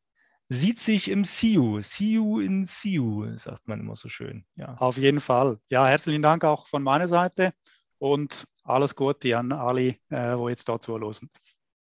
sieht 0.50 0.78
sich 0.78 1.08
im 1.08 1.24
See 1.24 1.54
you. 1.54 1.80
See 1.80 2.12
you 2.12 2.38
in 2.38 2.66
See 2.66 2.90
you, 2.90 3.34
sagt 3.38 3.66
man 3.66 3.80
immer 3.80 3.96
so 3.96 4.10
schön. 4.10 4.44
Ja. 4.56 4.74
Auf 4.74 4.98
jeden 4.98 5.22
Fall. 5.22 5.58
Ja, 5.70 5.86
herzlichen 5.86 6.20
Dank 6.20 6.44
auch 6.44 6.66
von 6.66 6.82
meiner 6.82 7.08
Seite 7.08 7.54
und 7.96 8.46
alles 8.62 8.94
Gute 8.94 9.38
an 9.38 9.52
alle, 9.52 9.96
äh, 10.10 10.36
wo 10.36 10.50
jetzt 10.50 10.68
dazu 10.68 10.98
losen. 10.98 11.30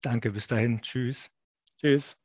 Danke, 0.02 0.30
bis 0.30 0.46
dahin. 0.46 0.82
Tschüss. 0.82 1.30
Tschüss. 1.80 2.18